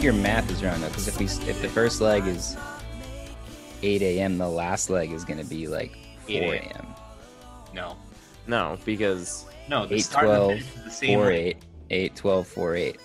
[0.07, 2.55] your math is wrong though, because if we if the first leg is
[3.83, 5.97] 8 a.m., the last leg is gonna be like
[6.27, 6.87] 4 a.m.
[7.73, 7.97] No,
[8.47, 9.85] No, because no.
[9.85, 11.57] The 8, start and the 12, is the same 4 8,
[11.89, 12.97] 8, 12, 4 8.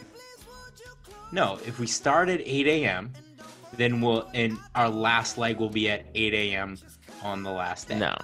[1.33, 3.13] No, if we start at 8 a.m.,
[3.77, 6.79] then we'll and our last leg will be at 8 a.m.
[7.25, 7.99] on the last day.
[7.99, 8.17] no,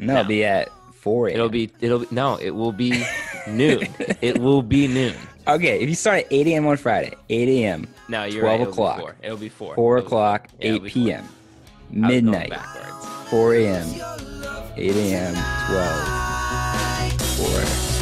[0.00, 0.20] No, No.
[0.20, 1.34] it'll be at 4 a.m.
[1.36, 3.04] it'll be it'll be no, it will be
[3.46, 3.86] noon.
[4.20, 5.14] It will be noon.
[5.46, 6.66] Okay, if you start at 8 a.m.
[6.66, 8.60] on Friday, 8 a.m., No, you're 12 right.
[8.60, 9.00] It'll be o'clock.
[9.00, 9.16] four.
[9.22, 9.74] It'll be four.
[9.74, 11.28] 4 It'll o'clock, Yeah, it'll 8 be p.m.,
[11.90, 12.54] midnight,
[13.28, 13.86] 4 a.m.,
[14.76, 15.34] 8 a.m.,
[15.68, 17.97] 12, 4.